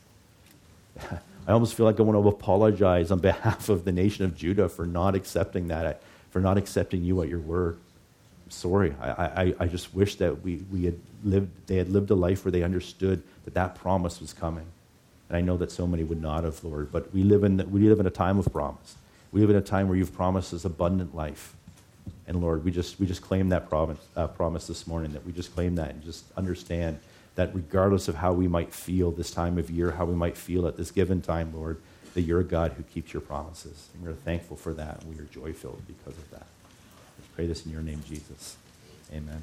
I 1.49 1.53
almost 1.53 1.75
feel 1.75 1.87
like 1.87 2.01
I 2.01 2.03
want 2.03 2.23
to 2.23 2.29
apologize 2.29 3.11
on 3.11 3.21
behalf 3.21 3.69
of 3.69 3.85
the 3.85 3.93
nation 3.93 4.25
of 4.25 4.37
Judah 4.37 4.69
for 4.69 4.85
not 4.85 5.15
accepting 5.15 5.69
that, 5.69 6.03
for 6.31 6.41
not 6.41 6.59
accepting 6.59 7.05
you 7.05 7.23
at 7.23 7.29
your 7.29 7.39
word. 7.39 7.79
I'm 8.45 8.51
sorry. 8.51 8.95
I, 9.01 9.09
I, 9.09 9.55
I 9.61 9.67
just 9.67 9.95
wish 9.95 10.17
that 10.17 10.43
we, 10.43 10.57
we 10.71 10.85
had 10.85 10.99
lived, 11.23 11.51
they 11.69 11.77
had 11.77 11.89
lived 11.89 12.11
a 12.11 12.15
life 12.15 12.45
where 12.45 12.53
they 12.53 12.63
understood 12.63 13.23
that 13.45 13.55
that 13.55 13.77
promise 13.77 14.21
was 14.21 14.33
coming. 14.33 14.67
And 15.29 15.37
I 15.37 15.41
know 15.41 15.57
that 15.57 15.71
so 15.71 15.87
many 15.87 16.05
would 16.05 16.21
not 16.21 16.45
have, 16.45 16.63
Lord. 16.63 16.91
But 16.91 17.13
we 17.13 17.23
live 17.23 17.45
in, 17.45 17.71
we 17.71 17.89
live 17.89 18.01
in 18.01 18.07
a 18.07 18.11
time 18.11 18.39
of 18.39 18.53
promise. 18.53 18.97
We 19.33 19.41
live 19.41 19.51
in 19.51 19.57
a 19.57 19.61
time 19.61 19.89
where 19.89 19.97
you've 19.97 20.15
promised 20.15 20.53
us 20.53 20.65
abundant 20.65 21.15
life. 21.15 21.56
And 22.27 22.41
Lord, 22.41 22.65
we 22.65 22.71
just, 22.71 22.99
we 22.99 23.07
just 23.07 23.23
claim 23.23 23.51
that 23.51 23.69
promise, 23.69 23.99
uh, 24.17 24.27
promise 24.27 24.67
this 24.67 24.87
morning, 24.87 25.13
that 25.13 25.25
we 25.25 25.33
just 25.33 25.55
claim 25.55 25.77
that 25.77 25.91
and 25.91 26.03
just 26.03 26.25
understand 26.37 26.99
that 27.37 27.55
regardless 27.55 28.09
of 28.09 28.17
how 28.17 28.33
we 28.33 28.49
might 28.49 28.73
feel 28.73 29.11
this 29.13 29.31
time 29.31 29.59
of 29.59 29.71
year, 29.71 29.93
how 29.93 30.05
we 30.05 30.15
might 30.15 30.37
feel 30.37 30.67
at 30.67 30.77
this 30.77 30.91
given 30.91 31.21
time, 31.21 31.53
Lord, 31.55 31.81
that 32.15 32.23
you're 32.23 32.41
a 32.41 32.45
God 32.45 32.73
who 32.73 32.83
keeps 32.83 33.13
your 33.13 33.21
promises. 33.21 33.89
And 33.95 34.03
we're 34.03 34.15
thankful 34.15 34.57
for 34.57 34.73
that, 34.75 35.03
and 35.03 35.15
we 35.15 35.23
are 35.23 35.27
joy 35.27 35.53
filled 35.53 35.83
because 35.87 36.17
of 36.19 36.31
that. 36.31 36.47
We 37.19 37.25
pray 37.35 37.47
this 37.47 37.67
in 37.67 37.73
your 37.73 37.83
name, 37.83 38.03
Jesus. 38.09 38.57
Amen. 39.13 39.43